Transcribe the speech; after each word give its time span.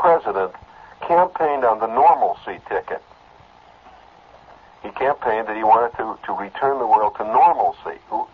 president 0.00 0.52
campaigned 1.06 1.64
on 1.64 1.78
the 1.78 1.86
normalcy 1.86 2.58
ticket. 2.68 3.02
He 4.82 4.88
campaigned 4.90 5.46
that 5.48 5.56
he 5.56 5.62
wanted 5.62 5.94
to, 5.98 6.16
to 6.26 6.32
return 6.32 6.78
the 6.78 6.86
world 6.86 7.14
to 7.18 7.24
normalcy. 7.24 8.00
Who, 8.08 8.26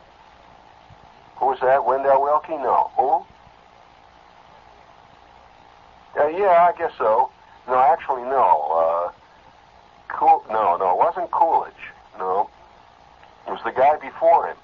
who 1.37 1.46
was 1.46 1.58
that? 1.60 1.84
Wendell 1.84 2.22
Willkie? 2.22 2.56
No. 2.62 2.90
Who? 2.96 3.26
Uh, 6.21 6.29
yeah, 6.29 6.71
I 6.71 6.79
guess 6.79 6.92
so. 6.97 7.30
No, 7.67 7.74
actually, 7.74 8.22
no. 8.22 9.10
Uh, 9.10 9.12
cool. 10.08 10.44
No, 10.48 10.76
no, 10.76 10.92
it 10.92 10.98
wasn't 10.98 11.30
Coolidge. 11.33 11.74
No, 12.19 12.48
it 13.46 13.51
was 13.51 13.60
the 13.64 13.72
guy 13.72 13.96
before 13.98 14.46
him. 14.46 14.56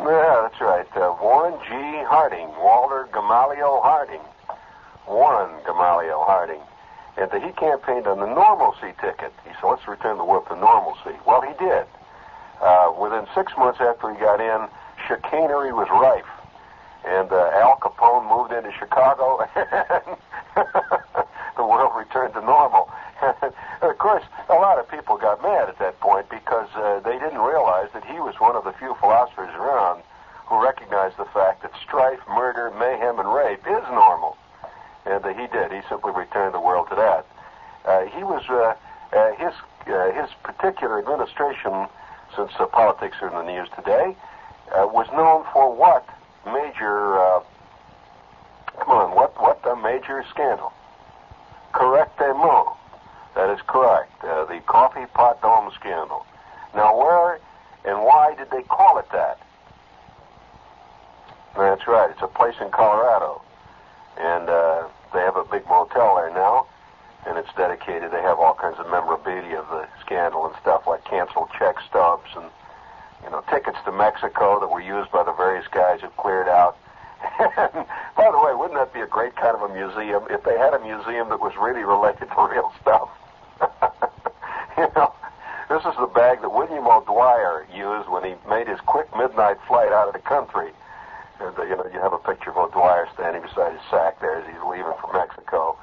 Yeah, 0.00 0.48
that's 0.48 0.60
right. 0.62 0.88
Uh, 0.96 1.14
Warren 1.20 1.60
G. 1.68 1.68
Harding, 2.08 2.48
Walter 2.58 3.06
Gamaliel 3.12 3.82
Harding, 3.82 4.22
Warren 5.10 5.50
Gamaliel 5.66 6.24
Harding, 6.24 6.62
and 7.18 7.30
uh, 7.30 7.40
he 7.40 7.52
campaigned 7.52 8.06
on 8.06 8.20
the 8.20 8.30
normalcy 8.30 8.94
ticket. 9.02 9.34
He 9.44 9.50
said, 9.60 9.66
"Let's 9.66 9.86
return 9.86 10.16
the 10.16 10.24
world 10.24 10.46
to 10.48 10.56
normalcy." 10.56 11.18
Well, 11.26 11.42
he 11.42 11.52
did. 11.58 11.84
Uh, 12.62 12.94
within 12.98 13.26
six 13.34 13.52
months 13.58 13.80
after 13.80 14.14
he 14.14 14.20
got 14.20 14.40
in, 14.40 14.68
chicanery 15.08 15.72
was 15.72 15.88
rife 15.90 16.28
and 17.04 17.30
uh, 17.32 17.50
Al 17.54 17.76
Capone 17.80 18.28
moved 18.28 18.52
into 18.52 18.70
Chicago, 18.78 19.48
the 21.56 21.64
world 21.64 21.92
returned 21.96 22.34
to 22.34 22.40
normal. 22.40 22.90
of 23.82 23.98
course, 23.98 24.24
a 24.48 24.54
lot 24.54 24.78
of 24.78 24.88
people 24.90 25.16
got 25.16 25.42
mad 25.42 25.68
at 25.68 25.78
that 25.78 25.98
point 26.00 26.28
because 26.28 26.68
uh, 26.76 27.00
they 27.00 27.18
didn't 27.18 27.40
realize 27.40 27.88
that 27.94 28.04
he 28.04 28.20
was 28.20 28.34
one 28.38 28.56
of 28.56 28.64
the 28.64 28.72
few 28.72 28.94
philosophers 29.00 29.52
around 29.54 30.02
who 30.46 30.62
recognized 30.62 31.16
the 31.16 31.26
fact 31.26 31.62
that 31.62 31.72
strife, 31.82 32.20
murder, 32.28 32.70
mayhem, 32.78 33.18
and 33.18 33.32
rape 33.32 33.64
is 33.66 33.84
normal. 33.92 34.36
And 35.06 35.24
uh, 35.24 35.28
he 35.28 35.46
did. 35.46 35.72
He 35.72 35.80
simply 35.88 36.12
returned 36.12 36.54
the 36.54 36.60
world 36.60 36.88
to 36.90 36.96
that. 36.96 37.26
Uh, 37.84 38.04
he 38.06 38.22
was 38.22 38.44
uh, 38.48 38.74
his 39.36 39.54
his 39.86 40.30
particular 40.42 40.98
administration, 40.98 41.88
since 42.36 42.52
politics 42.72 43.16
are 43.22 43.28
in 43.28 43.34
the 43.34 43.52
news 43.52 43.68
today, 43.74 44.14
was 44.70 45.08
known 45.12 45.44
for 45.52 45.74
what? 45.74 46.06
major, 46.46 47.42
come 48.78 48.90
on, 48.90 49.14
what, 49.14 49.38
what 49.40 49.60
a 49.66 49.76
major 49.76 50.24
scandal. 50.30 50.72
Correctement. 51.72 52.68
That 53.34 53.50
is 53.50 53.60
correct. 53.66 54.10
The 54.22 54.60
coffee 54.66 55.06
pot 55.14 55.40
dome 55.40 55.70
scandal. 55.78 56.26
Now, 56.74 56.96
where 56.96 57.40
and 57.84 58.02
why 58.02 58.34
did 58.34 58.50
they 58.50 58.62
call 58.62 58.98
it 58.98 59.06
that? 59.12 59.38
That's 61.56 61.86
right. 61.86 62.10
It's 62.10 62.22
a 62.22 62.26
place 62.26 62.54
in 62.60 62.70
Colorado. 62.70 63.42
And 64.18 64.48
uh, 64.48 64.79
a 65.40 65.44
big 65.50 65.66
motel 65.66 66.16
there 66.16 66.30
now. 66.30 66.66
And 67.26 67.36
it's 67.36 67.52
dedicated. 67.56 68.12
They 68.12 68.22
have 68.22 68.38
all 68.38 68.54
kinds 68.54 68.78
of 68.78 68.88
memorabilia 68.88 69.58
of 69.58 69.68
the 69.68 69.88
scandal 70.00 70.46
and 70.46 70.54
stuff 70.60 70.86
like 70.86 71.04
canceled 71.04 71.48
check 71.58 71.76
stubs 71.88 72.30
and 72.36 72.46
you 73.24 73.30
know, 73.30 73.44
tickets 73.50 73.76
to 73.84 73.92
Mexico 73.92 74.60
that 74.60 74.68
were 74.68 74.80
used 74.80 75.10
by 75.12 75.22
the 75.24 75.32
various 75.32 75.66
guys 75.68 76.00
who 76.00 76.08
cleared 76.16 76.48
out. 76.48 76.76
And 77.40 77.86
by 78.16 78.30
the 78.32 78.40
way, 78.44 78.54
wouldn't 78.54 78.78
that 78.78 78.92
be 78.92 79.00
a 79.00 79.06
great 79.06 79.36
kind 79.36 79.56
of 79.56 79.62
a 79.62 79.72
museum 79.72 80.24
if 80.30 80.44
they 80.44 80.56
had 80.56 80.74
a 80.74 80.80
museum 80.80 81.28
that 81.28 81.40
was 81.40 81.52
really 81.56 81.84
related 81.84 82.28
to 82.28 82.48
real 82.48 82.72
stuff? 82.80 83.08
you 84.78 84.88
know, 84.96 85.12
this 85.68 85.80
is 85.84 85.96
the 86.00 86.10
bag 86.12 86.40
that 86.40 86.52
William 86.52 86.86
O'Dwyer 86.86 87.66
used 87.72 88.08
when 88.08 88.24
he 88.24 88.34
made 88.48 88.68
his 88.68 88.80
quick 88.80 89.08
midnight 89.16 89.56
flight 89.68 89.92
out 89.92 90.08
of 90.08 90.14
the 90.14 90.20
country. 90.20 90.72
And 91.40 91.58
uh, 91.58 91.62
you 91.64 91.76
know, 91.76 91.86
you 91.92 92.00
have 92.00 92.12
a 92.12 92.18
picture 92.18 92.50
of 92.50 92.56
O'Dwyer 92.56 93.08
standing 93.14 93.42
beside 93.42 93.72
his 93.72 93.82
sack 93.90 94.20
there 94.20 94.36
as 94.36 94.46
he's 94.46 94.62
leaving 94.68 94.92
for 95.00 95.12
Mexico. 95.12 95.76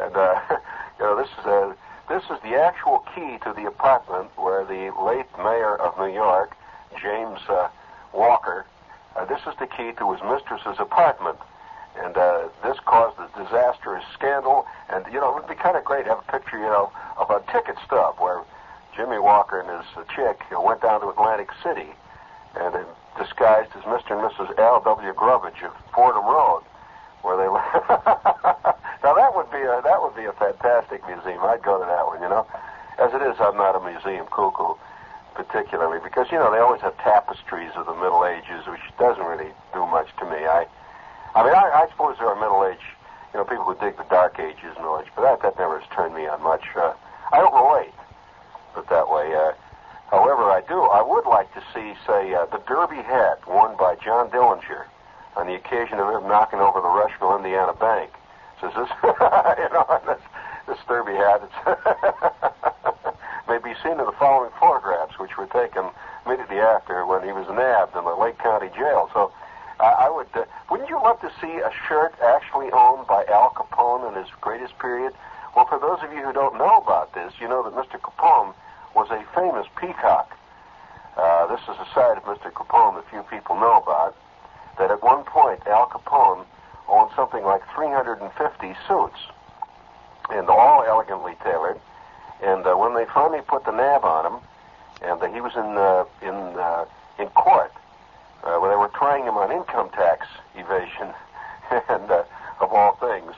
And 0.00 0.14
uh, 0.16 0.40
you 0.98 1.04
know, 1.04 1.16
this 1.16 1.30
is 1.40 1.46
a 1.46 1.76
this 2.08 2.24
is 2.24 2.42
the 2.42 2.58
actual 2.58 3.04
key 3.14 3.38
to 3.44 3.54
the 3.54 3.66
apartment 3.66 4.30
where 4.36 4.64
the 4.64 4.90
late 5.00 5.30
mayor 5.38 5.76
of 5.76 5.96
New 5.96 6.12
York 6.12 6.56
James 7.00 7.38
uh, 7.48 7.68
Walker. 8.12 8.66
Uh, 9.16 9.24
this 9.24 9.40
is 9.46 9.54
the 9.58 9.66
key 9.66 9.92
to 9.98 10.12
his 10.12 10.20
mistress's 10.22 10.78
apartment. 10.78 11.38
And 11.96 12.16
uh, 12.16 12.48
this 12.62 12.78
caused 12.84 13.18
a 13.18 13.28
disastrous 13.36 14.04
scandal. 14.14 14.66
And, 14.88 15.04
you 15.12 15.20
know, 15.20 15.30
it 15.30 15.34
would 15.34 15.48
be 15.48 15.54
kind 15.54 15.76
of 15.76 15.84
great 15.84 16.04
to 16.04 16.10
have 16.10 16.24
a 16.26 16.32
picture, 16.32 16.58
you 16.58 16.70
know, 16.70 16.92
of 17.16 17.30
a 17.30 17.42
ticket 17.52 17.76
stub 17.84 18.16
where 18.18 18.42
Jimmy 18.96 19.18
Walker 19.18 19.60
and 19.60 19.70
his 19.70 19.86
uh, 19.96 20.04
chick 20.14 20.42
you 20.50 20.60
went 20.60 20.82
down 20.82 21.00
to 21.00 21.08
Atlantic 21.08 21.50
City 21.62 21.90
and 22.54 22.74
uh, 22.74 22.84
disguised 23.20 23.70
as 23.76 23.84
Mr. 23.84 24.16
and 24.16 24.24
Mrs. 24.24 24.56
L.W. 24.58 25.12
Grubbage 25.12 25.60
of 25.62 25.72
Fordham 25.92 26.24
Road, 26.24 26.64
where 27.20 27.36
they 27.36 27.44
now 29.04 29.12
that 29.12 29.36
would 29.36 29.50
be 29.52 29.60
a 29.60 29.80
that 29.84 30.00
would 30.00 30.16
be 30.16 30.24
a 30.24 30.32
fantastic 30.32 31.04
museum. 31.06 31.44
I'd 31.44 31.62
go 31.62 31.76
to 31.78 31.84
that 31.84 32.06
one, 32.08 32.22
you 32.22 32.28
know. 32.28 32.46
As 32.98 33.12
it 33.12 33.22
is, 33.22 33.36
I'm 33.40 33.56
not 33.56 33.76
a 33.76 33.80
museum 33.84 34.26
cuckoo 34.32 34.74
particularly 35.34 35.98
because 36.02 36.26
you 36.30 36.38
know 36.38 36.50
they 36.52 36.58
always 36.58 36.80
have 36.80 36.96
tapestries 36.98 37.70
of 37.76 37.86
the 37.86 37.94
Middle 37.94 38.26
Ages, 38.26 38.66
which 38.66 38.84
doesn't 38.98 39.24
really 39.24 39.50
do 39.72 39.86
much 39.86 40.08
to 40.18 40.24
me. 40.24 40.36
I, 40.44 40.66
I 41.34 41.44
mean, 41.44 41.54
I, 41.54 41.84
I 41.84 41.88
suppose 41.90 42.16
there 42.18 42.28
are 42.28 42.36
Middle 42.36 42.66
Age, 42.66 42.84
you 43.32 43.38
know, 43.38 43.44
people 43.44 43.64
who 43.64 43.74
dig 43.78 43.96
the 43.96 44.04
Dark 44.10 44.38
Ages 44.38 44.76
Middle 44.76 45.00
Age, 45.00 45.10
but 45.14 45.22
that 45.22 45.42
that 45.42 45.58
never 45.58 45.78
has 45.78 45.88
turned 45.94 46.14
me 46.14 46.26
on 46.26 46.42
much. 46.42 46.64
Uh, 46.76 46.92
I 47.32 47.38
don't 47.38 47.54
relate, 47.54 47.94
but 48.74 48.88
that 48.90 49.08
way. 49.10 49.32
Uh, 49.34 49.52
however, 50.10 50.50
I 50.50 50.62
do. 50.68 50.82
I 50.82 51.02
would 51.02 51.26
like 51.26 51.52
to 51.54 51.62
see, 51.72 51.94
say, 52.06 52.34
uh, 52.34 52.46
the 52.46 52.62
Derby 52.66 53.02
hat 53.02 53.46
worn 53.46 53.76
by 53.76 53.96
John 53.96 54.30
Dillinger 54.30 54.84
on 55.36 55.46
the 55.46 55.54
occasion 55.54 55.98
of 55.98 56.08
him 56.10 56.28
knocking 56.28 56.58
over 56.58 56.80
the 56.80 56.88
Rushville, 56.88 57.36
Indiana 57.36 57.72
Bank. 57.72 58.10
Says 58.60 58.72
this, 58.76 58.90
you 59.02 59.68
know, 59.72 59.86
this, 60.06 60.20
this 60.66 60.78
Derby 60.86 61.14
hat. 61.14 61.40
May 63.48 63.58
be 63.58 63.74
seen 63.82 63.98
in 63.98 64.06
the 64.06 64.14
following 64.18 64.50
photographs, 64.60 65.18
which 65.18 65.36
were 65.38 65.46
taken 65.46 65.90
immediately 66.26 66.58
after 66.58 67.06
when 67.06 67.22
he 67.24 67.32
was 67.32 67.48
nabbed 67.48 67.96
in 67.96 68.04
the 68.04 68.14
Lake 68.14 68.38
County 68.38 68.68
Jail. 68.76 69.10
So 69.12 69.32
uh, 69.80 69.82
I 69.82 70.10
would, 70.10 70.28
uh, 70.34 70.44
wouldn't 70.70 70.88
you 70.88 70.96
love 70.96 71.20
to 71.22 71.32
see 71.40 71.58
a 71.58 71.70
shirt 71.88 72.14
actually 72.22 72.70
owned 72.70 73.06
by 73.06 73.24
Al 73.26 73.50
Capone 73.50 74.06
in 74.06 74.14
his 74.14 74.30
greatest 74.40 74.78
period? 74.78 75.14
Well, 75.56 75.66
for 75.66 75.80
those 75.80 75.98
of 76.02 76.12
you 76.12 76.22
who 76.22 76.32
don't 76.32 76.58
know 76.58 76.76
about 76.78 77.14
this, 77.14 77.32
you 77.40 77.48
know 77.48 77.62
that 77.64 77.74
Mr. 77.74 77.98
Capone 77.98 78.54
was 78.94 79.10
a 79.10 79.24
famous 79.34 79.66
peacock. 79.80 80.36
Uh, 81.16 81.46
this 81.46 81.60
is 81.62 81.76
a 81.80 81.86
side 81.94 82.16
of 82.16 82.24
Mr. 82.24 82.52
Capone 82.52 82.96
that 82.96 83.08
few 83.10 83.22
people 83.24 83.56
know 83.56 83.76
about. 83.82 84.16
That 84.78 84.90
at 84.90 85.02
one 85.02 85.24
point 85.24 85.66
Al 85.66 85.86
Capone 85.86 86.44
owned 86.88 87.10
something 87.14 87.44
like 87.44 87.62
350 87.74 88.74
suits, 88.88 89.18
and 90.30 90.48
all 90.48 90.84
elegantly 90.86 91.34
tailored. 91.44 91.78
And 92.42 92.66
uh, 92.66 92.74
when 92.74 92.94
they 92.94 93.04
finally 93.12 93.42
put 93.46 93.64
the 93.64 93.72
nab 93.72 94.04
on 94.04 94.32
him, 94.32 94.40
and 95.02 95.20
uh, 95.22 95.32
he 95.32 95.40
was 95.40 95.52
in 95.54 95.76
uh, 95.76 96.04
in 96.22 96.58
uh, 96.58 96.84
in 97.18 97.28
court 97.28 97.72
uh, 98.44 98.56
where 98.58 98.70
they 98.70 98.76
were 98.76 98.90
trying 98.94 99.24
him 99.24 99.36
on 99.36 99.52
income 99.52 99.90
tax 99.90 100.26
evasion, 100.54 101.12
and 101.88 102.10
uh, 102.10 102.24
of 102.60 102.72
all 102.72 102.96
things. 102.96 103.32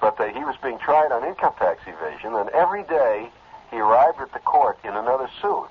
But 0.00 0.18
uh, 0.18 0.28
he 0.28 0.40
was 0.40 0.56
being 0.62 0.78
tried 0.78 1.12
on 1.12 1.24
income 1.24 1.54
tax 1.58 1.82
evasion, 1.86 2.34
and 2.34 2.48
every 2.50 2.82
day 2.84 3.28
he 3.70 3.78
arrived 3.78 4.20
at 4.20 4.32
the 4.32 4.40
court 4.40 4.79
in 4.90 4.96
another 4.96 5.30
suit. 5.40 5.70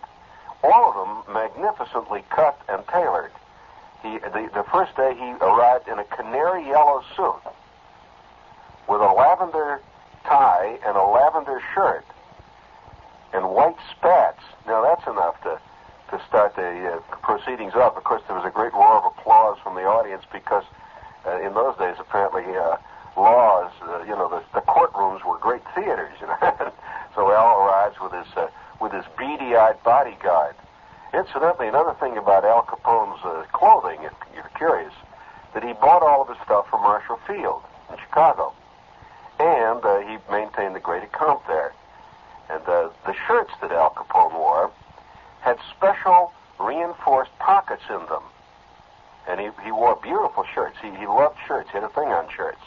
All 0.63 0.91
of 0.91 0.95
them 0.95 1.33
magnificently 1.33 2.23
cut 2.29 2.59
and 2.67 2.85
tailored. 2.87 3.31
He, 4.01 4.17
the, 4.19 4.49
the 4.53 4.63
first 4.71 4.95
day 4.95 5.13
he 5.13 5.31
arrived 5.43 5.87
in 5.87 5.99
a 5.99 6.05
canary 6.05 6.65
yellow 6.65 7.03
suit 7.15 7.43
with 8.87 9.01
a 9.01 9.11
lavender 9.11 9.81
tie 10.23 10.79
and 10.85 10.95
a 10.95 11.03
lavender 11.03 11.61
shirt 11.73 12.05
and 13.33 13.49
white 13.49 13.75
spats. 13.91 14.41
Now 14.65 14.81
that's 14.81 15.05
enough 15.07 15.41
to 15.43 15.59
to 16.09 16.19
start 16.27 16.55
the 16.55 16.97
uh, 16.97 17.15
proceedings 17.21 17.73
up. 17.75 17.95
Of 17.95 18.03
course, 18.03 18.23
there 18.27 18.35
was 18.35 18.45
a 18.45 18.49
great 18.49 18.73
roar 18.73 18.97
of 18.97 19.13
applause 19.13 19.59
from 19.61 19.75
the 19.75 19.85
audience 19.85 20.23
because 20.31 20.63
uh, 21.25 21.39
in 21.39 21.53
those 21.53 21.77
days, 21.77 21.95
apparently, 21.99 22.43
uh, 22.57 22.77
laws, 23.15 23.71
uh, 23.83 24.01
you 24.01 24.17
know, 24.17 24.27
the, 24.27 24.41
the 24.57 24.65
courtrooms 24.65 25.23
were 25.23 25.37
great 25.37 25.61
theaters. 25.75 26.17
You 26.19 26.27
know, 26.27 26.37
so 27.15 27.31
Al 27.31 27.61
arrives 27.61 27.95
with 28.01 28.13
his 28.13 28.25
uh, 28.35 28.47
with 28.81 28.91
his 28.91 29.05
beady-eyed 29.29 29.81
bodyguard. 29.83 30.55
Incidentally, 31.13 31.67
another 31.67 31.93
thing 31.99 32.17
about 32.17 32.45
Al 32.45 32.63
Capone's 32.63 33.19
uh, 33.23 33.45
clothing, 33.51 33.99
if 34.03 34.13
you're 34.33 34.49
curious, 34.55 34.93
that 35.53 35.63
he 35.63 35.73
bought 35.73 36.01
all 36.01 36.21
of 36.21 36.29
his 36.29 36.37
stuff 36.45 36.67
from 36.69 36.81
Marshall 36.81 37.19
Field 37.27 37.61
in 37.91 37.97
Chicago, 37.97 38.53
and 39.39 39.83
uh, 39.85 39.99
he 39.99 40.17
maintained 40.31 40.75
the 40.75 40.79
great 40.79 41.03
account 41.03 41.45
there. 41.47 41.73
And 42.49 42.61
uh, 42.67 42.89
the 43.05 43.13
shirts 43.27 43.51
that 43.61 43.71
Al 43.71 43.91
Capone 43.91 44.33
wore 44.33 44.71
had 45.41 45.57
special 45.77 46.31
reinforced 46.59 47.31
pockets 47.39 47.83
in 47.89 48.03
them. 48.07 48.23
And 49.27 49.39
he, 49.39 49.49
he 49.63 49.71
wore 49.71 49.95
beautiful 49.95 50.43
shirts. 50.53 50.77
He, 50.81 50.89
he 50.89 51.05
loved 51.05 51.37
shirts. 51.47 51.69
He 51.71 51.77
had 51.77 51.83
a 51.83 51.93
thing 51.93 52.09
on 52.09 52.27
shirts. 52.35 52.61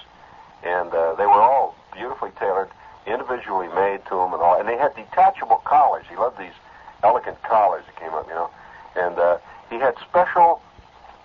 And 0.62 0.94
uh, 0.94 1.14
they 1.16 1.26
were 1.26 1.42
all 1.42 1.74
beautifully 1.92 2.30
tailored, 2.38 2.70
individually 3.06 3.68
made 3.74 4.04
to 4.06 4.14
him 4.20 4.32
and 4.32 4.42
all. 4.42 4.58
And 4.58 4.68
they 4.68 4.76
had 4.76 4.94
detachable 4.94 5.62
collars. 5.64 6.04
He 6.08 6.16
loved 6.16 6.38
these 6.38 6.54
elegant 7.02 7.42
collars 7.42 7.84
that 7.86 7.96
came 7.96 8.14
up, 8.14 8.26
you 8.28 8.34
know. 8.34 8.50
And 8.94 9.18
uh, 9.18 9.38
he 9.70 9.76
had 9.76 9.94
special 10.08 10.62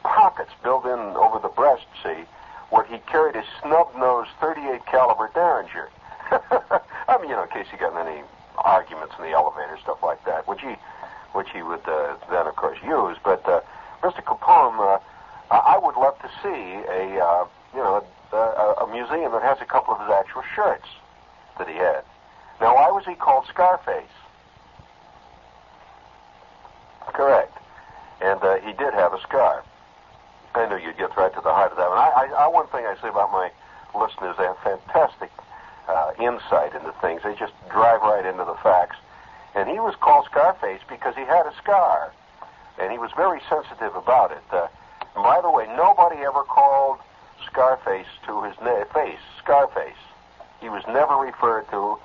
pockets 0.04 0.52
built 0.64 0.86
in 0.86 1.00
over 1.18 1.40
the 1.40 1.50
breast, 1.50 1.86
see, 2.04 2.26
where 2.70 2.84
he 2.86 2.98
carried 3.10 3.36
his 3.36 3.46
snub-nosed 3.62 4.30
38 4.40 4.82
38 4.82 4.86
caliber 4.86 5.30
Derringer. 5.34 5.90
I 7.08 7.18
mean, 7.20 7.30
you 7.30 7.36
know, 7.36 7.44
in 7.44 7.50
case 7.50 7.68
he 7.72 7.78
got 7.78 7.94
in 7.94 8.08
any 8.08 8.22
arguments 8.58 9.14
in 9.18 9.24
the 9.24 9.32
elevator, 9.32 9.78
stuff 9.82 10.02
like 10.04 10.24
that, 10.26 10.48
which 10.48 10.62
he, 10.62 10.76
which 11.34 11.48
he 11.54 11.62
would 11.62 11.88
uh, 11.88 12.16
then, 12.32 12.48
of 12.48 12.56
course, 12.56 12.78
use. 12.84 13.18
But 13.24 13.48
uh, 13.48 13.62
Mr. 14.02 14.24
Capone, 14.24 14.80
uh, 14.80 15.00
I 15.52 15.78
would 15.78 15.96
love 15.96 16.20
to 16.20 16.30
see 16.42 16.84
a, 16.90 17.24
uh, 17.24 17.46
you 17.74 17.80
know, 17.80 18.04
a, 18.34 18.84
a 18.84 18.88
museum 18.92 19.32
that 19.32 19.44
has 19.44 19.58
a 19.62 19.66
couple 19.66 19.94
of 19.94 20.02
his 20.02 20.10
actual 20.10 20.44
shirts 20.56 20.88
that 21.58 21.68
he 21.68 21.76
had. 21.76 22.04
Now, 22.60 22.76
why 22.76 22.90
was 22.90 23.06
he 23.06 23.16
called 23.16 23.46
Scarface? 23.48 24.04
Correct. 27.14 27.56
And 28.22 28.42
uh, 28.42 28.58
he 28.58 28.74
did 28.74 28.94
have 28.94 29.14
a 29.14 29.22
scar. 29.22 29.64
I 30.56 30.68
knew 30.68 30.78
you'd 30.78 30.98
get 30.98 31.16
right 31.16 31.34
to 31.34 31.42
the 31.42 31.54
heart 31.54 31.72
of 31.72 31.78
that 31.78 31.90
one. 31.90 31.98
I, 31.98 32.10
I, 32.10 32.46
I 32.46 32.48
one 32.48 32.68
thing 32.68 32.86
I 32.86 32.96
say 33.02 33.10
about 33.10 33.32
my 33.32 33.52
listeners, 33.94 34.36
they 34.38 34.44
have 34.44 34.58
fantastic 34.64 35.30
uh, 35.88 36.12
insight 36.20 36.74
into 36.74 36.94
things. 37.00 37.22
They 37.24 37.36
just 37.36 37.54
drive 37.70 38.02
right 38.02 38.26
into 38.26 38.44
the 38.44 38.58
facts. 38.64 38.98
And 39.56 39.70
he 39.70 39.80
was 39.80 39.96
called 40.02 40.26
Scarface 40.26 40.82
because 40.90 41.16
he 41.16 41.22
had 41.22 41.46
a 41.46 41.54
scar, 41.62 42.12
and 42.80 42.92
he 42.92 42.98
was 42.98 43.12
very 43.16 43.40
sensitive 43.50 43.96
about 43.96 44.32
it. 44.32 44.44
Uh, 44.52 44.68
by 45.16 45.42
the 45.42 45.50
way, 45.50 45.66
nobody 45.78 46.22
ever 46.22 46.44
called 46.44 47.00
Scarface 47.46 48.10
to 48.26 48.44
his 48.44 48.56
na- 48.62 48.86
face 48.94 49.22
Scarface. 49.42 49.98
He 50.60 50.70
was 50.70 50.84
never 50.88 51.16
referred 51.16 51.70
to 51.72 51.98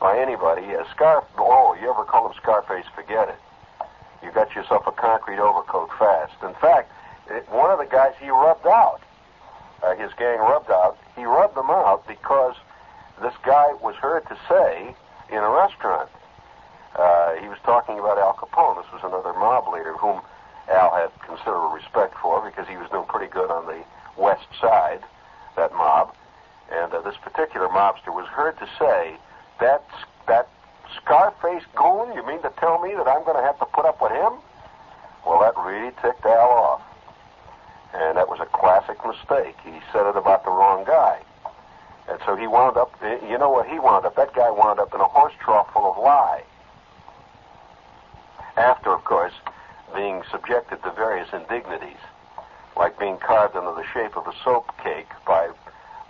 by 0.00 0.18
anybody 0.18 0.66
as 0.74 0.86
Scar. 0.94 1.24
Oh, 1.36 1.76
you 1.80 1.90
ever 1.90 2.04
call 2.04 2.28
him 2.28 2.34
Scarface? 2.36 2.86
Forget 2.94 3.28
it. 3.28 3.38
You 4.22 4.30
got 4.32 4.54
yourself 4.54 4.86
a 4.86 4.92
concrete 4.92 5.38
overcoat 5.38 5.90
fast. 5.98 6.34
In 6.42 6.54
fact, 6.54 6.90
it, 7.30 7.48
one 7.50 7.70
of 7.70 7.78
the 7.78 7.86
guys 7.86 8.14
he 8.20 8.30
rubbed 8.30 8.66
out, 8.66 9.00
uh, 9.82 9.94
his 9.96 10.12
gang 10.18 10.38
rubbed 10.38 10.70
out, 10.70 10.98
he 11.16 11.24
rubbed 11.24 11.56
them 11.56 11.70
out 11.70 12.06
because 12.06 12.54
this 13.20 13.34
guy 13.44 13.72
was 13.82 13.94
heard 13.96 14.26
to 14.28 14.36
say 14.48 14.94
in 15.30 15.38
a 15.38 15.50
restaurant, 15.50 16.08
uh, 16.96 17.34
he 17.34 17.48
was 17.48 17.58
talking 17.64 17.98
about 17.98 18.18
Al 18.18 18.34
Capone. 18.34 18.82
This 18.82 18.92
was 18.92 19.02
another 19.04 19.32
mob 19.38 19.72
leader 19.72 19.92
whom 19.94 20.20
Al 20.68 20.94
had 20.94 21.10
considerable 21.26 21.70
respect 21.70 22.14
for 22.20 22.44
because 22.44 22.66
he 22.68 22.76
was 22.76 22.88
doing 22.90 23.06
pretty 23.06 23.30
good 23.30 23.50
on 23.50 23.66
the 23.66 23.82
west 24.16 24.46
side, 24.60 25.00
that 25.56 25.72
mob. 25.72 26.14
And 26.70 26.92
uh, 26.92 27.00
this 27.00 27.16
particular 27.22 27.68
mobster 27.68 28.08
was 28.08 28.26
heard 28.26 28.58
to 28.58 28.68
say, 28.78 29.16
that, 29.60 29.84
that 30.26 30.48
Scarface 30.96 31.64
goon, 31.74 32.14
you 32.14 32.26
mean 32.26 32.42
to 32.42 32.52
tell 32.58 32.80
me 32.80 32.94
that 32.94 33.08
I'm 33.08 33.24
going 33.24 33.36
to 33.36 33.42
have 33.42 33.58
to 33.58 33.66
put 33.66 33.84
up 33.84 34.00
with 34.00 34.12
him? 34.12 34.32
Well, 35.26 35.40
that 35.40 35.54
really 35.56 35.92
ticked 36.02 36.24
Al 36.24 36.48
off. 36.48 36.82
And 37.94 38.16
that 38.16 38.28
was 38.28 38.38
a 38.40 38.46
classic 38.46 38.98
mistake. 39.04 39.56
He 39.64 39.80
said 39.92 40.08
it 40.08 40.16
about 40.16 40.44
the 40.44 40.50
wrong 40.50 40.84
guy. 40.84 41.20
And 42.08 42.18
so 42.24 42.36
he 42.36 42.46
wound 42.46 42.76
up, 42.76 42.92
you 43.02 43.36
know 43.38 43.50
what 43.50 43.68
he 43.68 43.78
wound 43.78 44.06
up? 44.06 44.16
That 44.16 44.34
guy 44.34 44.50
wound 44.50 44.78
up 44.78 44.94
in 44.94 45.00
a 45.00 45.08
horse 45.08 45.34
trough 45.40 45.72
full 45.72 45.90
of 45.90 45.98
lye. 45.98 46.42
After, 48.56 48.92
of 48.92 49.04
course, 49.04 49.34
being 49.94 50.22
subjected 50.30 50.82
to 50.82 50.90
various 50.92 51.28
indignities, 51.32 52.00
like 52.76 52.98
being 52.98 53.18
carved 53.18 53.56
into 53.56 53.72
the 53.72 53.84
shape 53.92 54.16
of 54.16 54.26
a 54.26 54.32
soap 54.44 54.70
cake 54.82 55.08
by 55.26 55.50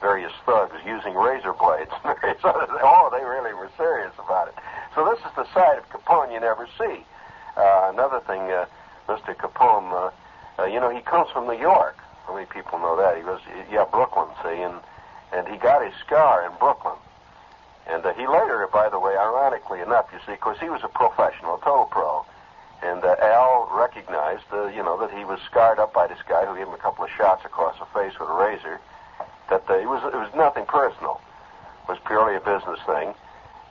various 0.00 0.32
thugs 0.46 0.74
using 0.86 1.14
razor 1.14 1.52
blades. 1.52 1.90
oh, 2.04 3.08
they 3.12 3.24
really 3.24 3.54
were 3.54 3.70
serious 3.76 4.12
about 4.18 4.48
it. 4.48 4.54
So 4.94 5.04
this 5.04 5.18
is 5.18 5.32
the 5.36 5.46
side 5.52 5.78
of 5.78 5.88
Capone 5.90 6.32
you 6.32 6.40
never 6.40 6.68
see. 6.78 7.04
Uh, 7.56 7.90
another 7.92 8.20
thing, 8.20 8.40
uh, 8.50 8.66
Mr. 9.08 9.34
Capone, 9.34 9.92
uh, 9.92 10.62
uh, 10.62 10.66
you 10.66 10.80
know, 10.80 10.90
he 10.90 11.00
comes 11.00 11.28
from 11.30 11.46
New 11.46 11.58
York. 11.58 11.98
How 12.26 12.34
many 12.34 12.46
people 12.46 12.78
know 12.78 12.96
that? 12.96 13.16
He 13.16 13.22
was, 13.22 13.40
yeah, 13.70 13.84
Brooklyn, 13.90 14.28
see, 14.42 14.62
and 14.62 14.74
and 15.32 15.46
he 15.48 15.56
got 15.56 15.84
his 15.84 15.94
scar 16.04 16.46
in 16.46 16.52
Brooklyn. 16.58 16.96
And 17.86 18.04
uh, 18.04 18.12
he 18.14 18.26
later, 18.26 18.66
by 18.72 18.88
the 18.88 18.98
way, 18.98 19.16
ironically 19.16 19.80
enough, 19.80 20.06
you 20.12 20.18
see, 20.26 20.32
because 20.32 20.58
he 20.60 20.68
was 20.68 20.80
a 20.84 20.88
professional, 20.88 21.56
a 21.56 21.60
total 21.60 21.86
pro, 21.86 22.24
and 22.82 23.02
uh, 23.02 23.16
Al 23.20 23.68
recognized, 23.72 24.44
uh, 24.52 24.66
you 24.68 24.82
know, 24.82 24.98
that 25.00 25.10
he 25.10 25.24
was 25.24 25.40
scarred 25.46 25.78
up 25.78 25.92
by 25.92 26.06
this 26.06 26.18
guy 26.28 26.44
who 26.44 26.56
gave 26.56 26.66
him 26.66 26.74
a 26.74 26.78
couple 26.78 27.04
of 27.04 27.10
shots 27.10 27.44
across 27.44 27.78
the 27.78 27.86
face 27.86 28.18
with 28.18 28.28
a 28.28 28.32
razor. 28.32 28.80
That 29.50 29.64
uh, 29.68 29.74
it 29.74 29.88
was 29.88 30.02
it 30.04 30.16
was 30.16 30.30
nothing 30.36 30.66
personal. 30.66 31.20
It 31.84 31.88
was 31.88 31.98
purely 32.06 32.36
a 32.36 32.40
business 32.40 32.78
thing, 32.84 33.14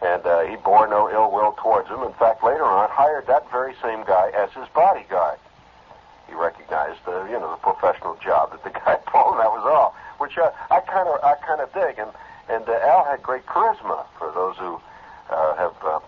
and 0.02 0.26
uh, 0.26 0.42
he 0.50 0.56
bore 0.58 0.88
no 0.88 1.10
ill 1.10 1.32
will 1.32 1.54
towards 1.62 1.88
him. 1.90 2.02
In 2.02 2.14
fact, 2.14 2.44
later 2.44 2.66
on, 2.66 2.90
hired 2.90 3.28
that 3.28 3.50
very 3.52 3.74
same 3.82 4.04
guy 4.06 4.32
as 4.34 4.52
his 4.54 4.68
bodyguard. 4.74 5.38
He 6.28 6.34
recognized, 6.34 7.00
uh, 7.08 7.24
you 7.26 7.40
know, 7.40 7.52
the 7.52 7.62
professional 7.62 8.18
job 8.24 8.52
that 8.52 8.64
the 8.64 8.74
guy 8.86 8.96
pulled, 9.06 9.38
and 9.38 9.42
that 9.42 9.54
was 9.54 9.66
all. 9.66 9.96
Which 10.18 10.38
uh, 10.38 10.52
I 10.72 10.80
kind 10.82 11.08
of 11.08 11.24
I 11.24 11.36
kind 11.46 11.62
of 11.62 11.72
dig, 11.74 12.00
and 12.00 12.12
and 12.50 12.68
uh, 12.68 12.90
Al 12.90 13.06
had 13.06 13.22
great 13.22 13.46
charisma 13.46 14.06
for 14.18 14.32
those 14.34 14.58
who 14.58 14.82
uh, 15.30 15.56
have 15.56 15.76
uh, 15.86 16.00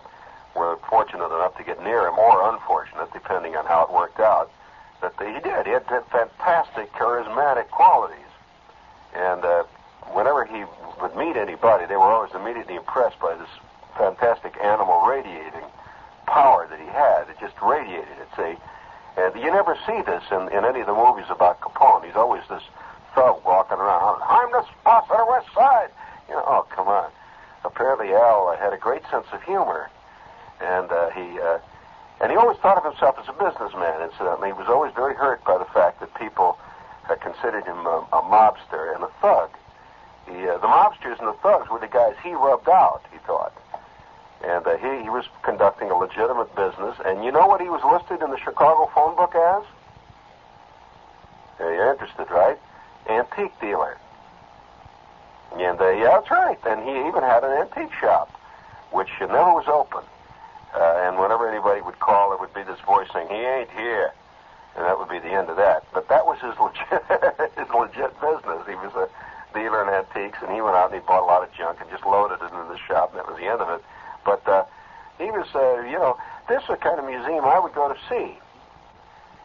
were 0.56 0.78
fortunate 0.88 1.26
enough 1.26 1.56
to 1.58 1.64
get 1.64 1.82
near 1.82 2.08
him, 2.08 2.18
or 2.18 2.50
unfortunate, 2.52 3.12
depending 3.12 3.54
on 3.56 3.66
how 3.66 3.84
it 3.84 3.92
worked 3.92 4.20
out. 4.20 4.50
That 5.00 5.14
he 5.16 5.40
did. 5.40 5.64
He 5.64 5.72
had 5.72 5.86
fantastic 6.12 6.92
charismatic 6.92 7.68
qualities, 7.70 8.29
and 9.14 9.44
uh, 9.44 9.62
whenever 10.12 10.44
he 10.44 10.64
would 11.00 11.16
meet 11.16 11.36
anybody, 11.36 11.86
they 11.86 11.96
were 11.96 12.10
always 12.10 12.34
immediately 12.34 12.76
impressed 12.76 13.18
by 13.20 13.34
this 13.34 13.48
fantastic 13.96 14.56
animal 14.62 15.06
radiating 15.06 15.66
power 16.26 16.66
that 16.70 16.78
he 16.78 16.86
had. 16.86 17.28
It 17.28 17.36
just 17.40 17.54
radiated. 17.60 18.16
It's 18.20 18.38
a 18.38 18.56
and 19.16 19.34
you 19.42 19.50
never 19.50 19.76
see 19.86 20.00
this 20.02 20.22
in, 20.30 20.48
in 20.56 20.64
any 20.64 20.80
of 20.80 20.86
the 20.86 20.94
movies 20.94 21.26
about 21.28 21.60
Capone. 21.60 22.06
He's 22.06 22.14
always 22.14 22.42
this 22.48 22.62
thug 23.14 23.44
walking 23.44 23.76
around. 23.76 24.22
I'm 24.22 24.50
the 24.52 24.64
boss 24.84 25.04
of 25.10 25.18
the 25.18 25.26
West 25.26 25.48
Side. 25.52 25.90
You 26.28 26.34
know, 26.34 26.44
oh 26.46 26.66
come 26.70 26.88
on. 26.88 27.10
Apparently, 27.64 28.14
Al 28.14 28.56
had 28.56 28.72
a 28.72 28.78
great 28.78 29.02
sense 29.10 29.26
of 29.32 29.42
humor, 29.42 29.90
and 30.60 30.90
uh, 30.90 31.10
he 31.10 31.40
uh, 31.40 31.58
and 32.20 32.30
he 32.30 32.36
always 32.36 32.56
thought 32.58 32.78
of 32.78 32.84
himself 32.84 33.16
as 33.18 33.28
a 33.28 33.32
businessman. 33.32 34.00
Incidentally, 34.02 34.48
he 34.48 34.52
was 34.52 34.68
always 34.68 34.94
very 34.94 35.14
hurt 35.14 35.44
by 35.44 35.58
the 35.58 35.66
fact 35.66 36.00
that 36.00 36.14
people 36.14 36.58
uh, 37.08 37.14
considered 37.16 37.64
him 37.64 37.86
a, 37.86 38.06
a 38.12 38.22
mobster 38.22 38.94
and 38.94 39.04
a 39.04 39.10
thug. 39.20 39.50
Uh, 40.28 40.58
the 40.58 40.66
mobsters 40.66 41.18
and 41.18 41.28
the 41.28 41.36
thugs 41.42 41.68
were 41.70 41.80
the 41.80 41.88
guys 41.88 42.14
he 42.22 42.32
rubbed 42.32 42.68
out. 42.68 43.02
He 43.12 43.18
thought, 43.26 43.52
and 44.44 44.64
uh, 44.66 44.76
he 44.76 45.02
he 45.02 45.10
was 45.10 45.24
conducting 45.42 45.90
a 45.90 45.96
legitimate 45.96 46.54
business. 46.54 46.96
And 47.04 47.24
you 47.24 47.32
know 47.32 47.46
what 47.46 47.60
he 47.60 47.68
was 47.68 47.82
listed 47.82 48.22
in 48.22 48.30
the 48.30 48.38
Chicago 48.38 48.90
phone 48.94 49.16
book 49.16 49.34
as? 49.34 49.64
Yeah, 51.58 51.72
you're 51.72 51.92
interested, 51.92 52.30
right? 52.30 52.58
Antique 53.08 53.58
dealer. 53.60 53.98
And 55.52 55.80
uh, 55.80 55.90
yeah, 55.90 56.20
that's 56.20 56.30
right. 56.30 56.58
And 56.64 56.82
he 56.84 57.08
even 57.08 57.22
had 57.22 57.42
an 57.42 57.50
antique 57.50 57.92
shop, 58.00 58.30
which 58.92 59.08
never 59.20 59.52
was 59.52 59.66
open. 59.66 60.04
Uh, 60.74 61.08
and 61.08 61.18
whenever 61.18 61.48
anybody 61.48 61.80
would 61.80 61.98
call, 61.98 62.30
there 62.30 62.38
would 62.38 62.54
be 62.54 62.62
this 62.62 62.78
voice 62.86 63.08
saying, 63.12 63.28
"He 63.28 63.34
ain't 63.34 63.70
here," 63.70 64.12
and 64.76 64.84
that 64.84 64.98
would 64.98 65.08
be 65.08 65.18
the 65.18 65.32
end 65.32 65.48
of 65.48 65.56
that. 65.56 65.84
But 65.92 66.08
that 66.08 66.26
was 66.26 66.38
his 66.40 66.54
legit 66.62 67.02
his 67.58 67.68
legit 67.70 68.12
business. 68.20 68.62
He 68.66 68.76
was 68.78 68.94
a 68.94 69.08
dealer 69.54 69.82
in 69.82 69.88
antiques, 69.90 70.38
and 70.42 70.52
he 70.52 70.60
went 70.60 70.76
out 70.76 70.92
and 70.92 71.00
he 71.00 71.06
bought 71.06 71.22
a 71.22 71.28
lot 71.28 71.42
of 71.42 71.52
junk 71.52 71.80
and 71.80 71.90
just 71.90 72.06
loaded 72.06 72.38
it 72.40 72.52
into 72.52 72.68
the 72.70 72.78
shop, 72.86 73.10
and 73.10 73.18
that 73.18 73.26
was 73.26 73.38
the 73.38 73.46
end 73.46 73.60
of 73.60 73.68
it. 73.70 73.82
But 74.24 74.46
uh, 74.46 74.64
he 75.18 75.30
was, 75.30 75.46
uh, 75.54 75.82
you 75.86 75.98
know, 75.98 76.16
this 76.48 76.62
is 76.62 76.68
the 76.68 76.76
kind 76.76 76.98
of 76.98 77.04
museum 77.04 77.44
I 77.44 77.58
would 77.58 77.74
go 77.74 77.88
to 77.92 77.98
see. 78.08 78.38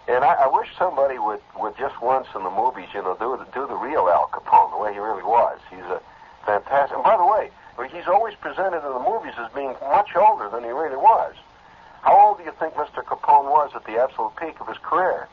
And 0.07 0.23
I, 0.23 0.45
I 0.45 0.47
wish 0.47 0.69
somebody 0.77 1.17
would, 1.17 1.41
would 1.57 1.75
just 1.77 1.99
once 2.01 2.27
in 2.35 2.43
the 2.43 2.53
movies, 2.53 2.85
you 2.93 3.01
know, 3.01 3.17
do 3.17 3.37
the, 3.41 3.49
do 3.57 3.65
the 3.65 3.75
real 3.75 4.05
Al 4.05 4.29
Capone, 4.29 4.69
the 4.69 4.77
way 4.77 4.93
he 4.93 4.99
really 4.99 5.23
was. 5.23 5.57
He's 5.69 5.85
a 5.89 5.99
fantastic. 6.45 6.95
And 6.95 7.03
by 7.03 7.17
the 7.17 7.25
way, 7.25 7.49
he's 7.89 8.07
always 8.07 8.35
presented 8.35 8.85
in 8.85 8.93
the 8.93 9.01
movies 9.01 9.33
as 9.37 9.51
being 9.53 9.73
much 9.89 10.15
older 10.15 10.49
than 10.49 10.63
he 10.63 10.69
really 10.69 10.97
was. 10.97 11.33
How 12.05 12.27
old 12.29 12.37
do 12.37 12.43
you 12.43 12.53
think 12.59 12.75
Mr. 12.75 13.03
Capone 13.03 13.49
was 13.49 13.71
at 13.75 13.83
the 13.85 13.97
absolute 13.97 14.35
peak 14.37 14.61
of 14.61 14.67
his 14.67 14.77
career? 14.77 15.27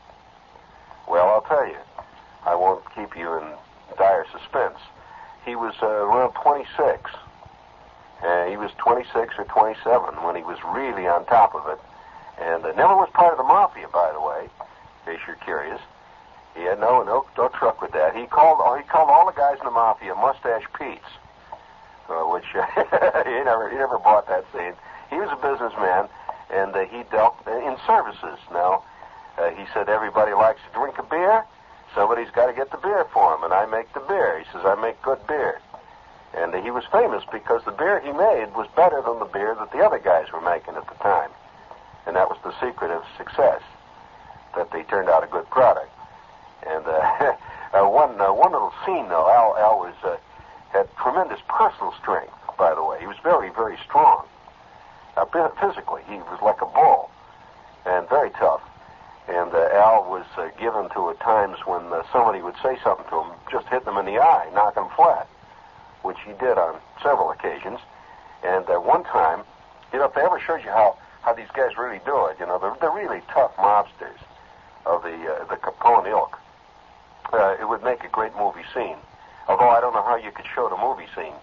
Well, 1.07 1.29
I'll 1.29 1.45
tell 1.45 1.67
you. 1.67 1.77
I 2.47 2.55
won't 2.55 2.83
keep 2.95 3.15
you 3.15 3.31
in 3.37 3.45
dire 3.95 4.25
suspense. 4.33 4.79
He 5.45 5.55
was 5.55 5.75
uh, 5.83 5.85
around 5.85 6.33
26. 6.33 7.11
Uh, 8.23 8.45
he 8.47 8.57
was 8.57 8.71
26 8.79 9.35
or 9.37 9.45
27 9.45 10.23
when 10.25 10.35
he 10.35 10.41
was 10.41 10.57
really 10.73 11.05
on 11.05 11.25
top 11.25 11.53
of 11.53 11.67
it. 11.69 11.79
And 12.41 12.65
uh, 12.65 12.71
never 12.73 12.95
was 12.95 13.09
part 13.13 13.31
of 13.33 13.37
the 13.37 13.43
mafia, 13.43 13.87
by 13.93 14.11
the 14.11 14.19
way, 14.19 14.49
in 14.49 15.13
case 15.13 15.21
you're 15.27 15.37
curious. 15.45 15.79
He 16.55 16.61
had 16.63 16.79
no 16.79 17.03
no 17.03 17.25
no 17.37 17.49
truck 17.49 17.81
with 17.81 17.91
that. 17.93 18.15
He 18.15 18.25
called 18.25 18.57
he 18.77 18.83
called 18.87 19.09
all 19.09 19.25
the 19.25 19.37
guys 19.37 19.57
in 19.59 19.65
the 19.65 19.71
mafia 19.71 20.13
Mustache 20.15 20.65
Pete's, 20.77 21.13
uh, 22.09 22.25
which 22.29 22.45
he 22.53 23.37
never 23.45 23.69
he 23.69 23.77
never 23.77 23.97
bought 23.97 24.27
that 24.27 24.45
scene. 24.53 24.73
He 25.09 25.17
was 25.17 25.29
a 25.33 25.39
businessman, 25.41 26.09
and 26.53 26.75
uh, 26.75 26.85
he 26.85 27.03
dealt 27.09 27.35
in 27.47 27.75
services. 27.87 28.37
Now, 28.51 28.83
uh, 29.37 29.49
he 29.49 29.65
said 29.73 29.89
everybody 29.89 30.33
likes 30.33 30.61
to 30.69 30.79
drink 30.79 30.97
a 30.99 31.03
beer. 31.03 31.45
Somebody's 31.95 32.29
got 32.31 32.47
to 32.47 32.53
get 32.53 32.71
the 32.71 32.77
beer 32.77 33.05
for 33.13 33.35
him, 33.35 33.43
and 33.43 33.53
I 33.53 33.65
make 33.65 33.91
the 33.93 33.99
beer. 34.01 34.39
He 34.39 34.45
says 34.51 34.61
I 34.65 34.75
make 34.75 35.01
good 35.01 35.25
beer, 35.27 35.59
and 36.33 36.53
uh, 36.53 36.61
he 36.61 36.71
was 36.71 36.83
famous 36.91 37.23
because 37.31 37.63
the 37.65 37.71
beer 37.71 37.99
he 37.99 38.11
made 38.11 38.53
was 38.53 38.67
better 38.75 39.01
than 39.01 39.19
the 39.19 39.25
beer 39.25 39.55
that 39.55 39.71
the 39.71 39.79
other 39.79 39.99
guys 39.99 40.31
were 40.31 40.41
making 40.41 40.75
at 40.75 40.87
the 40.87 40.97
time, 41.01 41.29
and 42.05 42.15
that 42.15 42.29
was 42.29 42.37
the 42.43 42.53
secret 42.61 42.91
of 42.91 43.03
success. 43.17 43.61
That 44.55 44.71
they 44.71 44.83
turned 44.83 45.09
out 45.09 45.23
a 45.23 45.27
good 45.27 45.49
product. 45.49 45.89
And 46.67 46.85
uh, 46.85 47.33
uh, 47.73 47.89
one 47.89 48.21
uh, 48.21 48.33
one 48.33 48.51
little 48.51 48.73
scene 48.85 49.09
though, 49.09 49.25
Al 49.29 49.57
Al 49.57 49.79
was 49.79 49.95
uh, 50.03 50.17
had 50.69 50.87
tremendous 50.97 51.39
personal 51.49 51.93
strength, 51.99 52.33
by 52.57 52.75
the 52.75 52.83
way. 52.83 52.99
He 52.99 53.07
was 53.07 53.17
very, 53.23 53.49
very 53.49 53.77
strong. 53.85 54.25
Uh, 55.15 55.25
physically, 55.59 56.01
he 56.07 56.15
was 56.15 56.39
like 56.41 56.61
a 56.61 56.65
bull 56.65 57.09
and 57.85 58.07
very 58.09 58.29
tough. 58.31 58.61
And 59.27 59.53
uh, 59.53 59.69
Al 59.73 60.09
was 60.09 60.25
uh, 60.37 60.49
given 60.59 60.89
to 60.91 61.09
at 61.09 61.19
times 61.19 61.57
when 61.65 61.81
uh, 61.93 62.03
somebody 62.11 62.41
would 62.41 62.55
say 62.61 62.77
something 62.83 63.05
to 63.09 63.21
him, 63.23 63.31
just 63.51 63.67
hit 63.67 63.85
them 63.85 63.97
in 63.97 64.05
the 64.05 64.19
eye, 64.19 64.49
knock 64.53 64.75
him 64.75 64.87
flat, 64.95 65.27
which 66.01 66.17
he 66.25 66.33
did 66.33 66.57
on 66.57 66.79
several 67.01 67.31
occasions. 67.31 67.79
And 68.43 68.67
uh, 68.69 68.79
one 68.79 69.03
time, 69.03 69.43
you 69.93 69.99
know, 69.99 70.05
if 70.05 70.13
they 70.13 70.21
ever 70.21 70.39
showed 70.39 70.63
you 70.63 70.71
how, 70.71 70.97
how 71.21 71.33
these 71.33 71.47
guys 71.55 71.77
really 71.77 72.01
do 72.05 72.25
it, 72.25 72.37
you 72.39 72.45
know, 72.45 72.59
they're, 72.59 72.75
they're 72.81 72.91
really 72.91 73.21
tough 73.31 73.55
mobsters 73.55 74.19
of 74.85 75.03
the 75.03 75.15
uh, 75.15 75.45
the 75.45 75.55
Capone 75.55 76.07
ilk. 76.09 76.37
Uh, 77.31 77.55
it 77.59 77.67
would 77.67 77.83
make 77.83 78.03
a 78.03 78.09
great 78.09 78.35
movie 78.35 78.65
scene. 78.73 78.97
Although 79.47 79.69
I 79.69 79.79
don't 79.79 79.93
know 79.93 80.03
how 80.03 80.17
you 80.17 80.31
could 80.31 80.45
show 80.53 80.67
the 80.67 80.77
movie 80.77 81.07
scene. 81.15 81.33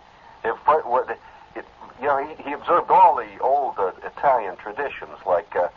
If 0.44 0.56
what 0.66 1.08
it, 1.56 1.64
you 2.00 2.06
know, 2.06 2.18
he, 2.26 2.42
he 2.42 2.52
observed 2.52 2.90
all 2.90 3.16
the 3.16 3.38
old 3.40 3.74
uh, 3.78 3.92
Italian 4.04 4.56
traditions, 4.56 5.18
like 5.26 5.54
uh, 5.56 5.68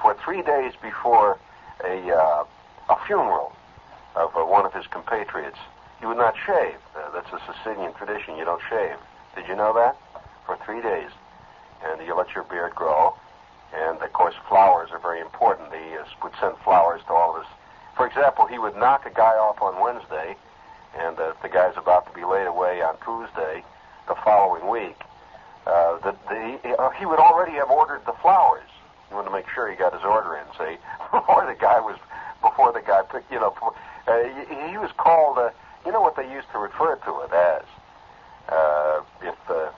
for 0.00 0.16
three 0.24 0.42
days 0.42 0.72
before 0.82 1.38
a 1.84 2.10
uh, 2.10 2.44
a 2.88 2.96
funeral 3.06 3.52
of 4.16 4.34
uh, 4.34 4.40
one 4.44 4.64
of 4.64 4.72
his 4.72 4.86
compatriots, 4.86 5.58
he 6.00 6.06
would 6.06 6.16
not 6.16 6.34
shave. 6.46 6.76
Uh, 6.96 7.10
that's 7.12 7.30
a 7.32 7.40
Sicilian 7.52 7.92
tradition. 7.94 8.36
You 8.36 8.44
don't 8.44 8.62
shave. 8.68 8.96
Did 9.36 9.46
you 9.46 9.54
know 9.54 9.72
that? 9.74 9.96
For 10.46 10.56
three 10.64 10.80
days, 10.80 11.10
and 11.84 12.00
you 12.06 12.16
let 12.16 12.34
your 12.34 12.44
beard 12.44 12.74
grow. 12.74 13.14
And 13.74 14.00
of 14.00 14.12
course, 14.14 14.34
flowers 14.48 14.88
are 14.92 14.98
very 14.98 15.20
important. 15.20 15.68
He 15.72 15.96
uh, 15.96 16.04
would 16.22 16.32
send 16.40 16.56
flowers 16.64 17.02
to 17.06 17.12
all 17.12 17.36
of 17.36 17.42
his. 17.42 17.52
For 17.96 18.06
example, 18.06 18.46
he 18.46 18.58
would 18.58 18.76
knock 18.76 19.04
a 19.06 19.10
guy 19.10 19.36
off 19.36 19.60
on 19.60 19.82
Wednesday, 19.82 20.36
and 20.96 21.18
uh, 21.18 21.34
the 21.42 21.48
guy's 21.48 21.76
about 21.76 22.06
to 22.06 22.12
be 22.18 22.24
laid 22.24 22.46
away 22.46 22.80
on 22.80 22.96
Tuesday, 23.04 23.62
the 24.06 24.14
following 24.24 24.68
week. 24.68 24.96
Uh, 25.68 25.98
the, 25.98 26.16
the, 26.32 26.80
uh, 26.80 26.90
he 26.90 27.04
would 27.04 27.18
already 27.18 27.52
have 27.52 27.68
ordered 27.68 28.00
the 28.06 28.14
flowers. 28.22 28.68
He 29.08 29.14
wanted 29.14 29.28
to 29.28 29.34
make 29.34 29.48
sure 29.54 29.70
he 29.70 29.76
got 29.76 29.92
his 29.92 30.02
order 30.02 30.36
in, 30.36 30.44
see, 30.56 30.80
before 31.12 31.44
the 31.44 31.54
guy 31.60 31.78
was, 31.78 31.98
before 32.40 32.72
the 32.72 32.80
guy 32.80 33.02
picked, 33.02 33.30
you 33.30 33.38
know, 33.38 33.54
uh, 34.06 34.24
he, 34.48 34.72
he 34.72 34.78
was 34.78 34.90
called, 34.96 35.36
uh, 35.36 35.50
you 35.84 35.92
know 35.92 36.00
what 36.00 36.16
they 36.16 36.30
used 36.32 36.50
to 36.52 36.58
refer 36.58 36.96
to 36.96 37.20
it 37.20 37.32
as? 37.32 37.64
Uh, 38.48 39.02
if 39.20 39.36
uh, 39.50 39.68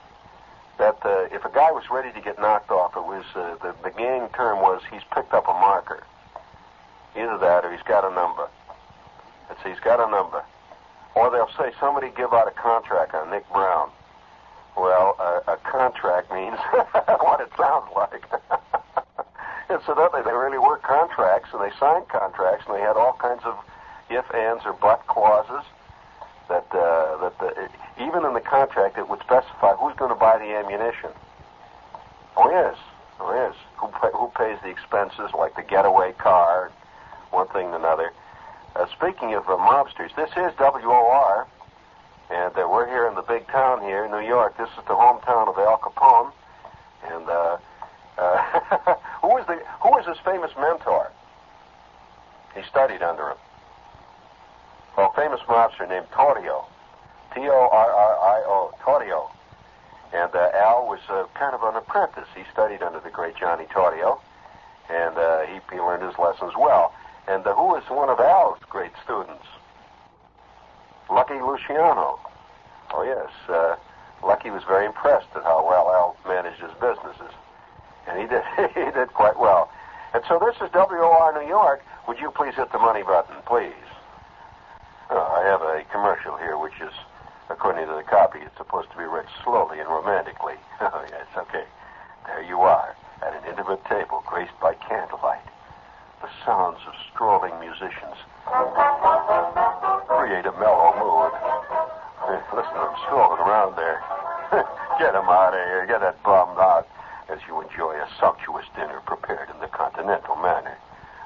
that 0.77 0.97
uh, 1.03 1.27
if 1.35 1.43
a 1.43 1.51
guy 1.53 1.71
was 1.71 1.83
ready 1.91 2.11
to 2.13 2.21
get 2.21 2.39
knocked 2.39 2.71
off, 2.71 2.95
it 2.95 3.03
was 3.03 3.25
uh, 3.35 3.55
the 3.61 3.75
the 3.83 3.91
gang 3.91 4.29
term 4.29 4.61
was 4.61 4.81
he's 4.89 5.03
picked 5.13 5.33
up 5.33 5.47
a 5.47 5.53
marker. 5.53 6.03
Either 7.17 7.37
that 7.37 7.65
or 7.65 7.71
he's 7.71 7.83
got 7.83 8.09
a 8.09 8.15
number. 8.15 8.47
It's 9.49 9.59
he's 9.63 9.79
got 9.83 9.99
a 9.99 10.09
number. 10.09 10.41
Or 11.13 11.29
they'll 11.29 11.51
say 11.57 11.73
somebody 11.79 12.09
give 12.15 12.31
out 12.31 12.47
a 12.47 12.51
contract 12.51 13.13
on 13.13 13.29
Nick 13.29 13.43
Brown. 13.51 13.91
Well, 14.77 15.15
a, 15.19 15.51
a 15.53 15.57
contract 15.57 16.31
means 16.31 16.57
what 17.19 17.41
it 17.41 17.49
sounds 17.57 17.89
like. 17.95 18.23
Incidentally, 19.69 20.21
they 20.23 20.33
really 20.33 20.57
were 20.57 20.77
contracts, 20.77 21.49
and 21.53 21.61
they 21.61 21.71
signed 21.79 22.07
contracts, 22.09 22.65
and 22.67 22.75
they 22.75 22.81
had 22.81 22.97
all 22.97 23.13
kinds 23.13 23.41
of 23.45 23.55
if, 24.09 24.25
ands, 24.35 24.63
or 24.65 24.73
but 24.73 25.05
clauses 25.07 25.63
that 26.49 26.67
uh, 26.75 27.17
that 27.23 27.39
the, 27.39 27.69
even 28.03 28.25
in 28.25 28.33
the 28.33 28.41
contract 28.41 28.97
it 28.97 29.07
would 29.07 29.21
specify 29.21 29.73
who's 29.75 29.95
going 29.95 30.09
to 30.11 30.19
buy 30.19 30.37
the 30.37 30.51
ammunition. 30.51 31.09
Oh 32.35 32.49
yes, 32.49 32.75
oh 33.19 33.33
yes. 33.33 33.55
Who 33.77 33.87
pay, 33.87 34.09
who 34.13 34.27
pays 34.35 34.57
the 34.61 34.69
expenses 34.69 35.31
like 35.37 35.55
the 35.55 35.63
getaway 35.63 36.11
car, 36.13 36.71
one 37.31 37.47
thing 37.49 37.67
and 37.67 37.75
another. 37.75 38.11
Uh, 38.75 38.85
speaking 38.87 39.33
of 39.33 39.47
uh, 39.47 39.55
mobsters, 39.57 40.15
this 40.15 40.29
is 40.31 40.51
WOR, 40.59 41.47
and 42.31 42.57
uh, 42.57 42.67
we're 42.67 42.87
here 42.87 43.07
in 43.07 43.15
the 43.15 43.21
big 43.21 43.45
town 43.47 43.81
here, 43.81 44.07
New 44.07 44.25
York. 44.25 44.57
This 44.57 44.69
is 44.69 44.83
the 44.87 44.95
hometown 44.95 45.49
of 45.49 45.57
Al 45.57 45.77
Capone, 45.77 46.31
and 47.11 47.27
uh, 47.27 47.57
uh, 48.17 48.95
who 49.21 49.27
was 49.27 49.45
the 49.47 49.59
who 49.83 49.89
was 49.91 50.05
his 50.07 50.17
famous 50.23 50.51
mentor? 50.57 51.11
He 52.55 52.63
studied 52.63 53.01
under 53.01 53.31
him. 53.31 53.37
Well, 54.95 55.11
a 55.11 55.15
famous 55.15 55.41
mobster 55.47 55.87
named 55.87 56.07
Torrio, 56.11 56.65
T-O-R-R-I-O, 57.33 58.73
Torrio, 58.81 59.31
and 60.13 60.33
uh, 60.35 60.51
Al 60.55 60.87
was 60.87 60.99
uh, 61.09 61.25
kind 61.35 61.53
of 61.53 61.63
an 61.63 61.75
apprentice. 61.75 62.27
He 62.35 62.43
studied 62.51 62.81
under 62.81 62.99
the 62.99 63.09
great 63.09 63.35
Johnny 63.35 63.65
Torrio, 63.65 64.19
and 64.89 65.17
uh, 65.17 65.41
he, 65.47 65.59
he 65.71 65.79
learned 65.79 66.03
his 66.03 66.17
lessons 66.17 66.53
well. 66.57 66.93
And 67.27 67.45
uh, 67.45 67.55
who 67.55 67.67
was 67.67 67.83
one 67.89 68.09
of 68.09 68.19
Al's 68.19 68.59
great 68.69 68.91
students? 69.03 69.45
Lucky 71.11 71.35
Luciano. 71.43 72.19
Oh, 72.93 73.03
yes. 73.03 73.27
Uh, 73.49 73.75
Lucky 74.23 74.49
was 74.49 74.63
very 74.63 74.85
impressed 74.85 75.27
at 75.35 75.43
how 75.43 75.67
well 75.67 75.91
Al 75.91 76.15
managed 76.25 76.61
his 76.61 76.71
businesses. 76.79 77.35
And 78.07 78.15
he 78.19 78.27
did, 78.27 78.43
he 78.73 78.91
did 78.95 79.13
quite 79.13 79.37
well. 79.37 79.69
And 80.13 80.23
so 80.27 80.39
this 80.39 80.55
is 80.63 80.71
WOR 80.73 81.35
New 81.35 81.47
York. 81.47 81.83
Would 82.07 82.19
you 82.19 82.31
please 82.31 82.55
hit 82.55 82.71
the 82.71 82.79
money 82.79 83.03
button, 83.03 83.35
please? 83.45 83.75
Oh, 85.09 85.19
I 85.19 85.43
have 85.43 85.61
a 85.61 85.83
commercial 85.91 86.37
here, 86.37 86.57
which 86.57 86.79
is, 86.79 86.93
according 87.49 87.87
to 87.87 87.93
the 87.93 88.03
copy, 88.03 88.39
it's 88.39 88.55
supposed 88.55 88.89
to 88.91 88.97
be 88.97 89.03
read 89.03 89.27
slowly 89.43 89.79
and 89.79 89.89
romantically. 89.89 90.55
Oh, 90.81 91.05
yes, 91.11 91.27
okay. 91.37 91.65
There 92.25 92.41
you 92.41 92.61
are, 92.61 92.95
at 93.21 93.35
an 93.35 93.47
intimate 93.47 93.85
table 93.85 94.23
graced 94.25 94.57
by 94.59 94.73
candlelight 94.73 95.45
the 96.21 96.29
sounds 96.45 96.77
of 96.85 96.93
strolling 97.11 97.53
musicians 97.59 98.17
create 100.05 100.45
a 100.45 100.53
mellow 100.61 100.93
mood. 101.01 101.33
Listen 102.53 102.73
to 102.73 102.81
them 102.85 102.95
strolling 103.07 103.41
around 103.41 103.75
there. 103.75 103.97
get 104.99 105.13
them 105.13 105.25
out 105.25 105.57
of 105.57 105.65
here. 105.65 105.85
Get 105.87 106.01
that 106.01 106.21
bum 106.21 106.53
out 106.59 106.87
as 107.29 107.39
you 107.47 107.61
enjoy 107.61 107.95
a 107.97 108.07
sumptuous 108.19 108.65
dinner 108.75 109.01
prepared 109.05 109.49
in 109.49 109.59
the 109.59 109.67
continental 109.67 110.35
manner. 110.35 110.77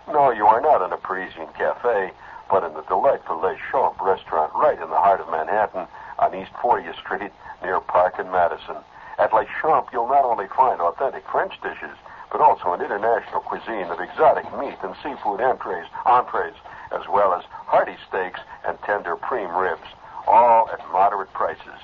No, 0.07 0.31
you 0.31 0.45
are 0.45 0.61
not 0.61 0.85
in 0.85 0.93
a 0.93 0.97
Parisian 0.97 1.47
cafe, 1.57 2.11
but 2.49 2.63
in 2.63 2.73
the 2.73 2.83
delightful 2.83 3.41
Les 3.41 3.57
Champs 3.71 3.99
restaurant 3.99 4.53
right 4.55 4.79
in 4.79 4.89
the 4.89 5.01
heart 5.01 5.19
of 5.19 5.29
Manhattan 5.29 5.87
on 6.19 6.35
East 6.35 6.53
40th 6.53 6.95
Street 7.01 7.31
near 7.63 7.81
Park 7.81 8.15
and 8.19 8.31
Madison. 8.31 8.77
At 9.17 9.33
Les 9.33 9.47
Champs, 9.59 9.89
you'll 9.91 10.07
not 10.07 10.23
only 10.23 10.47
find 10.55 10.79
authentic 10.79 11.27
French 11.27 11.59
dishes, 11.61 11.97
but 12.35 12.43
also 12.43 12.75
an 12.75 12.83
international 12.83 13.39
cuisine 13.47 13.87
of 13.87 13.95
exotic 14.03 14.43
meat 14.59 14.75
and 14.83 14.91
seafood 14.99 15.39
entrees, 15.39 15.87
entrees, 16.03 16.51
as 16.91 17.07
well 17.07 17.31
as 17.31 17.47
hearty 17.47 17.95
steaks 18.11 18.43
and 18.67 18.75
tender 18.83 19.15
prime 19.15 19.55
ribs, 19.55 19.87
all 20.27 20.67
at 20.67 20.83
moderate 20.91 21.31
prices. 21.31 21.79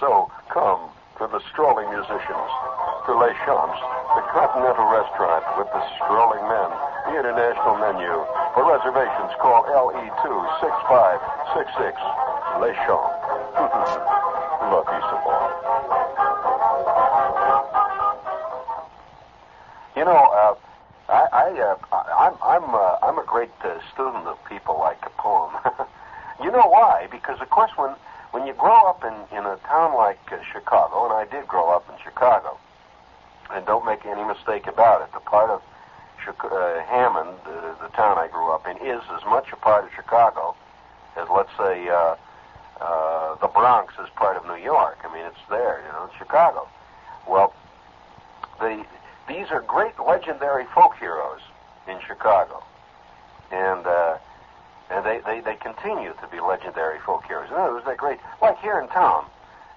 So 0.00 0.32
come 0.48 0.88
to 1.20 1.28
the 1.28 1.44
strolling 1.52 1.92
musicians, 1.92 2.48
to 3.04 3.12
Les 3.12 3.36
Champs, 3.44 3.76
the 4.16 4.24
continental 4.32 4.88
restaurant 4.88 5.44
with 5.60 5.68
the 5.68 5.84
strolling 6.00 6.48
men, 6.48 6.72
the 7.12 7.20
international 7.20 7.76
menu. 7.76 8.24
For 8.56 8.64
reservations, 8.64 9.36
call 9.36 9.68
LE26566 9.68 11.92
Les 12.64 12.72
Champs. 12.88 14.16
I'm, 22.30 22.62
I'm, 22.62 22.74
uh, 22.74 22.96
I'm 23.02 23.18
a 23.18 23.24
great 23.24 23.50
uh, 23.64 23.78
student 23.92 24.26
of 24.26 24.38
people 24.48 24.78
like 24.78 25.00
Capone. 25.00 25.52
you 26.42 26.50
know 26.50 26.66
why? 26.68 27.08
Because 27.10 27.40
of 27.40 27.50
course, 27.50 27.70
when 27.76 27.94
when 28.30 28.46
you 28.46 28.54
grow 28.54 28.86
up 28.86 29.02
in 29.02 29.36
in 29.36 29.44
a 29.44 29.56
town 29.66 29.96
like 29.96 30.20
uh, 30.30 30.38
Chicago, 30.52 31.04
and 31.06 31.14
I 31.14 31.26
did 31.30 31.48
grow 31.48 31.70
up 31.70 31.88
in 31.90 31.96
Chicago, 32.02 32.56
and 33.50 33.66
don't 33.66 33.84
make 33.84 34.06
any 34.06 34.22
mistake 34.22 34.66
about 34.68 35.02
it, 35.02 35.12
the 35.12 35.20
part 35.20 35.50
of 35.50 35.62
uh, 36.28 36.82
Hammond, 36.84 37.36
uh, 37.46 37.74
the 37.82 37.88
town 37.96 38.18
I 38.18 38.28
grew 38.28 38.52
up 38.52 38.66
in, 38.68 38.76
is 38.76 39.02
as 39.16 39.24
much 39.26 39.48
a 39.52 39.56
part 39.56 39.84
of 39.84 39.90
Chicago 39.96 40.54
as, 41.16 41.26
let's 41.28 41.50
say, 41.58 41.88
uh, 41.88 42.14
uh, 42.80 43.34
the 43.40 43.48
Bronx 43.48 43.94
is 44.00 44.08
part 44.14 44.36
of 44.36 44.46
New 44.46 44.62
York. 44.62 44.98
I 45.02 45.12
mean, 45.12 45.24
it's 45.26 45.42
there, 45.48 45.82
you 45.84 45.92
know, 45.92 46.04
it's 46.04 46.16
Chicago. 46.16 46.68
Well, 47.26 47.52
the 48.60 48.84
these 49.28 49.46
are 49.50 49.62
great 49.62 49.98
legendary 49.98 50.66
folk 50.74 50.96
heroes 50.98 51.40
in 51.90 51.98
Chicago. 52.06 52.62
And, 53.50 53.86
uh, 53.86 54.18
and 54.90 55.04
they, 55.04 55.20
they, 55.26 55.40
they 55.40 55.56
continue 55.56 56.14
to 56.20 56.26
be 56.30 56.40
legendary 56.40 56.98
folk 57.00 57.24
heroes. 57.26 57.48
In 57.50 57.56
other 57.56 57.74
words, 57.74 57.84
they're 57.84 57.96
great. 57.96 58.18
Like 58.40 58.58
here 58.60 58.80
in 58.80 58.88
town, 58.88 59.26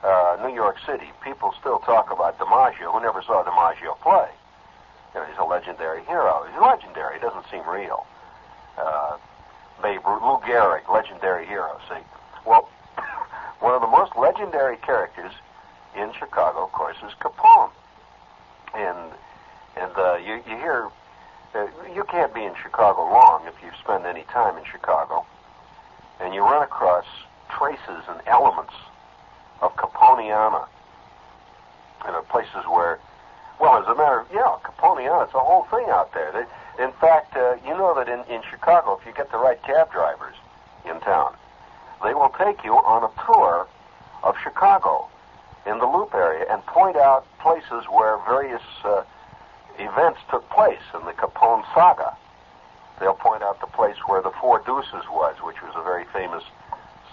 uh, 0.04 0.38
New 0.46 0.54
York 0.54 0.78
City, 0.86 1.10
people 1.24 1.54
still 1.60 1.80
talk 1.80 2.12
about 2.12 2.38
DiMaggio, 2.38 2.92
who 2.92 3.02
never 3.02 3.22
saw 3.22 3.44
DiMaggio 3.44 4.00
play. 4.02 4.30
You 5.14 5.20
know, 5.20 5.26
he's 5.26 5.38
a 5.38 5.44
legendary 5.44 6.04
hero. 6.06 6.46
He's 6.50 6.62
legendary. 6.62 7.16
He 7.16 7.22
doesn't 7.22 7.46
seem 7.50 7.68
real. 7.68 8.06
Uh, 8.78 9.18
Babe 9.82 10.02
Lou 10.06 10.38
Gehrig, 10.46 10.90
legendary 10.92 11.46
hero. 11.46 11.80
See, 11.90 12.02
well, 12.46 12.70
one 13.60 13.74
of 13.74 13.82
the 13.82 13.88
most 13.88 14.16
legendary 14.18 14.78
characters 14.78 15.32
in 15.96 16.12
Chicago, 16.18 16.64
of 16.64 16.72
course, 16.72 16.98
is 17.06 17.14
Capone. 17.20 17.70
And 18.74 19.14
and 19.76 19.92
uh, 19.98 20.16
you, 20.16 20.36
you 20.48 20.58
hear, 20.58 20.90
uh, 21.56 21.68
you 21.94 22.04
can't 22.06 22.34
be 22.34 22.44
in 22.44 22.54
Chicago 22.62 23.02
long 23.04 23.46
if 23.48 23.54
you 23.64 23.70
spend 23.84 24.06
any 24.06 24.24
time 24.24 24.58
in 24.58 24.64
Chicago. 24.66 25.26
And 26.20 26.34
you 26.34 26.42
run 26.42 26.64
across 26.64 27.06
traces 27.50 28.04
and 28.08 28.22
elements 28.28 28.74
of 29.62 29.76
Caponiana. 29.76 30.68
Are 32.02 32.22
places 32.24 32.66
where, 32.68 33.00
well, 33.62 33.82
as 33.82 33.88
a 33.88 33.96
matter 33.96 34.20
of, 34.20 34.28
yeah, 34.34 34.58
Caponiana, 34.64 35.26
it's 35.26 35.34
a 35.34 35.40
whole 35.40 35.64
thing 35.72 35.90
out 35.90 36.14
there. 36.14 36.32
They, 36.32 36.84
in 36.84 36.92
fact, 37.00 37.36
uh, 37.38 37.56
you 37.66 37.72
know 37.72 37.94
that 37.96 38.10
in, 38.10 38.20
in 38.34 38.42
Chicago, 38.50 38.98
if 39.00 39.06
you 39.06 39.14
get 39.14 39.32
the 39.32 39.38
right 39.38 39.62
cab 39.64 39.92
drivers 39.92 40.36
in 40.86 41.00
town, 41.00 41.34
they 42.04 42.14
will 42.14 42.34
take 42.38 42.64
you 42.64 42.74
on 42.74 43.04
a 43.04 43.12
tour 43.26 43.68
of 44.24 44.36
Chicago 44.44 45.08
in 45.66 45.78
the 45.80 45.86
Loop 45.86 46.14
area 46.14 46.46
and 46.50 46.66
point 46.66 46.98
out 46.98 47.26
places 47.40 47.86
where 47.90 48.18
various 48.28 48.62
uh, 48.84 49.04
events 49.80 50.20
took 50.30 50.48
place 50.50 50.84
in 50.94 51.06
the 51.06 51.14
Capone 51.14 51.64
saga. 51.74 52.16
They'll 53.00 53.14
point 53.14 53.44
out 53.44 53.60
the 53.60 53.68
place 53.68 53.98
where 54.06 54.22
the 54.22 54.32
Four 54.40 54.60
Deuces 54.66 55.06
was, 55.10 55.36
which 55.42 55.62
was 55.62 55.74
a 55.76 55.84
very 55.84 56.06
famous 56.14 56.44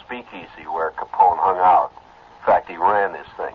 speakeasy 0.05 0.67
where 0.69 0.91
Capone 0.93 1.39
hung 1.39 1.59
out. 1.59 1.93
In 2.41 2.47
fact, 2.47 2.69
he 2.69 2.77
ran 2.77 3.13
this 3.13 3.27
thing. 3.37 3.55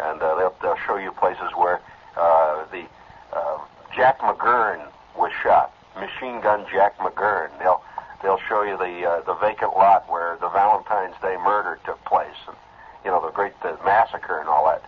And 0.00 0.22
uh, 0.22 0.36
they'll, 0.36 0.54
they'll 0.62 0.86
show 0.86 0.96
you 0.96 1.10
places 1.12 1.50
where 1.56 1.80
uh, 2.16 2.64
the 2.70 2.84
uh, 3.32 3.58
Jack 3.94 4.20
McGurn 4.20 4.86
was 5.16 5.32
shot, 5.42 5.72
machine 5.96 6.40
gun 6.40 6.64
Jack 6.72 6.96
McGurn. 6.98 7.50
They'll 7.58 7.82
they'll 8.22 8.40
show 8.48 8.62
you 8.62 8.76
the 8.76 9.06
uh, 9.06 9.20
the 9.22 9.34
vacant 9.34 9.74
lot 9.76 10.08
where 10.08 10.36
the 10.40 10.48
Valentine's 10.48 11.14
Day 11.20 11.36
murder 11.42 11.78
took 11.84 12.02
place, 12.04 12.38
and 12.46 12.56
you 13.04 13.10
know 13.10 13.24
the 13.24 13.32
great 13.32 13.58
the 13.62 13.76
massacre 13.84 14.38
and 14.38 14.48
all 14.48 14.66
that. 14.66 14.82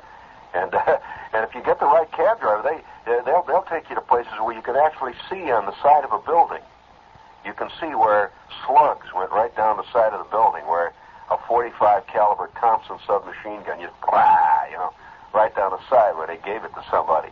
And 0.55 0.75
uh, 0.75 0.99
and 1.33 1.45
if 1.45 1.55
you 1.55 1.63
get 1.63 1.79
the 1.79 1.87
right 1.87 2.11
cab 2.13 2.41
driver, 2.41 2.63
they 2.63 2.83
they'll 3.25 3.43
they'll 3.47 3.67
take 3.69 3.89
you 3.89 3.95
to 3.95 4.01
places 4.03 4.33
where 4.41 4.55
you 4.55 4.63
can 4.63 4.77
actually 4.77 5.15
see 5.29 5.51
on 5.51 5.67
the 5.67 5.75
side 5.83 6.05
of 6.05 6.13
a 6.13 6.19
building. 6.19 6.63
You 7.45 7.53
can 7.55 7.71
see 7.81 7.95
where 7.95 8.33
slugs 8.67 9.07
went 9.15 9.31
right 9.31 9.55
down 9.57 9.77
the 9.79 9.91
side 9.93 10.13
of 10.13 10.25
the 10.25 10.31
building, 10.31 10.67
where 10.67 10.93
a 11.31 11.39
45 11.49 12.07
caliber 12.07 12.51
Thompson 12.59 12.99
submachine 13.07 13.63
gun 13.65 13.81
just 13.81 13.95
blah, 14.03 14.67
you 14.71 14.77
know, 14.77 14.93
right 15.33 15.55
down 15.55 15.71
the 15.71 15.81
side 15.89 16.17
where 16.17 16.27
they 16.27 16.37
gave 16.45 16.65
it 16.65 16.75
to 16.75 16.85
somebody. 16.91 17.31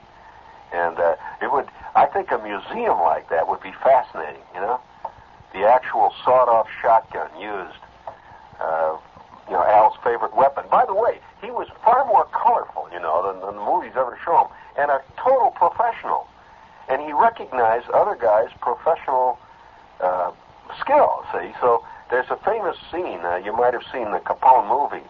And 0.73 0.99
uh, 0.99 1.17
it 1.43 1.51
would, 1.51 1.69
I 1.95 2.07
think, 2.07 2.31
a 2.31 2.39
museum 2.39 3.01
like 3.01 3.29
that 3.31 3.49
would 3.49 3.61
be 3.61 3.73
fascinating. 3.83 4.43
You 4.55 4.61
know, 4.61 4.81
the 5.53 5.67
actual 5.67 6.15
sawed-off 6.25 6.69
shotgun 6.81 7.29
used. 7.41 7.79
Uh, 8.61 8.97
you 9.49 9.55
know, 9.55 9.65
Al's 9.65 9.97
favorite 10.05 10.37
weapon. 10.37 10.65
By 10.71 10.85
the 10.87 10.95
way, 10.95 11.21
he 11.43 11.51
was 11.51 11.69
far 11.85 12.05
more 12.07 12.27
colorful, 12.33 12.89
you 12.93 13.01
know, 13.01 13.25
than, 13.27 13.41
than 13.41 13.57
the 13.57 13.65
movies 13.65 13.93
ever 13.97 14.19
show 14.25 14.47
him, 14.47 14.49
and 14.77 14.91
a 14.91 15.03
total 15.17 15.51
professional. 15.51 16.29
And 16.89 17.03
he 17.03 17.13
recognized 17.13 17.89
other 17.91 18.17
guys' 18.17 18.51
professional 18.61 19.39
uh, 20.01 20.33
skill. 20.81 21.25
See, 21.33 21.53
so 21.61 21.85
there's 22.11 22.31
a 22.31 22.37
famous 22.37 22.77
scene 22.91 23.21
uh, 23.25 23.37
you 23.37 23.53
might 23.53 23.75
have 23.75 23.85
seen 23.93 24.11
the 24.13 24.21
Capone 24.21 24.69
movie. 24.69 25.05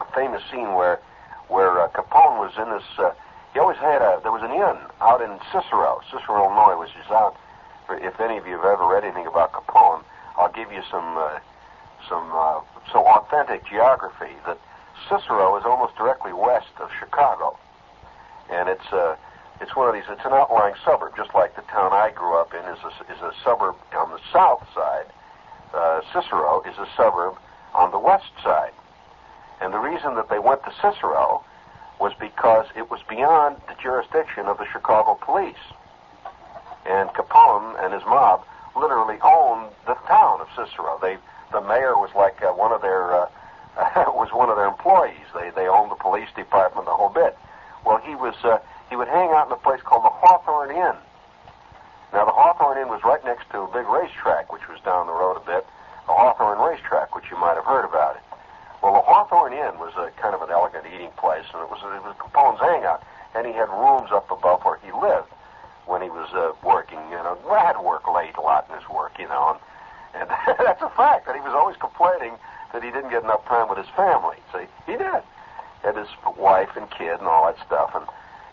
A 0.00 0.04
famous 0.14 0.42
scene 0.50 0.74
where 0.74 1.00
where 1.48 1.80
uh, 1.80 1.88
Capone 1.88 2.38
was 2.38 2.52
in 2.58 2.70
this. 2.70 2.84
Uh, 2.98 3.12
he 3.52 3.58
always 3.58 3.78
had 3.78 4.02
a. 4.02 4.20
There 4.22 4.32
was 4.32 4.42
an 4.42 4.52
inn 4.52 4.78
out 5.00 5.22
in 5.22 5.38
Cicero, 5.50 6.00
Cicero, 6.10 6.44
Illinois, 6.44 6.78
which 6.78 6.90
is 6.90 7.10
out. 7.10 7.36
If 7.88 8.20
any 8.20 8.36
of 8.36 8.46
you 8.46 8.56
have 8.56 8.64
ever 8.64 8.86
read 8.86 9.04
anything 9.04 9.26
about 9.26 9.52
Capone, 9.52 10.02
I'll 10.36 10.52
give 10.52 10.70
you 10.72 10.82
some 10.90 11.16
uh, 11.16 11.38
some 12.08 12.30
uh, 12.32 12.60
so 12.92 13.06
authentic 13.06 13.66
geography 13.66 14.32
that 14.46 14.58
Cicero 15.08 15.56
is 15.58 15.64
almost 15.64 15.96
directly 15.96 16.32
west 16.32 16.72
of 16.80 16.90
Chicago, 16.98 17.58
and 18.50 18.68
it's 18.68 18.92
uh, 18.92 19.16
it's 19.60 19.74
one 19.74 19.88
of 19.88 19.94
these. 19.94 20.04
It's 20.08 20.24
an 20.24 20.32
outlying 20.32 20.74
suburb, 20.84 21.16
just 21.16 21.34
like 21.34 21.56
the 21.56 21.62
town 21.62 21.92
I 21.92 22.10
grew 22.10 22.38
up 22.38 22.54
in 22.54 22.60
is 22.60 22.78
a, 22.84 23.12
is 23.12 23.20
a 23.22 23.32
suburb 23.44 23.76
on 23.96 24.10
the 24.10 24.20
south 24.32 24.66
side. 24.74 25.06
Uh, 25.74 26.00
Cicero 26.12 26.62
is 26.62 26.76
a 26.78 26.86
suburb 26.96 27.36
on 27.74 27.90
the 27.90 27.98
west 27.98 28.32
side, 28.42 28.72
and 29.60 29.72
the 29.72 29.78
reason 29.78 30.14
that 30.14 30.28
they 30.28 30.38
went 30.38 30.62
to 30.64 30.72
Cicero 30.80 31.44
was 32.00 32.12
because 32.20 32.66
it 32.76 32.90
was 32.90 33.00
beyond 33.08 33.56
the 33.68 33.74
jurisdiction 33.82 34.46
of 34.46 34.58
the 34.58 34.66
Chicago 34.72 35.18
police. 35.20 35.54
And 36.84 37.08
Capone 37.10 37.82
and 37.82 37.92
his 37.92 38.02
mob 38.04 38.44
literally 38.76 39.18
owned 39.24 39.70
the 39.86 39.96
town 40.06 40.40
of 40.40 40.48
Cicero. 40.54 40.98
They 41.00 41.16
the 41.52 41.60
mayor 41.60 41.94
was 41.96 42.10
like 42.14 42.42
uh, 42.42 42.52
one 42.52 42.72
of 42.72 42.82
their 42.82 43.14
uh, 43.14 43.28
was 44.14 44.30
one 44.32 44.50
of 44.50 44.56
their 44.56 44.66
employees. 44.66 45.26
They 45.34 45.50
they 45.50 45.68
owned 45.68 45.90
the 45.90 45.96
police 45.96 46.28
department, 46.34 46.86
the 46.86 46.94
whole 46.94 47.10
bit. 47.10 47.36
Well, 47.84 47.98
he 47.98 48.14
was 48.14 48.34
uh, 48.44 48.58
he 48.90 48.96
would 48.96 49.08
hang 49.08 49.30
out 49.30 49.46
in 49.46 49.52
a 49.52 49.56
place 49.56 49.80
called 49.82 50.04
the 50.04 50.12
Hawthorne 50.12 50.70
Inn. 50.70 50.96
Now, 52.12 52.24
the 52.24 52.32
Hawthorne 52.32 52.78
Inn 52.78 52.88
was 52.88 53.02
right 53.04 53.22
next 53.24 53.50
to 53.50 53.66
a 53.66 53.70
big 53.72 53.86
racetrack, 53.88 54.52
which 54.52 54.68
was 54.68 54.80
down 54.80 55.06
the 55.06 55.12
road 55.12 55.36
a 55.36 55.44
bit, 55.44 55.66
the 56.06 56.14
Hawthorne 56.14 56.58
Racetrack, 56.62 57.14
which 57.14 57.30
you 57.30 57.36
might 57.36 57.58
have 57.58 57.64
heard 57.66 57.84
about 57.84 58.16
it. 58.16 58.22
Well, 58.82 58.94
the 58.94 59.02
Hawthorne 59.02 59.52
Inn 59.52 59.78
was 59.82 59.92
a 59.98 60.14
kind 60.20 60.34
of 60.34 60.42
an 60.42 60.50
elegant 60.50 60.86
eating 60.86 61.10
place, 61.18 61.44
and 61.52 61.62
it 61.62 61.68
was 61.68 61.82
it 61.82 62.02
was 62.06 62.14
Capone's 62.18 62.60
hangout, 62.60 63.02
and 63.34 63.46
he 63.46 63.52
had 63.52 63.68
rooms 63.68 64.10
up 64.12 64.30
above 64.30 64.62
where 64.62 64.78
he 64.78 64.92
lived 64.92 65.28
when 65.86 66.02
he 66.02 66.08
was 66.10 66.30
uh, 66.32 66.54
working. 66.62 66.98
You 67.10 67.18
know, 67.18 67.38
I 67.50 67.66
had 67.66 67.74
to 67.74 67.82
work 67.82 68.06
late 68.06 68.36
a 68.36 68.40
lot 68.40 68.66
in 68.70 68.78
his 68.78 68.88
work, 68.88 69.18
you 69.18 69.26
know, 69.26 69.56
and 69.56 69.60
that's 70.64 70.82
a 70.82 70.90
fact 70.96 71.26
that 71.26 71.34
he 71.34 71.40
was 71.40 71.52
always 71.52 71.76
complaining 71.76 72.34
that 72.72 72.82
he 72.82 72.90
didn't 72.90 73.10
get 73.10 73.22
enough 73.22 73.44
time 73.46 73.68
with 73.68 73.78
his 73.78 73.88
family. 73.96 74.36
See, 74.52 74.66
he 74.86 74.96
did. 74.96 75.22
Had 75.82 75.96
his 75.96 76.08
wife 76.36 76.70
and 76.76 76.90
kid 76.90 77.18
and 77.20 77.28
all 77.28 77.46
that 77.46 77.58
stuff. 77.64 77.92
And 77.94 78.06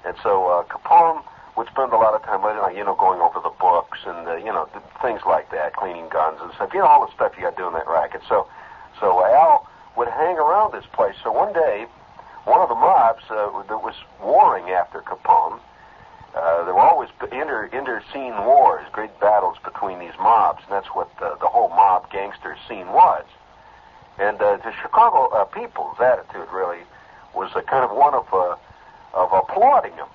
and 0.06 0.16
so 0.22 0.48
uh, 0.48 0.64
Capone 0.68 1.24
would 1.56 1.68
spend 1.68 1.94
a 1.94 1.98
lot 1.98 2.14
of 2.14 2.22
time, 2.24 2.44
you 2.76 2.84
know, 2.84 2.96
going 2.96 3.22
over 3.22 3.40
the 3.40 3.54
books 3.60 4.00
and 4.06 4.28
uh, 4.28 4.36
you 4.36 4.52
know 4.52 4.68
things 5.02 5.22
like 5.26 5.50
that, 5.52 5.76
cleaning 5.76 6.10
guns 6.10 6.40
and 6.42 6.52
stuff. 6.54 6.74
You 6.74 6.80
know, 6.80 6.88
all 6.88 7.06
the 7.06 7.14
stuff 7.14 7.34
you 7.38 7.44
got 7.44 7.56
to 7.56 7.62
do 7.62 7.68
in 7.68 7.74
that 7.74 7.88
racket. 7.88 8.22
So, 8.28 8.48
so 9.00 9.24
Al 9.26 9.68
would 9.96 10.10
hang 10.10 10.38
around 10.38 10.74
this 10.74 10.86
place. 10.94 11.16
So 11.24 11.32
one 11.32 11.54
day, 11.54 11.86
one 12.46 12.60
of 12.60 12.70
the 12.70 12.76
mobs 12.76 13.24
uh, 13.30 13.64
that 13.70 13.82
was 13.82 13.96
warring 14.22 14.70
after 14.72 15.00
Capone 15.02 15.60
uh, 16.36 16.66
there 16.66 16.74
were 16.74 16.82
always 16.82 17.10
inter 17.32 17.66
inter 17.72 18.02
scene 18.12 18.34
wars, 18.46 18.86
great 18.92 19.18
battles 19.20 19.58
between 19.64 20.00
these 20.00 20.18
mobs, 20.20 20.64
and 20.64 20.72
that's 20.72 20.88
what 20.88 21.10
the, 21.20 21.38
the 21.40 21.48
whole 21.48 21.70
mob 21.70 22.12
gangster 22.12 22.58
scene 22.68 22.88
was. 22.88 23.24
And 24.18 24.42
uh, 24.42 24.58
the 24.58 24.74
Chicago 24.82 25.30
uh, 25.30 25.46
people's 25.46 26.00
attitude 26.00 26.48
really 26.52 26.82
was 27.36 27.52
a 27.56 27.62
kind 27.62 27.84
of 27.84 27.96
one 27.96 28.14
of 28.14 28.26
uh, 28.34 28.56
of 29.14 29.32
applauding 29.32 29.96
them. 29.96 30.08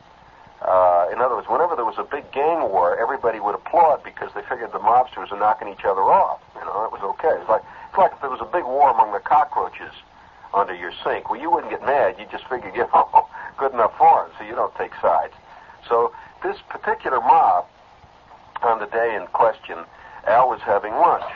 Uh, 0.60 1.06
in 1.12 1.20
other 1.20 1.36
words, 1.36 1.46
whenever 1.48 1.76
there 1.76 1.84
was 1.84 1.98
a 1.98 2.04
big 2.04 2.30
gang 2.32 2.66
war, 2.66 2.98
everybody 2.98 3.38
would 3.38 3.54
applaud 3.54 4.02
because 4.02 4.30
they 4.34 4.42
figured 4.42 4.72
the 4.72 4.82
mobsters 4.82 5.30
were 5.30 5.38
knocking 5.38 5.68
each 5.68 5.84
other 5.84 6.02
off. 6.02 6.42
You 6.56 6.66
know, 6.66 6.84
it 6.84 6.90
was 6.90 7.02
okay. 7.14 7.38
It's 7.38 7.48
like 7.48 7.62
it's 7.88 7.98
like 7.98 8.12
if 8.12 8.20
there 8.20 8.30
was 8.30 8.42
a 8.42 8.50
big 8.50 8.64
war 8.64 8.90
among 8.90 9.12
the 9.12 9.20
cockroaches 9.20 9.94
under 10.52 10.74
your 10.74 10.92
sink. 11.04 11.30
Well, 11.30 11.40
you 11.40 11.50
wouldn't 11.50 11.70
get 11.70 11.86
mad. 11.86 12.16
You 12.18 12.26
just 12.30 12.48
figured, 12.48 12.74
you 12.76 12.88
know, 12.92 13.28
good 13.56 13.72
enough 13.72 13.96
for 13.96 14.26
them, 14.26 14.32
so 14.38 14.44
you 14.44 14.54
don't 14.54 14.74
take 14.74 14.92
sides. 15.00 15.34
So 15.88 16.12
this 16.42 16.56
particular 16.68 17.20
mob, 17.20 17.66
on 18.62 18.78
the 18.78 18.86
day 18.86 19.14
in 19.14 19.26
question, 19.28 19.78
Al 20.26 20.48
was 20.48 20.60
having 20.60 20.92
lunch 20.92 21.30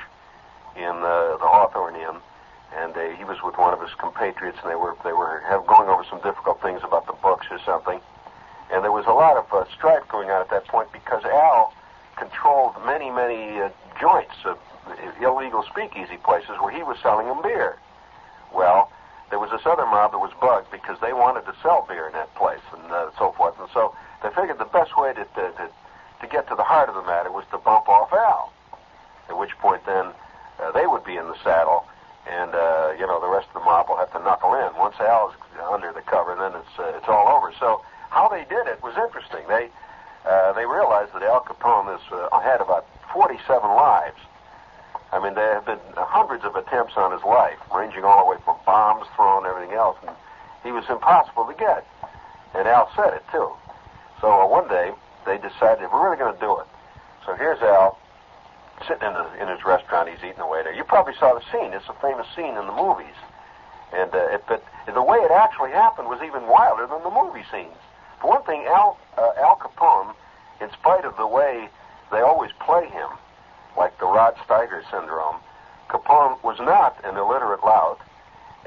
in 0.76 1.00
the, 1.00 1.36
the 1.38 1.46
Hawthorne 1.46 1.96
Inn, 1.96 2.16
and 2.76 2.96
uh, 2.96 3.16
he 3.16 3.24
was 3.24 3.42
with 3.42 3.58
one 3.58 3.72
of 3.74 3.80
his 3.80 3.92
compatriots, 3.98 4.58
and 4.62 4.70
they 4.70 4.76
were 4.76 4.96
they 5.04 5.12
were 5.12 5.42
have, 5.46 5.66
going 5.66 5.88
over 5.88 6.04
some 6.08 6.20
difficult 6.22 6.60
things 6.62 6.80
about 6.82 7.06
the 7.06 7.12
books 7.22 7.46
or 7.50 7.58
something. 7.64 8.00
And 8.72 8.82
there 8.82 8.92
was 8.92 9.04
a 9.06 9.12
lot 9.12 9.36
of 9.36 9.52
uh, 9.52 9.68
strife 9.76 10.08
going 10.08 10.30
on 10.30 10.40
at 10.40 10.50
that 10.50 10.66
point 10.66 10.90
because 10.92 11.24
Al 11.24 11.74
controlled 12.16 12.74
many 12.86 13.10
many 13.10 13.60
uh, 13.60 13.68
joints, 14.00 14.34
uh, 14.44 14.54
illegal 15.20 15.62
speakeasy 15.70 16.16
places 16.16 16.56
where 16.60 16.72
he 16.72 16.82
was 16.82 16.96
selling 17.02 17.26
them 17.26 17.42
beer. 17.42 17.76
Well, 18.54 18.90
there 19.30 19.38
was 19.38 19.50
this 19.50 19.64
other 19.64 19.84
mob 19.86 20.12
that 20.12 20.18
was 20.18 20.32
bugged 20.40 20.70
because 20.70 20.98
they 21.00 21.12
wanted 21.12 21.44
to 21.46 21.54
sell 21.62 21.84
beer 21.88 22.06
in 22.06 22.12
that 22.12 22.34
place 22.34 22.64
and 22.72 22.90
uh, 22.92 23.10
so 23.18 23.32
forth, 23.32 23.58
and 23.60 23.68
so 23.72 23.94
they 24.22 24.30
figured 24.30 24.58
the 24.58 24.70
best 24.70 24.96
way 24.96 25.12
to, 25.12 25.24
to, 25.24 25.42
to, 25.58 25.68
to 26.20 26.26
get 26.26 26.48
to 26.48 26.54
the 26.54 26.62
heart 26.62 26.88
of 26.88 26.94
the 26.94 27.02
matter 27.02 27.30
was 27.30 27.44
to 27.50 27.58
bump 27.58 27.88
off 27.88 28.12
Al. 28.12 28.52
At 29.28 29.38
which 29.38 29.56
point 29.58 29.84
then 29.86 30.06
uh, 30.60 30.70
they 30.72 30.86
would 30.86 31.04
be 31.04 31.16
in 31.16 31.26
the 31.26 31.36
saddle, 31.42 31.86
and 32.26 32.54
uh, 32.54 32.94
you 32.98 33.06
know 33.06 33.20
the 33.20 33.28
rest 33.28 33.48
of 33.48 33.54
the 33.54 33.64
mob 33.66 33.88
will 33.88 33.96
have 33.96 34.12
to 34.12 34.20
knuckle 34.20 34.54
in. 34.54 34.70
Once 34.78 34.96
Al's 35.00 35.34
under 35.70 35.92
the 35.92 36.02
cover, 36.02 36.36
then 36.36 36.52
it's 36.54 36.78
uh, 36.78 36.96
it's 36.96 37.08
all 37.08 37.28
over. 37.28 37.52
So 37.58 37.82
how 38.10 38.28
they 38.28 38.44
did 38.44 38.66
it 38.66 38.82
was 38.82 38.94
interesting. 38.96 39.42
They 39.48 39.70
uh, 40.24 40.52
they 40.52 40.66
realized 40.66 41.12
that 41.14 41.22
Al 41.22 41.42
Capone 41.42 41.90
has 41.90 42.02
uh, 42.12 42.40
had 42.40 42.60
about 42.60 42.86
47 43.12 43.42
lives. 43.70 44.18
I 45.12 45.22
mean, 45.22 45.34
there 45.34 45.54
have 45.54 45.66
been 45.66 45.80
hundreds 45.96 46.44
of 46.44 46.56
attempts 46.56 46.94
on 46.96 47.12
his 47.12 47.22
life, 47.22 47.58
ranging 47.74 48.04
all 48.04 48.24
the 48.24 48.30
way 48.30 48.38
from 48.44 48.56
bombs 48.64 49.06
thrown 49.14 49.44
everything 49.44 49.76
else, 49.76 49.98
and 50.06 50.16
he 50.64 50.72
was 50.72 50.84
impossible 50.88 51.44
to 51.44 51.54
get. 51.54 51.84
And 52.54 52.68
Al 52.68 52.90
said 52.96 53.14
it 53.14 53.24
too. 53.30 53.50
So 54.22 54.30
uh, 54.30 54.46
one 54.46 54.68
day 54.68 54.92
they 55.26 55.36
decided 55.36 55.90
we're 55.92 56.06
really 56.06 56.16
going 56.16 56.32
to 56.32 56.40
do 56.40 56.56
it. 56.60 56.66
So 57.26 57.34
here's 57.34 57.60
Al 57.60 57.98
sitting 58.86 59.02
in, 59.02 59.12
the, 59.12 59.26
in 59.42 59.48
his 59.48 59.66
restaurant. 59.66 60.08
He's 60.08 60.22
eating 60.22 60.40
away 60.40 60.62
there. 60.62 60.72
You 60.72 60.84
probably 60.84 61.14
saw 61.18 61.34
the 61.34 61.42
scene. 61.50 61.74
It's 61.74 61.90
a 61.90 61.98
famous 62.00 62.26
scene 62.34 62.54
in 62.56 62.64
the 62.64 62.72
movies. 62.72 63.18
And 63.92 64.14
uh, 64.14 64.38
it, 64.38 64.44
but 64.46 64.64
the 64.86 65.02
way 65.02 65.18
it 65.18 65.30
actually 65.30 65.72
happened 65.72 66.08
was 66.08 66.22
even 66.22 66.46
wilder 66.46 66.86
than 66.86 67.02
the 67.02 67.10
movie 67.10 67.44
scenes. 67.50 67.76
For 68.20 68.30
one 68.30 68.42
thing, 68.44 68.64
Al 68.70 68.96
uh, 69.18 69.42
Al 69.42 69.56
Capone, 69.56 70.14
in 70.62 70.70
spite 70.70 71.04
of 71.04 71.16
the 71.16 71.26
way 71.26 71.68
they 72.10 72.20
always 72.20 72.52
play 72.64 72.86
him, 72.88 73.10
like 73.76 73.98
the 73.98 74.06
Rod 74.06 74.36
Steiger 74.46 74.82
syndrome, 74.90 75.36
Capone 75.90 76.42
was 76.44 76.58
not 76.60 76.96
an 77.04 77.16
illiterate 77.16 77.64
lout, 77.64 77.98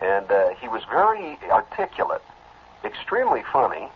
and 0.02 0.30
uh, 0.30 0.50
he 0.60 0.68
was 0.68 0.84
very 0.92 1.40
articulate, 1.50 2.22
extremely 2.84 3.44
funny, 3.52 3.88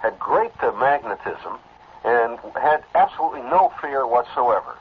had 0.00 0.18
great 0.18 0.52
magnetism, 0.62 1.58
and 2.04 2.38
had 2.54 2.84
absolutely 2.94 3.42
no 3.42 3.72
fear 3.80 4.06
whatsoever. 4.06 4.78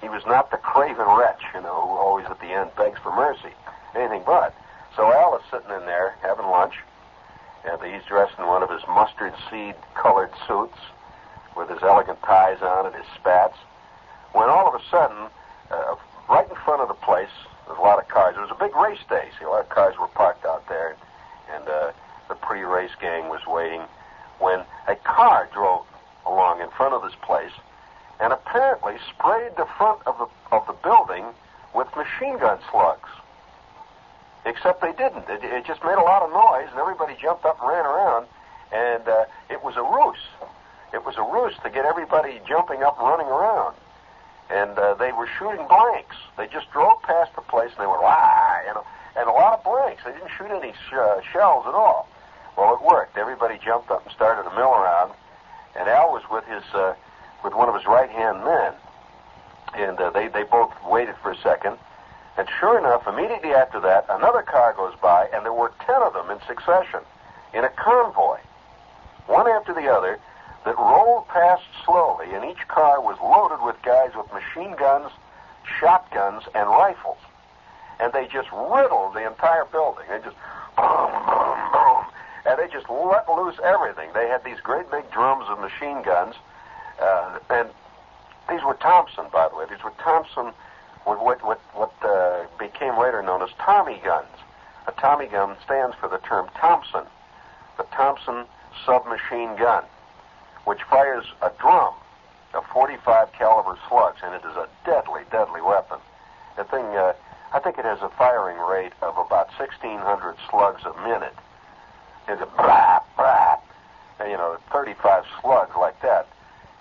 He 0.00 0.08
was 0.08 0.22
not 0.26 0.50
the 0.50 0.56
craven 0.58 1.06
wretch, 1.06 1.42
you 1.54 1.62
know, 1.62 1.86
who 1.86 1.96
always 1.96 2.26
at 2.26 2.40
the 2.40 2.46
end 2.46 2.70
begs 2.76 2.98
for 3.00 3.14
mercy. 3.14 3.54
Anything 3.94 4.22
but. 4.24 4.54
So 4.94 5.12
Al 5.12 5.36
is 5.36 5.42
sitting 5.50 5.70
in 5.70 5.86
there 5.86 6.14
having 6.22 6.46
lunch, 6.46 6.74
and 7.64 7.82
he's 7.82 8.04
dressed 8.04 8.38
in 8.38 8.46
one 8.46 8.62
of 8.62 8.70
his 8.70 8.82
mustard 8.86 9.34
seed 9.50 9.74
colored 9.94 10.30
suits 10.46 10.78
with 11.56 11.68
his 11.68 11.82
elegant 11.82 12.22
ties 12.22 12.62
on 12.62 12.86
and 12.86 12.94
his 12.94 13.06
spats. 13.18 13.56
When 14.32 14.48
all 14.48 14.68
of 14.68 14.74
a 14.74 14.84
sudden, 14.90 15.28
uh, 15.70 15.96
right 16.28 16.48
in 16.48 16.56
front 16.56 16.82
of 16.82 16.88
the 16.88 16.94
place, 16.94 17.32
there's 17.66 17.78
a 17.78 17.82
lot 17.82 17.98
of 17.98 18.06
cars. 18.08 18.36
It 18.36 18.40
was 18.40 18.50
a 18.52 18.62
big 18.62 18.76
race 18.76 19.02
day. 19.08 19.28
See, 19.38 19.44
a 19.44 19.48
lot 19.48 19.62
of 19.62 19.68
cars 19.70 19.98
were 19.98 20.08
parked 20.08 20.44
out 20.44 20.68
there, 20.68 20.96
and 21.52 21.66
uh, 21.66 21.92
the 22.28 22.34
pre-race 22.36 22.94
gang 23.00 23.28
was 23.28 23.40
waiting. 23.46 23.82
When 24.38 24.60
a 24.86 24.96
car 24.96 25.48
drove 25.52 25.86
along 26.26 26.60
in 26.60 26.68
front 26.70 26.94
of 26.94 27.02
this 27.02 27.14
place, 27.22 27.52
and 28.20 28.32
apparently 28.32 28.94
sprayed 29.10 29.56
the 29.56 29.66
front 29.76 30.00
of 30.06 30.18
the 30.18 30.26
of 30.54 30.66
the 30.66 30.72
building 30.82 31.24
with 31.74 31.88
machine 31.96 32.38
gun 32.38 32.58
slugs. 32.70 33.08
Except 34.44 34.80
they 34.80 34.92
didn't. 34.92 35.28
It, 35.28 35.42
it 35.42 35.66
just 35.66 35.82
made 35.84 35.98
a 35.98 36.02
lot 36.02 36.22
of 36.22 36.30
noise, 36.30 36.68
and 36.70 36.78
everybody 36.78 37.14
jumped 37.20 37.44
up 37.44 37.60
and 37.60 37.68
ran 37.68 37.84
around. 37.84 38.26
And 38.72 39.06
uh, 39.08 39.24
it 39.50 39.62
was 39.62 39.76
a 39.76 39.82
ruse. 39.82 40.22
It 40.94 41.04
was 41.04 41.16
a 41.18 41.22
ruse 41.22 41.54
to 41.64 41.70
get 41.70 41.84
everybody 41.84 42.40
jumping 42.46 42.82
up 42.82 42.98
and 42.98 43.08
running 43.08 43.26
around. 43.26 43.74
And 44.48 44.78
uh, 44.78 44.94
they 44.94 45.10
were 45.12 45.28
shooting 45.38 45.66
blanks. 45.66 46.16
They 46.38 46.46
just 46.46 46.70
drove 46.70 47.02
past 47.02 47.34
the 47.34 47.42
place, 47.42 47.70
and 47.76 47.82
they 47.82 47.86
went, 47.86 48.00
ah, 48.02 48.60
You 48.66 48.74
know, 48.74 48.84
and 49.16 49.28
a 49.28 49.32
lot 49.32 49.58
of 49.58 49.64
blanks. 49.64 50.02
They 50.04 50.12
didn't 50.12 50.30
shoot 50.38 50.50
any 50.50 50.72
sh- 50.72 50.94
uh, 50.94 51.20
shells 51.32 51.66
at 51.66 51.74
all. 51.74 52.08
Well, 52.56 52.74
it 52.74 52.82
worked. 52.82 53.16
Everybody 53.16 53.58
jumped 53.64 53.90
up 53.90 54.04
and 54.04 54.14
started 54.14 54.48
to 54.48 54.56
mill 54.56 54.72
around. 54.72 55.12
And 55.78 55.88
Al 55.88 56.12
was 56.12 56.22
with 56.30 56.44
his 56.44 56.62
uh, 56.74 56.94
with 57.44 57.54
one 57.54 57.68
of 57.68 57.74
his 57.74 57.86
right 57.86 58.08
hand 58.08 58.42
men, 58.44 58.72
and 59.74 60.00
uh, 60.00 60.10
they 60.10 60.28
they 60.28 60.42
both 60.44 60.72
waited 60.88 61.14
for 61.22 61.32
a 61.32 61.36
second 61.42 61.76
and 62.36 62.48
sure 62.60 62.78
enough, 62.78 63.06
immediately 63.06 63.54
after 63.54 63.80
that, 63.80 64.04
another 64.10 64.42
car 64.42 64.74
goes 64.74 64.94
by, 65.00 65.28
and 65.32 65.44
there 65.44 65.54
were 65.54 65.72
ten 65.86 66.02
of 66.02 66.12
them 66.12 66.30
in 66.30 66.38
succession, 66.46 67.00
in 67.54 67.64
a 67.64 67.70
convoy, 67.70 68.38
one 69.26 69.48
after 69.48 69.72
the 69.72 69.88
other, 69.88 70.18
that 70.66 70.76
rolled 70.76 71.26
past 71.28 71.62
slowly, 71.84 72.26
and 72.32 72.44
each 72.44 72.68
car 72.68 73.00
was 73.00 73.16
loaded 73.22 73.64
with 73.64 73.80
guys 73.82 74.10
with 74.14 74.30
machine 74.32 74.76
guns, 74.76 75.10
shotguns, 75.80 76.42
and 76.54 76.68
rifles. 76.68 77.18
And 77.98 78.12
they 78.12 78.26
just 78.26 78.48
riddled 78.52 79.14
the 79.14 79.26
entire 79.26 79.64
building. 79.64 80.04
They 80.10 80.18
just. 80.18 80.36
And 82.46 82.58
they 82.58 82.68
just 82.72 82.88
let 82.88 83.28
loose 83.28 83.56
everything. 83.64 84.10
They 84.14 84.28
had 84.28 84.44
these 84.44 84.60
great 84.62 84.90
big 84.90 85.10
drums 85.10 85.46
of 85.48 85.58
machine 85.58 86.02
guns. 86.02 86.34
Uh, 87.00 87.38
and 87.50 87.68
these 88.48 88.62
were 88.64 88.74
Thompson, 88.74 89.26
by 89.32 89.48
the 89.48 89.56
way. 89.56 89.64
These 89.68 89.82
were 89.82 89.92
Thompson 89.98 90.52
what 91.06 91.42
what 91.44 91.60
what 91.74 91.92
uh, 92.02 92.44
became 92.58 92.98
later 92.98 93.22
known 93.22 93.42
as 93.42 93.50
Tommy 93.58 94.00
guns. 94.04 94.28
A 94.86 94.92
Tommy 94.92 95.26
gun 95.26 95.56
stands 95.64 95.96
for 95.96 96.08
the 96.08 96.18
term 96.18 96.48
Thompson, 96.56 97.02
the 97.76 97.84
Thompson 97.92 98.44
submachine 98.84 99.56
gun, 99.56 99.84
which 100.64 100.82
fires 100.82 101.24
a 101.42 101.50
drum 101.58 101.94
of 102.54 102.64
45 102.72 103.32
caliber 103.32 103.78
slugs, 103.88 104.20
and 104.22 104.34
it 104.34 104.42
is 104.48 104.56
a 104.56 104.68
deadly, 104.84 105.22
deadly 105.30 105.60
weapon. 105.60 105.98
The 106.56 106.64
thing, 106.64 106.84
uh, 106.84 107.14
I 107.52 107.58
think 107.58 107.78
it 107.78 107.84
has 107.84 108.00
a 108.00 108.08
firing 108.10 108.58
rate 108.58 108.92
of 109.02 109.18
about 109.18 109.48
1,600 109.58 110.36
slugs 110.48 110.82
a 110.84 110.94
minute. 111.02 111.34
It's 112.28 112.42
a 112.42 112.46
and, 114.26 114.30
you 114.30 114.36
know, 114.36 114.58
35 114.72 115.24
slugs 115.40 115.72
like 115.78 116.00
that. 116.02 116.26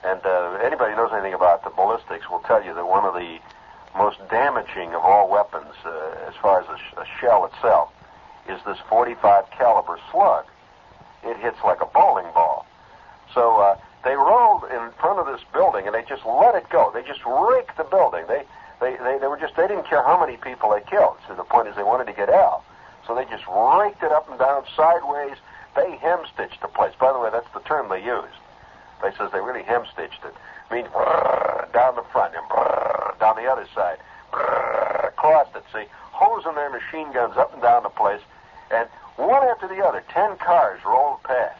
And 0.03 0.19
uh, 0.25 0.59
anybody 0.63 0.91
who 0.91 0.97
knows 0.97 1.11
anything 1.13 1.33
about 1.33 1.63
the 1.63 1.69
ballistics 1.69 2.29
will 2.29 2.39
tell 2.39 2.63
you 2.63 2.73
that 2.73 2.85
one 2.87 3.05
of 3.05 3.13
the 3.13 3.39
most 3.97 4.17
damaging 4.29 4.93
of 4.93 5.01
all 5.01 5.29
weapons, 5.29 5.73
uh, 5.85 6.27
as 6.27 6.33
far 6.41 6.61
as 6.61 6.67
a, 6.69 6.77
sh- 6.77 6.97
a 6.97 7.05
shell 7.19 7.45
itself, 7.45 7.91
is 8.47 8.59
this 8.65 8.77
45 8.89 9.49
caliber 9.51 9.97
slug. 10.11 10.45
It 11.23 11.37
hits 11.37 11.57
like 11.63 11.81
a 11.81 11.87
bowling 11.87 12.31
ball. 12.33 12.65
So 13.33 13.57
uh, 13.57 13.77
they 14.03 14.15
rolled 14.15 14.63
in 14.65 14.91
front 15.01 15.19
of 15.19 15.25
this 15.25 15.41
building 15.53 15.87
and 15.87 15.95
they 15.95 16.03
just 16.03 16.25
let 16.25 16.55
it 16.55 16.69
go. 16.69 16.91
They 16.93 17.01
just 17.01 17.21
raked 17.25 17.77
the 17.77 17.83
building. 17.85 18.25
They, 18.27 18.43
they, 18.79 18.95
they, 18.97 19.17
they 19.19 19.27
were 19.27 19.39
just 19.39 19.55
they 19.55 19.67
didn't 19.67 19.87
care 19.87 20.03
how 20.03 20.19
many 20.19 20.37
people 20.37 20.69
they 20.69 20.81
killed. 20.89 21.17
So 21.27 21.33
the 21.33 21.43
point 21.43 21.67
is 21.67 21.75
they 21.75 21.83
wanted 21.83 22.05
to 22.05 22.13
get 22.13 22.29
out. 22.29 22.63
So 23.07 23.15
they 23.15 23.25
just 23.25 23.45
raked 23.47 24.03
it 24.03 24.11
up 24.11 24.29
and 24.29 24.39
down 24.39 24.63
sideways. 24.75 25.37
They 25.75 25.97
hemstitched 26.01 26.61
the 26.61 26.67
place. 26.67 26.93
By 26.99 27.13
the 27.13 27.19
way, 27.19 27.29
that's 27.31 27.51
the 27.53 27.59
term 27.61 27.89
they 27.89 28.03
used. 28.03 28.39
They 29.01 29.11
says 29.17 29.31
they 29.31 29.41
really 29.41 29.63
hemstitched 29.63 30.23
it. 30.25 30.33
I 30.69 30.73
mean, 30.73 30.85
down 31.73 31.95
the 31.95 32.05
front 32.11 32.33
and 32.33 32.47
down 33.19 33.35
the 33.35 33.45
other 33.45 33.67
side, 33.75 33.99
across 34.33 35.47
it. 35.55 35.63
See, 35.73 35.85
hosing 36.11 36.55
their 36.55 36.69
machine 36.69 37.11
guns 37.13 37.37
up 37.37 37.53
and 37.53 37.61
down 37.61 37.83
the 37.83 37.89
place, 37.89 38.21
and 38.71 38.87
one 39.17 39.43
after 39.43 39.67
the 39.67 39.83
other, 39.83 40.03
ten 40.09 40.37
cars 40.37 40.79
rolled 40.85 41.21
past 41.23 41.59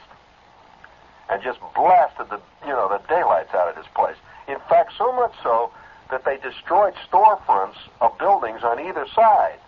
and 1.29 1.41
just 1.43 1.60
blasted 1.75 2.29
the 2.29 2.39
you 2.65 2.71
know 2.71 2.88
the 2.89 3.01
daylights 3.08 3.53
out 3.53 3.69
of 3.69 3.75
this 3.75 3.86
place. 3.95 4.15
In 4.47 4.58
fact, 4.69 4.93
so 4.97 5.12
much 5.13 5.34
so 5.43 5.71
that 6.10 6.23
they 6.25 6.38
destroyed 6.38 6.93
storefronts 7.10 7.77
of 8.01 8.17
buildings 8.17 8.62
on 8.63 8.79
either 8.79 9.05
side. 9.15 9.60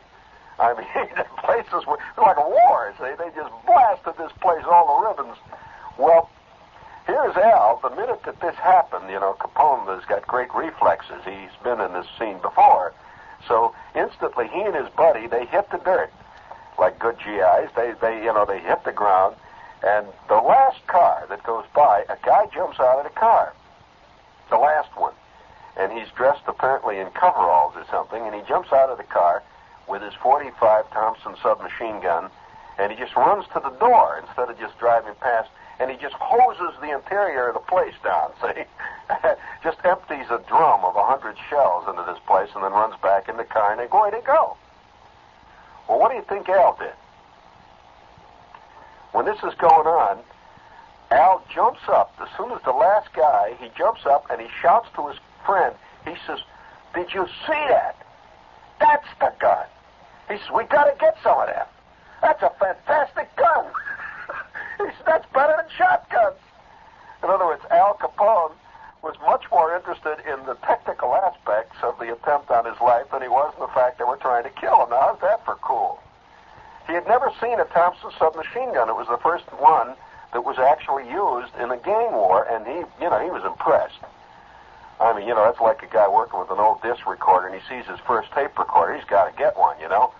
I 0.59 0.73
mean, 0.73 1.07
places 1.43 1.85
were 1.85 1.99
like 2.17 2.37
a 2.37 2.49
war. 2.49 2.93
See, 2.97 3.13
they 3.17 3.29
just 3.35 3.53
blasted 3.65 4.13
this 4.17 4.31
place 4.41 4.63
all 4.65 5.01
the 5.01 5.07
ribbons. 5.07 5.37
Well, 5.97 6.29
here's 7.05 7.35
Al. 7.35 7.79
The 7.81 7.95
minute 7.95 8.23
that 8.23 8.39
this 8.41 8.55
happened, 8.55 9.09
you 9.09 9.19
know, 9.19 9.35
Capone 9.39 9.87
has 9.95 10.05
got 10.05 10.25
great 10.27 10.53
reflexes. 10.53 11.21
He's 11.25 11.55
been 11.63 11.79
in 11.79 11.93
this 11.93 12.07
scene 12.17 12.39
before. 12.41 12.93
So 13.47 13.73
instantly, 13.95 14.47
he 14.47 14.61
and 14.61 14.75
his 14.75 14.89
buddy 14.89 15.27
they 15.27 15.45
hit 15.45 15.69
the 15.71 15.77
dirt 15.77 16.11
like 16.77 16.99
good 16.99 17.17
GIs. 17.19 17.69
They 17.75 17.93
they 18.01 18.23
you 18.23 18.33
know 18.33 18.45
they 18.45 18.59
hit 18.59 18.83
the 18.83 18.91
ground, 18.91 19.35
and 19.83 20.07
the 20.27 20.35
last 20.35 20.85
car 20.87 21.25
that 21.29 21.43
goes 21.43 21.65
by, 21.73 22.03
a 22.09 22.17
guy 22.23 22.45
jumps 22.53 22.79
out 22.79 22.99
of 22.99 23.03
the 23.03 23.19
car. 23.19 23.53
The 24.49 24.57
last 24.57 24.89
one, 24.95 25.13
and 25.77 25.91
he's 25.91 26.07
dressed 26.15 26.43
apparently 26.47 26.99
in 26.99 27.07
coveralls 27.11 27.73
or 27.75 27.85
something, 27.91 28.21
and 28.23 28.33
he 28.33 28.41
jumps 28.47 28.71
out 28.71 28.89
of 28.89 28.97
the 28.97 29.03
car 29.03 29.43
with 29.87 30.01
his 30.01 30.13
45 30.21 30.91
Thompson 30.91 31.35
submachine 31.41 32.01
gun, 32.01 32.29
and 32.77 32.91
he 32.91 32.97
just 32.97 33.15
runs 33.15 33.45
to 33.53 33.59
the 33.59 33.71
door 33.79 34.21
instead 34.25 34.49
of 34.49 34.59
just 34.59 34.77
driving 34.79 35.13
past 35.19 35.49
and 35.79 35.91
he 35.91 35.97
just 35.97 36.15
hoses 36.15 36.73
the 36.81 36.93
interior 36.93 37.49
of 37.49 37.53
the 37.53 37.59
place 37.59 37.93
down, 38.03 38.31
see? 38.41 38.63
just 39.63 39.77
empties 39.85 40.25
a 40.29 40.41
drum 40.47 40.83
of 40.83 40.95
a 40.95 41.03
hundred 41.03 41.37
shells 41.49 41.85
into 41.87 42.03
this 42.03 42.19
place 42.25 42.49
and 42.55 42.63
then 42.63 42.71
runs 42.71 42.95
back 43.01 43.29
in 43.29 43.37
the 43.37 43.43
car 43.43 43.71
and 43.71 43.79
they 43.79 43.87
go. 43.87 44.57
Well, 45.87 45.99
what 45.99 46.09
do 46.09 46.17
you 46.17 46.25
think 46.27 46.49
Al 46.49 46.75
did? 46.77 46.93
When 49.13 49.25
this 49.25 49.37
is 49.37 49.53
going 49.55 49.87
on, 49.87 50.19
Al 51.11 51.41
jumps 51.53 51.87
up. 51.87 52.13
As 52.21 52.27
soon 52.35 52.51
as 52.51 52.61
the 52.63 52.71
last 52.71 53.13
guy, 53.13 53.55
he 53.59 53.69
jumps 53.77 54.05
up 54.05 54.25
and 54.29 54.41
he 54.41 54.47
shouts 54.61 54.89
to 54.95 55.07
his 55.07 55.17
friend. 55.45 55.73
He 56.03 56.15
says, 56.27 56.39
Did 56.93 57.13
you 57.13 57.25
see 57.45 57.63
that? 57.69 57.95
That's 58.79 59.07
the 59.19 59.31
gun. 59.39 59.65
He 60.27 60.37
says, 60.37 60.49
We 60.53 60.63
got 60.65 60.85
to 60.85 60.95
get 60.99 61.17
some 61.23 61.39
of 61.39 61.47
that. 61.47 61.71
That's 62.21 62.41
a 62.43 62.51
fantastic 62.59 63.33
gun. 63.35 63.65
he 64.77 64.85
says, 64.85 65.03
That's 65.05 65.25
better 65.33 65.55
than 65.57 65.69
shotguns. 65.77 66.39
In 67.23 67.29
other 67.29 67.45
words, 67.45 67.63
Al 67.71 67.95
Capone 67.95 68.53
was 69.01 69.15
much 69.25 69.43
more 69.51 69.75
interested 69.75 70.17
in 70.27 70.45
the 70.45 70.55
technical 70.65 71.15
aspects 71.15 71.77
of 71.83 71.97
the 71.99 72.11
attempt 72.11 72.51
on 72.51 72.65
his 72.65 72.79
life 72.81 73.05
than 73.11 73.21
he 73.21 73.27
was 73.27 73.53
in 73.55 73.61
the 73.61 73.73
fact 73.73 73.97
that 73.97 74.07
were 74.07 74.17
trying 74.17 74.43
to 74.43 74.49
kill 74.59 74.83
him. 74.83 74.89
Now, 74.89 75.13
how's 75.13 75.21
that 75.21 75.45
for 75.45 75.55
cool? 75.61 76.01
He 76.87 76.93
had 76.93 77.07
never 77.07 77.31
seen 77.41 77.59
a 77.59 77.65
Thompson 77.65 78.11
submachine 78.17 78.73
gun. 78.73 78.89
It 78.89 78.95
was 78.95 79.07
the 79.07 79.19
first 79.21 79.45
one 79.59 79.95
that 80.33 80.43
was 80.43 80.57
actually 80.57 81.07
used 81.09 81.53
in 81.59 81.71
a 81.71 81.77
gang 81.77 82.11
war, 82.11 82.43
and 82.49 82.65
he, 82.65 82.83
you 83.03 83.09
know, 83.09 83.19
he 83.23 83.29
was 83.29 83.43
impressed. 83.45 83.99
I 84.99 85.15
mean, 85.17 85.27
you 85.27 85.35
know, 85.35 85.45
that's 85.45 85.61
like 85.61 85.83
a 85.83 85.93
guy 85.93 86.07
working 86.09 86.39
with 86.39 86.49
an 86.49 86.59
old 86.59 86.81
disc 86.81 87.05
recorder, 87.05 87.47
and 87.47 87.55
he 87.55 87.61
sees 87.69 87.85
his 87.85 87.99
first 88.07 88.31
tape 88.31 88.57
recorder. 88.57 88.95
He's 88.95 89.05
got 89.05 89.29
to 89.29 89.37
get 89.37 89.57
one, 89.57 89.79
you 89.79 89.87
know. 89.89 90.13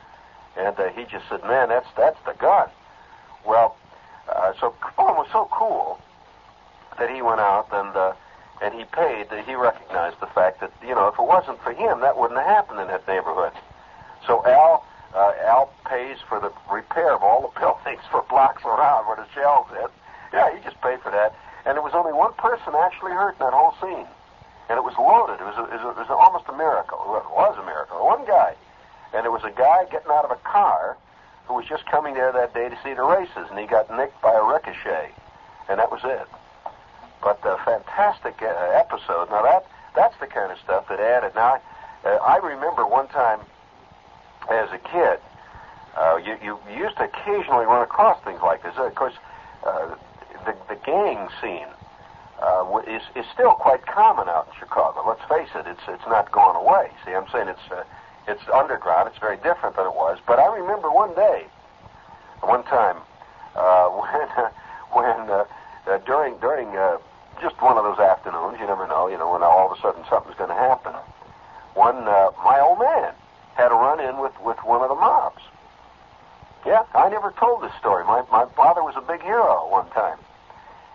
And 0.55 0.77
uh, 0.79 0.89
he 0.89 1.03
just 1.05 1.27
said, 1.29 1.41
"Man, 1.43 1.69
that's 1.69 1.87
that's 1.95 2.19
the 2.25 2.33
gun." 2.33 2.69
Well, 3.45 3.75
uh, 4.29 4.53
so 4.59 4.75
Capone 4.81 5.17
was 5.17 5.27
so 5.31 5.47
cool 5.51 5.99
that 6.97 7.09
he 7.09 7.21
went 7.21 7.39
out 7.39 7.67
and 7.71 7.95
uh, 7.95 8.13
and 8.61 8.73
he 8.73 8.85
paid. 8.85 9.27
He 9.45 9.55
recognized 9.55 10.19
the 10.19 10.27
fact 10.27 10.59
that 10.61 10.71
you 10.81 10.93
know 10.93 11.07
if 11.07 11.15
it 11.17 11.25
wasn't 11.25 11.61
for 11.63 11.73
him, 11.73 12.01
that 12.01 12.17
wouldn't 12.17 12.39
have 12.39 12.47
happened 12.47 12.79
in 12.79 12.87
that 12.87 13.07
neighborhood. 13.07 13.53
So 14.25 14.45
Al 14.45 14.85
uh, 15.15 15.33
Al 15.45 15.73
pays 15.85 16.17
for 16.27 16.39
the 16.39 16.51
repair 16.71 17.13
of 17.13 17.23
all 17.23 17.41
the 17.41 17.59
buildings 17.59 18.01
for 18.11 18.23
blocks 18.29 18.63
around 18.65 19.07
where 19.07 19.17
the 19.17 19.27
shells 19.33 19.67
hit. 19.71 19.91
Yeah, 20.33 20.55
he 20.55 20.61
just 20.63 20.79
paid 20.81 21.01
for 21.01 21.11
that. 21.11 21.33
And 21.65 21.75
there 21.75 21.83
was 21.83 21.93
only 21.93 22.13
one 22.13 22.33
person 22.33 22.73
actually 22.75 23.11
hurt 23.11 23.33
in 23.33 23.39
that 23.39 23.53
whole 23.53 23.75
scene, 23.81 24.07
and 24.69 24.77
it 24.77 24.83
was 24.83 24.93
loaded. 24.99 25.39
It 25.39 25.47
was 25.47 25.57
a, 25.57 25.65
it 25.71 25.79
was, 25.83 25.95
a, 25.97 26.01
it 26.01 26.09
was 26.09 26.11
almost 26.11 26.45
a 26.49 26.55
miracle. 26.57 26.99
It 27.15 27.29
was 27.31 27.55
a 27.57 27.65
miracle. 27.65 28.03
One 28.05 28.25
guy, 28.25 28.55
and 29.13 29.25
it 29.25 29.31
was 29.31 29.43
a 29.43 29.51
guy 29.51 29.85
getting 29.91 30.11
out 30.11 30.25
of 30.25 30.31
a 30.31 30.41
car 30.43 30.97
who 31.47 31.55
was 31.55 31.65
just 31.65 31.85
coming 31.85 32.13
there 32.13 32.31
that 32.31 32.53
day 32.53 32.67
to 32.67 32.77
see 32.83 32.93
the 32.93 33.03
races, 33.03 33.47
and 33.49 33.57
he 33.57 33.65
got 33.65 33.89
nicked 33.95 34.21
by 34.21 34.33
a 34.35 34.43
ricochet, 34.43 35.11
and 35.69 35.79
that 35.79 35.89
was 35.89 36.01
it. 36.03 36.27
But 37.23 37.39
a 37.43 37.57
fantastic 37.63 38.41
uh, 38.41 38.51
episode. 38.75 39.31
Now 39.31 39.41
that 39.43 39.65
that's 39.95 40.15
the 40.19 40.27
kind 40.27 40.51
of 40.51 40.59
stuff 40.59 40.87
that 40.89 40.99
added. 40.99 41.33
Now, 41.33 41.59
uh, 42.05 42.09
I 42.21 42.37
remember 42.37 42.85
one 42.85 43.07
time 43.07 43.39
as 44.51 44.69
a 44.71 44.77
kid, 44.77 45.19
uh, 45.97 46.17
you, 46.17 46.37
you 46.43 46.59
used 46.77 46.97
to 46.97 47.05
occasionally 47.05 47.65
run 47.65 47.81
across 47.81 48.21
things 48.23 48.39
like 48.43 48.61
this. 48.61 48.73
Of 48.77 48.93
course, 48.93 49.15
uh, 49.65 49.95
the, 50.45 50.55
the 50.69 50.75
gang 50.85 51.27
scene 51.41 51.67
uh, 52.41 52.81
is, 52.87 53.01
is 53.15 53.25
still 53.33 53.53
quite 53.53 53.85
common 53.85 54.29
out 54.29 54.47
in 54.47 54.59
Chicago. 54.59 55.03
Let's 55.07 55.23
face 55.29 55.49
it, 55.55 55.65
it's, 55.67 55.81
it's 55.87 56.07
not 56.07 56.31
going 56.31 56.55
away. 56.55 56.91
See, 57.05 57.11
I'm 57.11 57.27
saying 57.31 57.47
it's, 57.47 57.71
uh, 57.71 57.83
it's 58.27 58.43
underground. 58.53 59.09
It's 59.09 59.19
very 59.19 59.37
different 59.37 59.75
than 59.75 59.85
it 59.85 59.95
was. 59.95 60.19
But 60.27 60.39
I 60.39 60.47
remember 60.57 60.91
one 60.91 61.15
day, 61.15 61.47
one 62.41 62.63
time, 62.63 62.97
uh, 63.55 63.89
when, 63.89 64.27
when 64.93 65.29
uh, 65.29 65.45
uh, 65.87 65.97
during, 66.05 66.37
during 66.37 66.67
uh, 66.77 66.97
just 67.41 67.59
one 67.61 67.77
of 67.77 67.83
those 67.83 67.99
afternoons, 67.99 68.59
you 68.59 68.67
never 68.67 68.87
know, 68.87 69.07
you 69.07 69.17
know, 69.17 69.31
when 69.31 69.41
all 69.41 69.71
of 69.71 69.77
a 69.77 69.81
sudden 69.81 70.03
something's 70.09 70.37
going 70.37 70.49
to 70.49 70.55
happen, 70.55 70.93
one, 71.73 72.07
uh, 72.07 72.31
my 72.43 72.59
old 72.59 72.79
man 72.79 73.13
had 73.55 73.71
a 73.71 73.75
run-in 73.75 74.21
with, 74.21 74.33
with 74.45 74.57
one 74.63 74.81
of 74.81 74.89
the 74.89 74.95
mobs. 74.95 75.41
Yeah, 76.65 76.83
I 76.93 77.09
never 77.09 77.33
told 77.39 77.63
this 77.63 77.73
story. 77.79 78.03
My, 78.05 78.21
my 78.29 78.45
father 78.53 78.83
was 78.83 78.93
a 78.97 79.01
big 79.01 79.21
hero 79.23 79.65
one 79.69 79.89
time. 79.91 80.19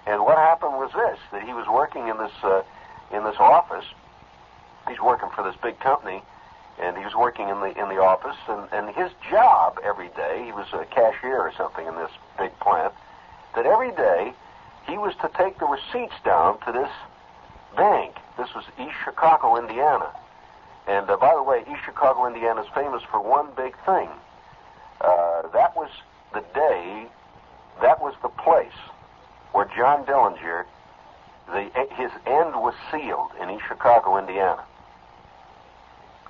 And 0.07 0.23
what 0.23 0.37
happened 0.37 0.62
was 0.83 0.91
this, 0.91 1.19
that 1.31 1.47
he 1.47 1.55
was 1.55 1.67
working 1.71 2.09
in 2.09 2.19
this, 2.19 2.35
uh, 2.43 2.63
in 3.15 3.23
this 3.23 3.39
office. 3.39 3.85
He's 4.89 4.99
working 4.99 5.29
for 5.31 5.45
this 5.45 5.55
big 5.63 5.79
company, 5.79 6.23
and 6.81 6.99
he 6.99 7.05
was 7.05 7.15
working 7.15 7.49
in 7.49 7.61
the, 7.61 7.71
in 7.79 7.87
the 7.87 8.03
office, 8.03 8.37
and, 8.49 8.67
and 8.73 8.91
his 8.97 9.13
job 9.31 9.79
every 9.85 10.09
day, 10.19 10.43
he 10.45 10.51
was 10.51 10.67
a 10.73 10.85
cashier 10.87 11.39
or 11.39 11.53
something 11.57 11.87
in 11.87 11.95
this 11.95 12.11
big 12.37 12.51
plant, 12.59 12.93
that 13.55 13.65
every 13.65 13.93
day 13.93 14.33
he 14.89 14.99
was 14.99 15.15
to 15.23 15.31
take 15.39 15.59
the 15.61 15.67
receipts 15.67 16.19
down 16.25 16.59
to 16.67 16.73
this 16.73 16.91
bank. 17.77 18.17
This 18.37 18.51
was 18.53 18.65
East 18.75 18.99
Chicago, 19.05 19.57
Indiana. 19.57 20.11
And 20.89 21.09
uh, 21.09 21.17
by 21.17 21.33
the 21.37 21.45
way, 21.45 21.63
East 21.71 21.87
Chicago, 21.87 22.27
Indiana 22.27 22.63
is 22.63 22.69
famous 22.75 23.03
for 23.09 23.23
one 23.23 23.47
big 23.55 23.77
thing. 23.87 24.11
Uh, 25.01 25.47
that 25.55 25.77
was 25.77 25.91
the 26.35 26.43
day, 26.55 27.07
that 27.81 28.03
was 28.03 28.15
the 28.23 28.29
place 28.29 28.75
where 29.53 29.67
John 29.77 30.05
Dillinger, 30.05 30.65
the, 31.49 31.63
his 31.95 32.11
end 32.27 32.55
was 32.57 32.75
sealed 32.91 33.31
in 33.41 33.51
East 33.51 33.65
Chicago, 33.69 34.19
Indiana. 34.19 34.65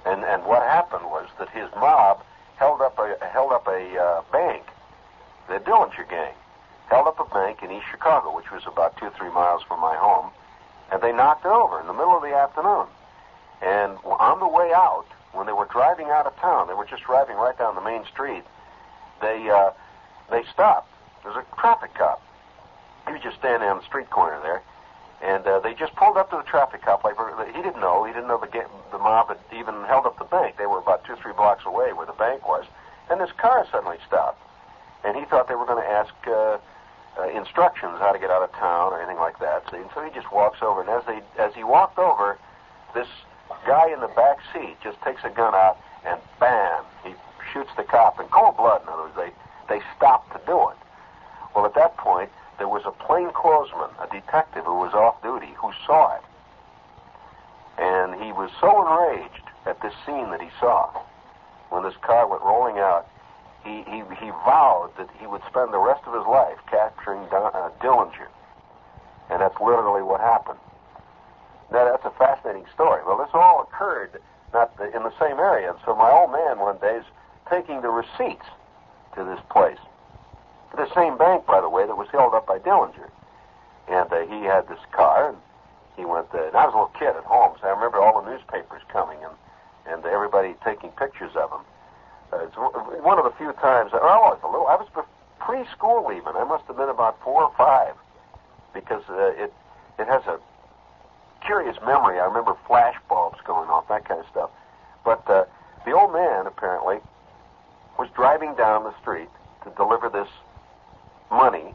And, 0.05 0.25
and 0.25 0.45
what 0.45 0.63
happened 0.63 1.05
was 1.07 1.29
that 1.39 1.49
his 1.51 1.69
mob 1.77 2.23
held 2.57 2.81
up 2.81 2.99
a, 2.99 3.17
held 3.25 3.53
up 3.53 3.67
a 3.67 3.99
uh, 3.99 4.23
bank, 4.33 4.65
the 5.49 5.59
Dillinger 5.59 6.09
gang, 6.09 6.35
held 6.89 7.07
up 7.07 7.21
a 7.21 7.35
bank 7.35 7.63
in 7.63 7.71
East 7.71 7.87
Chicago, 7.91 8.35
which 8.35 8.51
was 8.51 8.63
about 8.67 8.97
two, 8.97 9.11
three 9.17 9.31
miles 9.31 9.63
from 9.63 9.81
my 9.81 9.95
home, 9.97 10.31
and 10.91 11.01
they 11.01 11.13
knocked 11.13 11.45
it 11.45 11.49
over 11.49 11.81
in 11.81 11.87
the 11.87 11.93
middle 11.93 12.17
of 12.17 12.23
the 12.23 12.35
afternoon. 12.35 12.87
And 13.63 13.97
on 14.05 14.41
the 14.41 14.49
way 14.49 14.73
out, 14.75 15.07
when 15.33 15.47
they 15.47 15.53
were 15.53 15.67
driving 15.67 16.07
out 16.07 16.27
of 16.27 16.37
town, 16.37 16.67
they 16.67 16.75
were 16.75 16.85
just 16.85 17.05
driving 17.05 17.37
right 17.37 17.57
down 17.57 17.75
the 17.75 17.81
main 17.81 18.05
street. 18.07 18.43
They 19.21 19.49
uh, 19.49 19.71
they 20.31 20.43
stopped. 20.53 20.93
There's 21.23 21.37
a 21.37 21.45
traffic 21.57 21.95
cop. 21.95 22.21
He 23.07 23.13
was 23.13 23.23
just 23.23 23.39
standing 23.39 23.69
on 23.69 23.79
the 23.79 23.85
street 23.85 24.11
corner 24.11 24.41
there, 24.43 24.63
and 25.23 25.47
uh, 25.47 25.61
they 25.61 25.75
just 25.75 25.95
pulled 25.97 26.17
up 26.17 26.31
to 26.31 26.37
the 26.37 26.43
traffic 26.43 26.83
cop. 26.83 27.05
Like 27.05 27.17
he 27.55 27.63
didn't 27.63 27.81
know. 27.81 28.05
He 28.05 28.13
didn't 28.13 28.29
know 28.29 28.39
the 28.39 28.65
the 28.91 28.99
mob 28.99 29.29
had 29.29 29.39
even 29.53 29.75
held 29.85 30.07
up 30.07 30.19
the 30.19 30.25
bank. 30.25 30.57
They 30.57 30.67
were 30.67 30.79
about 30.79 31.05
two, 31.05 31.17
three 31.17 31.33
blocks 31.33 31.65
away 31.67 31.93
where 31.93 32.07
the 32.07 32.13
bank 32.13 32.47
was, 32.47 32.65
and 33.11 33.21
this 33.21 33.33
car 33.33 33.67
suddenly 33.71 33.99
stopped. 34.07 34.41
And 35.05 35.17
he 35.17 35.25
thought 35.25 35.49
they 35.49 35.57
were 35.57 35.67
going 35.67 35.83
to 35.83 35.91
ask 35.91 36.15
uh, 36.29 36.59
uh, 37.19 37.29
instructions 37.35 37.99
how 37.99 38.13
to 38.13 38.19
get 38.19 38.31
out 38.31 38.43
of 38.43 38.53
town 38.53 38.93
or 38.93 39.01
anything 39.01 39.19
like 39.19 39.39
that. 39.41 39.65
So, 39.71 39.77
and 39.77 39.91
so 39.95 40.03
he 40.03 40.11
just 40.15 40.31
walks 40.33 40.63
over, 40.63 40.81
and 40.81 40.91
as 40.91 41.03
they 41.07 41.21
as 41.43 41.53
he 41.55 41.65
walked 41.65 41.99
over, 41.99 42.39
this 42.95 43.09
guy 43.67 43.93
in 43.93 44.01
the 44.01 44.09
back 44.09 44.39
seat 44.53 44.77
just 44.83 45.01
takes 45.03 45.23
a 45.25 45.31
gun 45.31 45.55
out 45.55 45.79
and 46.05 46.19
bam, 46.41 46.85
he 47.05 47.15
shoots 47.53 47.71
the 47.77 47.85
cop 47.85 48.19
in 48.21 48.27
cold 48.29 48.57
blood. 48.57 48.83
In 48.83 48.89
other 48.89 49.03
words, 49.03 49.17
they 49.17 49.31
they 49.69 49.83
stop 49.97 50.31
to 50.33 50.41
do 50.47 50.69
it. 50.71 50.77
Well, 51.55 51.67
at 51.67 51.75
that 51.75 51.97
point, 51.97 52.31
there 52.63 52.71
was 52.71 52.87
a 52.87 52.95
plainclothesman, 52.95 53.91
a 53.99 54.07
detective 54.07 54.63
who 54.63 54.79
was 54.79 54.95
off 54.95 55.21
duty, 55.21 55.51
who 55.59 55.75
saw 55.85 56.15
it, 56.15 56.23
and 57.75 58.15
he 58.23 58.31
was 58.31 58.55
so 58.63 58.71
enraged 58.87 59.43
at 59.67 59.83
this 59.83 59.91
scene 60.07 60.31
that 60.31 60.41
he 60.41 60.47
saw 60.61 60.87
when 61.71 61.83
this 61.83 61.99
car 62.07 62.23
went 62.31 62.41
rolling 62.47 62.79
out. 62.79 63.11
He, 63.67 63.83
he, 63.91 64.07
he 64.15 64.31
vowed 64.47 64.95
that 64.97 65.11
he 65.19 65.27
would 65.27 65.43
spend 65.51 65.75
the 65.75 65.83
rest 65.83 66.07
of 66.07 66.15
his 66.15 66.23
life 66.23 66.63
capturing 66.71 67.27
Don, 67.35 67.51
uh, 67.51 67.75
Dillinger. 67.83 68.31
And 69.27 69.43
that's 69.43 69.59
literally 69.59 70.07
what 70.07 70.21
happened. 70.21 70.63
Now, 71.75 71.91
that's 71.91 72.07
a 72.07 72.15
fascinating 72.15 72.71
story. 72.75 73.03
Well, 73.03 73.19
this 73.19 73.35
all 73.35 73.67
occurred 73.67 74.23
not 74.55 74.71
the, 74.79 74.87
in 74.95 75.03
the 75.03 75.15
same 75.19 75.43
area. 75.43 75.75
And 75.75 75.81
so 75.85 75.97
my 75.97 76.15
old 76.15 76.31
man 76.31 76.63
one 76.63 76.79
day 76.79 77.03
is 77.03 77.07
taking 77.51 77.83
the 77.83 77.91
receipts 77.91 78.47
to 79.19 79.27
this 79.27 79.43
place. 79.51 79.83
The 80.77 80.89
same 80.95 81.19
bank, 81.19 81.47
by 81.47 81.61
the 81.61 81.69
way, 81.69 81.87
that 81.87 81.97
was 81.97 82.09
held 82.11 82.35
up 82.35 82.47
by 82.47 82.59
Dillinger. 82.59 83.11
And 83.89 84.13
uh, 84.13 84.27
he 84.27 84.45
had 84.45 84.69
this 84.69 84.81
car, 84.93 85.31
and 85.31 85.39
he 85.97 86.05
went 86.05 86.33
there. 86.33 86.49
And 86.49 86.57
I 86.57 86.65
was 86.65 86.75
a 86.75 86.79
little 86.81 86.97
kid 86.99 87.17
at 87.17 87.25
home, 87.25 87.57
so 87.61 87.69
I 87.69 87.71
remember 87.71 88.01
all 88.01 88.23
the 88.23 88.31
newspapers 88.31 88.83
coming 88.89 89.19
and, 89.23 89.35
and 89.87 90.05
everybody 90.07 90.55
taking 90.65 90.91
pictures 90.91 91.33
of 91.37 91.51
him. 91.51 91.65
Uh, 92.33 92.47
it's 92.49 92.57
one 92.57 93.19
of 93.19 93.25
the 93.25 93.35
few 93.37 93.53
times, 93.61 93.93
or 93.93 94.01
I 94.01 94.17
was 94.17 94.41
a 94.43 94.49
little, 94.49 94.67
I 94.67 94.77
was 94.77 94.89
preschool 95.39 96.09
even. 96.17 96.35
I 96.37 96.45
must 96.45 96.65
have 96.67 96.77
been 96.77 96.89
about 96.89 97.21
four 97.23 97.45
or 97.45 97.53
five 97.59 97.95
because 98.73 99.03
uh, 99.11 99.33
it, 99.37 99.53
it 99.99 100.07
has 100.07 100.23
a 100.25 100.39
curious 101.45 101.77
memory. 101.85 102.19
I 102.19 102.25
remember 102.25 102.57
flash 102.67 102.97
bulbs 103.09 103.39
going 103.45 103.69
off, 103.69 103.89
that 103.89 104.09
kind 104.09 104.21
of 104.21 104.27
stuff. 104.31 104.51
But 105.05 105.29
uh, 105.29 105.45
the 105.85 105.93
old 105.93 106.13
man 106.13 106.47
apparently 106.47 106.99
was 107.99 108.09
driving 108.15 108.55
down 108.55 108.85
the 108.85 108.95
street 109.01 109.29
to 109.65 109.71
deliver 109.77 110.09
this 110.09 110.29
money, 111.33 111.75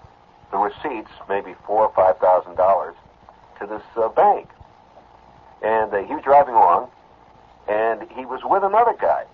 the 0.52 0.58
receipts, 0.58 1.12
maybe 1.28 1.56
four 1.66 1.86
or 1.88 1.94
five 1.94 2.18
thousand 2.20 2.56
dollars, 2.56 2.96
to 3.60 3.66
this 3.66 3.82
uh, 3.96 4.10
bank. 4.10 4.48
And 5.62 5.92
uh, 5.94 6.04
he 6.04 6.14
was 6.14 6.24
driving 6.24 6.54
along, 6.54 6.90
and 7.68 8.08
he 8.16 8.26
was 8.26 8.42
with 8.46 8.64
another 8.64 8.94
guy, 9.00 9.26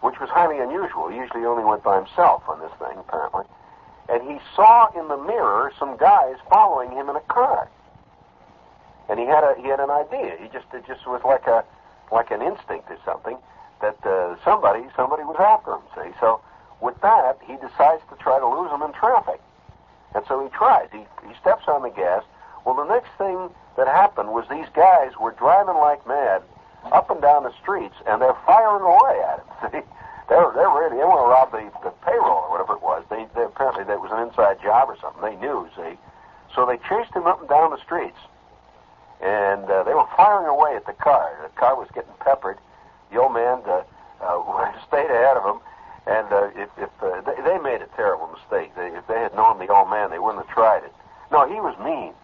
which 0.00 0.18
was 0.18 0.30
highly 0.30 0.58
unusual. 0.58 1.08
He 1.08 1.16
usually 1.16 1.44
only 1.44 1.64
went 1.64 1.84
by 1.84 1.96
himself 1.96 2.42
on 2.48 2.60
this 2.60 2.72
thing, 2.78 2.96
apparently. 2.98 3.44
And 4.08 4.22
he 4.22 4.38
saw 4.54 4.88
in 4.98 5.08
the 5.08 5.16
mirror 5.18 5.72
some 5.78 5.96
guys 5.96 6.36
following 6.48 6.92
him 6.92 7.08
in 7.10 7.16
a 7.16 7.26
car 7.28 7.68
and 9.08 9.18
he 9.18 9.26
had 9.26 9.44
a 9.44 9.54
he 9.60 9.68
had 9.68 9.80
an 9.80 9.90
idea. 9.90 10.36
He 10.40 10.48
just 10.48 10.66
it 10.74 10.84
just 10.86 11.06
was 11.06 11.20
like 11.24 11.46
a 11.46 11.64
like 12.12 12.30
an 12.30 12.42
instinct 12.42 12.90
or 12.90 12.98
something 13.04 13.36
that 13.80 13.96
uh, 14.06 14.36
somebody 14.44 14.86
somebody 14.96 15.22
was 15.22 15.36
after 15.38 15.74
him. 15.74 15.82
See, 15.94 16.16
so 16.20 16.40
with 16.80 17.00
that 17.02 17.38
he 17.46 17.54
decides 17.54 18.02
to 18.10 18.16
try 18.18 18.38
to 18.38 18.46
lose 18.46 18.70
him 18.70 18.82
in 18.82 18.92
traffic, 18.92 19.40
and 20.16 20.24
so 20.26 20.42
he 20.42 20.48
tries. 20.48 20.88
He 20.90 21.04
he 21.28 21.34
steps 21.40 21.68
on 21.68 21.82
the 21.82 21.92
gas. 21.92 22.24
Well, 22.64 22.74
the 22.74 22.88
next 22.88 23.12
thing 23.18 23.50
that 23.76 23.86
happened 23.86 24.32
was 24.32 24.48
these 24.48 24.66
guys 24.74 25.12
were 25.20 25.36
driving 25.36 25.76
like 25.76 26.00
mad 26.08 26.42
up 26.90 27.10
and 27.10 27.20
down 27.20 27.44
the 27.44 27.52
streets, 27.60 27.94
and 28.08 28.20
they're 28.20 28.38
firing 28.46 28.82
away 28.82 29.20
at 29.20 29.38
him. 29.38 29.48
See, 29.70 29.82
they're 30.32 30.50
they're 30.56 30.72
ready. 30.72 30.96
They 30.96 31.04
want 31.04 31.20
to 31.20 31.28
rob 31.28 31.52
the, 31.52 31.68
the 31.84 31.92
payroll 32.00 32.48
or 32.48 32.50
whatever 32.50 32.74
it 32.74 32.82
was. 32.82 33.04
They, 33.12 33.28
they 33.36 33.44
apparently 33.44 33.84
that 33.84 34.00
was 34.00 34.10
an 34.10 34.24
inside 34.26 34.58
job 34.64 34.88
or 34.88 34.96
something. 34.98 35.20
They 35.20 35.36
knew. 35.36 35.68
See, 35.76 36.00
so 36.56 36.64
they 36.64 36.80
chased 36.88 37.12
him 37.12 37.28
up 37.28 37.38
and 37.38 37.48
down 37.48 37.70
the 37.70 37.82
streets 37.84 38.18
and 39.20 39.64
uh, 39.70 39.82
they 39.84 39.94
were 39.94 40.08
firing 40.16 40.46
away 40.46 40.76
at 40.76 40.86
the 40.86 40.92
car. 40.92 41.32
The 41.42 41.48
car 41.58 41.76
was 41.76 41.88
getting 41.94 42.12
peppered. 42.20 42.58
The 43.10 43.18
old 43.18 43.32
man 43.32 43.62
uh, 43.66 43.82
uh, 44.20 44.72
stayed 44.88 45.08
ahead 45.08 45.36
of 45.36 45.44
them, 45.44 45.60
and 46.06 46.26
uh, 46.32 46.50
if, 46.54 46.70
if 46.78 46.90
uh, 47.02 47.20
they, 47.22 47.36
they 47.42 47.58
made 47.58 47.82
a 47.82 47.90
terrible 47.96 48.28
mistake. 48.28 48.74
They, 48.76 48.88
if 48.96 49.06
they 49.06 49.18
had 49.20 49.34
known 49.34 49.58
the 49.58 49.68
old 49.68 49.90
man, 49.90 50.10
they 50.10 50.18
wouldn't 50.18 50.46
have 50.46 50.54
tried 50.54 50.84
it. 50.84 50.92
No, 51.30 51.46
he 51.48 51.60
was 51.60 51.76
mean. 51.82 52.14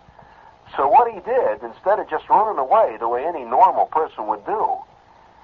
So 0.76 0.88
what 0.88 1.12
he 1.12 1.20
did, 1.20 1.62
instead 1.62 1.98
of 1.98 2.08
just 2.08 2.28
running 2.28 2.58
away 2.58 2.96
the 2.98 3.08
way 3.08 3.26
any 3.26 3.44
normal 3.44 3.86
person 3.86 4.26
would 4.28 4.46
do, 4.46 4.78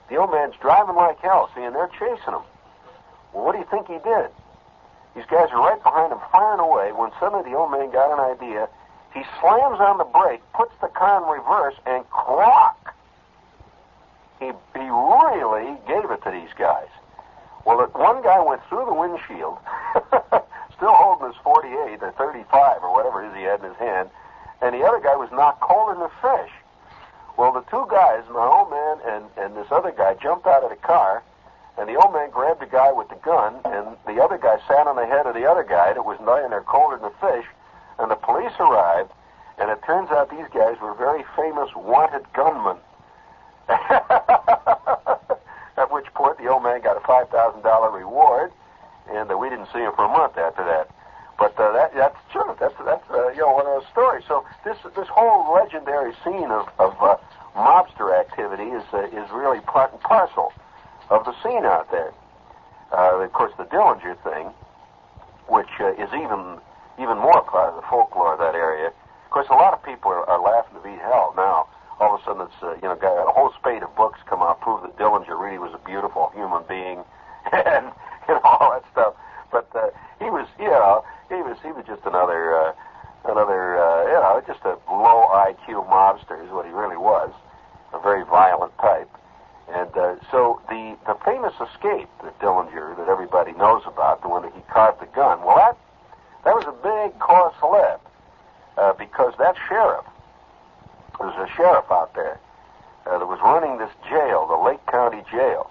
the 0.09 0.17
old 0.17 0.31
man's 0.31 0.55
driving 0.61 0.95
like 0.95 1.19
hell, 1.21 1.51
see, 1.55 1.63
and 1.63 1.75
they're 1.75 1.91
chasing 1.99 2.33
him. 2.33 2.47
Well, 3.35 3.45
what 3.45 3.53
do 3.53 3.59
you 3.59 3.69
think 3.71 3.89
he 3.89 3.99
did? 4.01 4.31
These 5.15 5.27
guys 5.29 5.51
are 5.51 5.61
right 5.61 5.83
behind 5.83 6.13
him, 6.13 6.21
firing 6.33 6.61
away, 6.61 6.93
when 6.93 7.11
suddenly 7.21 7.45
the 7.45 7.57
old 7.57 7.73
man 7.73 7.91
got 7.91 8.15
an 8.15 8.21
idea 8.21 8.69
he 9.15 9.23
slams 9.41 9.81
on 9.81 9.99
the 9.99 10.05
brake, 10.05 10.43
puts 10.53 10.73
the 10.81 10.89
car 10.89 11.23
in 11.23 11.29
reverse, 11.29 11.75
and 11.87 12.09
clock. 12.11 12.95
He, 14.39 14.47
he 14.47 14.89
really 14.89 15.77
gave 15.89 16.11
it 16.11 16.23
to 16.23 16.31
these 16.31 16.53
guys. 16.59 16.89
Well, 17.69 17.85
one 17.93 18.23
guy 18.23 18.41
went 18.41 18.65
through 18.65 18.87
the 18.87 18.95
windshield, 18.95 19.59
still 20.73 20.97
holding 20.97 21.29
his 21.29 21.37
48 21.45 22.01
or 22.01 22.13
35 22.17 22.83
or 22.83 22.95
whatever 22.97 23.23
it 23.23 23.29
is 23.29 23.37
he 23.37 23.43
had 23.43 23.61
in 23.61 23.69
his 23.69 23.77
hand, 23.77 24.09
and 24.63 24.73
the 24.73 24.89
other 24.89 25.01
guy 25.05 25.15
was 25.17 25.29
knocked 25.31 25.61
cold 25.61 25.93
in 25.93 26.01
the 26.01 26.09
fish. 26.25 26.51
Well, 27.37 27.53
the 27.53 27.61
two 27.69 27.85
guys, 27.91 28.25
my 28.33 28.41
old 28.41 28.71
man 28.73 28.97
and, 29.05 29.25
and 29.37 29.55
this 29.55 29.71
other 29.71 29.93
guy, 29.93 30.15
jumped 30.15 30.47
out 30.47 30.65
of 30.65 30.71
the 30.71 30.81
car, 30.81 31.23
And 31.77 31.87
the 31.91 31.97
old 31.97 32.15
man 32.15 32.31
grabbed 32.31 32.61
the 32.61 32.73
guy 32.73 32.91
with 32.91 33.11
the 33.11 33.21
gun, 33.21 33.61
and 33.67 33.99
the 34.07 34.17
other 34.17 34.39
guy 34.39 34.57
sat 34.67 34.87
on 34.89 34.97
the 34.97 35.05
head 35.05 35.27
of 35.27 35.35
the 35.35 35.45
other 35.45 35.63
guy 35.63 35.93
that 35.93 36.07
was 36.07 36.19
lying 36.25 36.49
there 36.49 36.63
colder 36.63 36.97
than 36.97 37.13
a 37.13 37.21
fish. 37.21 37.47
And 37.99 38.11
the 38.11 38.17
police 38.17 38.57
arrived, 38.59 39.13
and 39.59 39.69
it 39.69 39.83
turns 39.85 40.09
out 40.09 40.31
these 40.31 40.49
guys 40.55 40.81
were 40.81 40.95
very 40.95 41.23
famous 41.37 41.69
wanted 41.77 42.25
gunmen. 42.33 42.79
Point 46.19 46.37
the 46.39 46.51
old 46.51 46.65
man 46.65 46.83
got 46.83 46.97
a 46.97 47.05
five 47.07 47.31
thousand 47.31 47.63
dollar 47.63 47.95
reward, 47.95 48.51
and 49.09 49.31
uh, 49.31 49.39
we 49.39 49.49
didn't 49.49 49.71
see 49.73 49.79
him 49.79 49.93
for 49.95 50.03
a 50.05 50.11
month 50.11 50.37
after 50.37 50.65
that. 50.67 50.91
But 51.39 51.55
uh, 51.55 51.71
that, 51.71 51.95
that's 51.95 52.19
true. 52.33 52.57
That's 52.59 52.75
that's 52.85 53.07
uh, 53.09 53.31
you 53.31 53.47
know 53.47 53.55
one 53.55 53.71
of 53.71 53.79
those 53.79 53.91
stories. 53.93 54.25
So 54.27 54.45
this 54.65 54.77
this 54.97 55.07
whole 55.07 55.55
legendary 55.55 56.13
scene 56.27 56.51
of, 56.51 56.67
of 56.83 56.99
uh, 56.99 57.17
mobster 57.55 58.19
activity 58.19 58.65
is 58.75 58.83
uh, 58.93 59.07
is 59.15 59.31
really 59.31 59.61
part 59.61 59.93
and 59.93 60.01
parcel 60.03 60.53
of 61.09 61.25
the 61.25 61.33
scene 61.41 61.65
out 61.65 61.89
there. 61.93 62.11
Uh, 62.91 63.23
of 63.23 63.33
course, 63.33 63.53
the 63.57 63.65
Dillinger 63.71 64.19
thing, 64.27 64.51
which 65.47 65.71
uh, 65.79 65.95
is 66.03 66.11
even 66.19 66.59
even 66.99 67.15
more 67.19 67.47
part 67.47 67.71
of 67.71 67.77
the 67.79 67.87
folklore 67.87 68.33
of 68.35 68.41
that 68.41 68.57
area. 68.59 68.89
Of 68.89 69.31
course, 69.31 69.47
a 69.51 69.55
lot 69.55 69.73
of 69.73 69.85
people 69.85 70.11
are, 70.11 70.27
are 70.29 70.43
laughing 70.43 70.75
to 70.75 70.83
beat 70.83 70.99
hell 70.99 71.33
now. 71.37 71.69
All 72.01 72.15
of 72.15 72.21
a 72.21 72.25
sudden, 72.25 72.43
it's 72.47 72.63
uh, 72.63 72.75
you 72.77 72.89
know 72.89 72.95
got 72.97 73.19
a 73.19 73.33
whole 73.33 73.53
spate 73.59 73.83
of 73.83 73.95
books 73.97 74.21
come 74.29 74.41
out 74.43 74.61
prove 74.61 74.83
that 74.83 74.97
Dillinger 74.97 75.39
really 75.39 75.59
was 75.59 75.75
a 75.75 75.83
beautiful 75.87 76.31
human 76.35 76.63
being, 76.69 77.03
and 77.53 77.91
you 78.29 78.35
know 78.35 78.41
all 78.45 78.71
that 78.73 78.85
stuff. 78.93 79.15
But 79.51 79.69
uh, 79.75 79.91
he 80.19 80.31
was, 80.31 80.47
you 80.59 80.69
know, 80.69 81.05
he 81.29 81.37
was 81.43 81.57
he 81.63 81.73
was 81.73 81.85
just 81.87 82.05
another 82.07 82.55
uh, 82.55 82.73
another 83.25 83.79
uh, 83.79 84.05
you 84.07 84.19
know 84.21 84.43
just 84.47 84.63
a 84.65 84.79
low 84.91 85.27
IQ 85.35 85.89
mobster 85.91 86.39
is 86.45 86.51
what 86.53 86.67
he 86.67 86.73
really 86.73 86.97
was, 86.99 87.33
a 87.93 87.99
very 88.01 88.25
violent 88.25 88.77
type. 88.79 89.11
And 89.69 89.91
uh, 89.97 90.17
so 90.31 90.61
the 90.69 90.97
the 91.07 91.17
famous 91.25 91.55
escape 91.61 92.09
that 92.23 92.39
Dillinger 92.39 92.97
that 92.97 93.09
everybody 93.09 93.53
knows 93.53 93.83
about, 93.87 94.23
the 94.23 94.29
one 94.29 94.43
that 94.43 94.53
he 94.55 94.63
carved 94.71 95.01
the 95.01 95.07
gun, 95.07 95.43
well 95.43 95.57
that 95.57 95.77
that 96.45 96.55
was 96.55 96.65
a 96.65 96.77
big 96.81 97.19
cause 97.19 97.53
celeb 97.61 98.01
uh, 98.79 98.93
because 98.95 99.35
that 99.39 99.57
sheriff, 99.69 100.05
there 101.19 101.27
was 101.27 101.37
a 101.37 101.51
sheriff 101.57 101.91
out 101.91 102.15
there 102.15 102.39
uh, 103.07 103.19
that 103.19 103.27
was 103.27 103.41
running 103.43 103.79
this 103.79 103.91
jail, 104.09 104.47
the 104.47 104.57
Lake 104.57 104.85
County 104.87 105.23
Jail, 105.31 105.71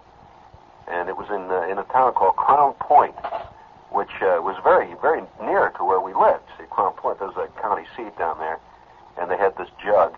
and 0.87 1.09
it 1.09 1.15
was 1.15 1.27
in 1.29 1.47
uh, 1.49 1.71
in 1.71 1.77
a 1.77 1.87
town 1.91 2.13
called 2.13 2.35
Crown 2.35 2.73
Point, 2.79 3.15
which 3.91 4.11
uh, 4.21 4.43
was 4.43 4.59
very 4.63 4.93
very 5.01 5.23
near 5.41 5.71
to 5.77 5.83
where 5.83 6.01
we 6.01 6.13
lived. 6.13 6.43
See, 6.57 6.65
Crown 6.69 6.93
Point, 6.93 7.19
there's 7.19 7.37
a 7.37 7.47
county 7.61 7.85
seat 7.95 8.17
down 8.17 8.37
there, 8.39 8.59
and 9.17 9.31
they 9.31 9.37
had 9.37 9.57
this 9.57 9.69
jug, 9.83 10.15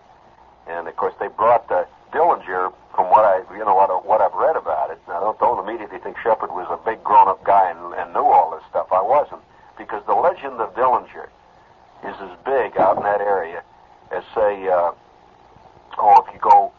and 0.67 0.87
of 0.87 0.95
course 0.95 1.13
they 1.19 1.27
brought 1.27 1.69
uh, 1.71 1.85
Dillinger. 2.11 2.73
From 2.95 3.11
what 3.11 3.23
I 3.23 3.45
you 3.53 3.63
know 3.63 3.75
what 3.75 3.89
what 4.05 4.19
I've 4.19 4.33
read 4.33 4.57
about 4.57 4.89
it, 4.91 4.99
now 5.07 5.19
don't 5.19 5.39
don't 5.39 5.61
immediately 5.61 5.99
think 5.99 6.17
Shepherd 6.23 6.51
was 6.51 6.67
a 6.69 6.77
big 6.83 7.03
grown 7.03 7.29
up 7.29 7.43
guy 7.45 7.69
and, 7.69 7.93
and 7.93 8.11
knew 8.13 8.25
all 8.25 8.51
this 8.51 8.65
stuff. 8.69 8.87
I 8.91 9.01
wasn't 9.01 9.41
because 9.77 10.03
the 10.05 10.15
legend 10.15 10.59
of 10.59 10.73
Dillinger 10.75 11.29
is 12.03 12.15
as 12.19 12.33
big 12.43 12.77
out 12.77 12.97
in 12.97 13.03
that 13.03 13.21
area 13.21 13.63
as, 14.11 14.23
say, 14.33 14.67
uh, 14.67 14.91
oh, 15.97 16.23
if 16.27 16.33
you 16.33 16.39
go 16.39 16.71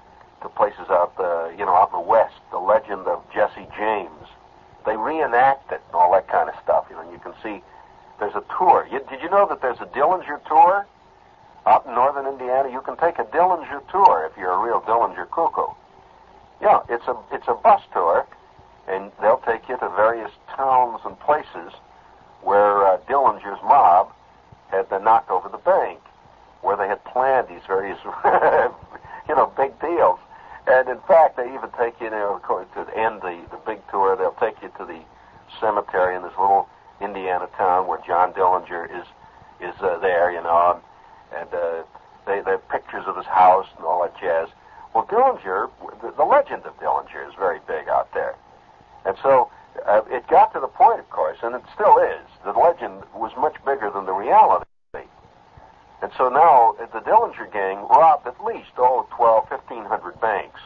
to 0.42 0.49
places 0.49 0.88
out, 0.90 1.16
the, 1.16 1.55
you 1.59 1.64
know, 1.64 1.75
out 1.75 1.90
in 1.92 2.01
the 2.01 2.07
west, 2.07 2.35
the 2.51 2.59
legend 2.59 3.07
of 3.07 3.23
Jesse 3.33 3.66
James. 3.77 4.29
They 4.87 4.96
reenact 4.96 5.73
it 5.73 5.83
and 5.87 5.94
all 5.94 6.12
that 6.12 6.29
kind 6.29 6.49
of 6.49 6.55
stuff. 6.62 6.87
You 6.88 6.96
know, 6.96 7.11
you 7.12 7.18
can 7.18 7.35
see 7.42 7.62
there's 8.18 8.35
a 8.35 8.44
tour. 8.57 8.88
You, 8.90 9.01
did 9.11 9.20
you 9.23 9.29
know 9.29 9.46
that 9.49 9.61
there's 9.61 9.81
a 9.81 9.87
Dillinger 9.87 10.44
tour 10.46 10.87
out 11.66 11.87
in 11.87 11.94
northern 11.94 12.27
Indiana? 12.27 12.70
You 12.70 12.81
can 12.81 12.96
take 12.96 13.18
a 13.18 13.25
Dillinger 13.25 13.83
tour 13.90 14.31
if 14.31 14.37
you're 14.38 14.53
a 14.53 14.59
real 14.59 14.81
Dillinger 14.81 15.29
cuckoo. 15.31 15.73
Yeah, 16.62 16.81
it's 16.88 17.07
a 17.09 17.16
it's 17.33 17.49
a 17.49 17.55
bus 17.55 17.81
tour, 17.92 18.27
and 18.88 19.11
they'll 19.20 19.42
take 19.46 19.68
you 19.68 19.77
to 19.79 19.88
various 19.96 20.31
towns 20.55 21.01
and 21.05 21.18
places 21.20 21.73
where 22.42 22.87
uh, 22.87 22.99
Dillinger's 23.09 23.62
mob 23.62 24.12
had 24.70 24.88
been 24.88 25.05
knocked 25.05 25.31
over 25.31 25.49
the 25.49 25.59
bank, 25.59 26.01
where 26.62 26.77
they 26.77 26.88
had 26.88 27.03
planned 27.05 27.49
these 27.49 27.62
various, 27.66 27.99
you 29.28 29.35
know, 29.35 29.52
big 29.56 29.78
deals. 29.80 30.18
And 30.66 30.88
in 30.88 31.00
fact, 31.09 31.37
they 31.37 31.46
even 31.54 31.70
take 31.78 31.98
you, 32.00 32.06
you 32.06 32.11
know, 32.11 32.40
to 32.46 32.80
end 32.96 33.22
the, 33.22 33.40
the 33.50 33.59
big 33.66 33.80
tour, 33.90 34.16
they'll 34.16 34.37
take 34.38 34.61
you 34.62 34.70
to 34.78 34.85
the 34.85 35.00
cemetery 35.59 36.16
in 36.16 36.22
this 36.22 36.37
little 36.38 36.68
Indiana 37.00 37.48
town 37.56 37.87
where 37.87 38.00
John 38.06 38.33
Dillinger 38.33 38.85
is 38.87 39.06
is 39.61 39.74
uh, 39.83 39.98
there, 39.98 40.30
you 40.33 40.42
know, 40.42 40.80
and, 41.33 41.40
and 41.40 41.54
uh, 41.54 41.83
they 42.26 42.40
they 42.40 42.52
have 42.52 42.68
pictures 42.68 43.04
of 43.06 43.16
his 43.16 43.26
house 43.26 43.66
and 43.76 43.85
all 43.85 44.02
that 44.02 44.18
jazz. 44.20 44.48
Well, 44.94 45.06
Dillinger, 45.06 45.70
the, 46.02 46.12
the 46.16 46.24
legend 46.24 46.64
of 46.64 46.78
Dillinger 46.78 47.28
is 47.28 47.35
very 47.38 47.61
big 47.66 47.88
out 47.88 48.12
there, 48.14 48.37
and 49.04 49.16
so 49.22 49.50
uh, 49.87 50.02
it 50.11 50.26
got 50.28 50.52
to 50.54 50.61
the 50.61 50.68
point, 50.68 51.00
of 51.00 51.09
course, 51.11 51.38
and 51.42 51.54
it 51.54 51.62
still 51.74 51.98
is. 51.98 52.26
The 52.44 52.52
legend 52.52 53.02
was 53.14 53.33
much 53.38 53.56
bigger 53.64 53.90
than 53.90 54.06
the 54.06 54.12
reality. 54.12 54.64
And 56.02 56.10
so 56.16 56.28
now 56.28 56.76
the 56.78 57.00
Dillinger 57.00 57.52
gang 57.52 57.78
robbed 57.88 58.26
at 58.26 58.42
least, 58.44 58.70
oh, 58.78 59.06
12, 59.16 59.50
1,500 59.50 60.20
banks 60.20 60.60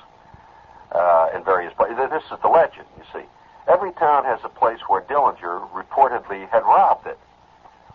uh, 0.92 1.28
in 1.34 1.42
various 1.44 1.74
places. 1.74 1.96
This 2.10 2.22
is 2.30 2.38
the 2.42 2.48
legend, 2.48 2.86
you 2.96 3.04
see. 3.12 3.26
Every 3.66 3.92
town 3.92 4.24
has 4.24 4.38
a 4.44 4.48
place 4.48 4.78
where 4.86 5.02
Dillinger 5.02 5.68
reportedly 5.72 6.48
had 6.50 6.62
robbed 6.62 7.06
it. 7.06 7.18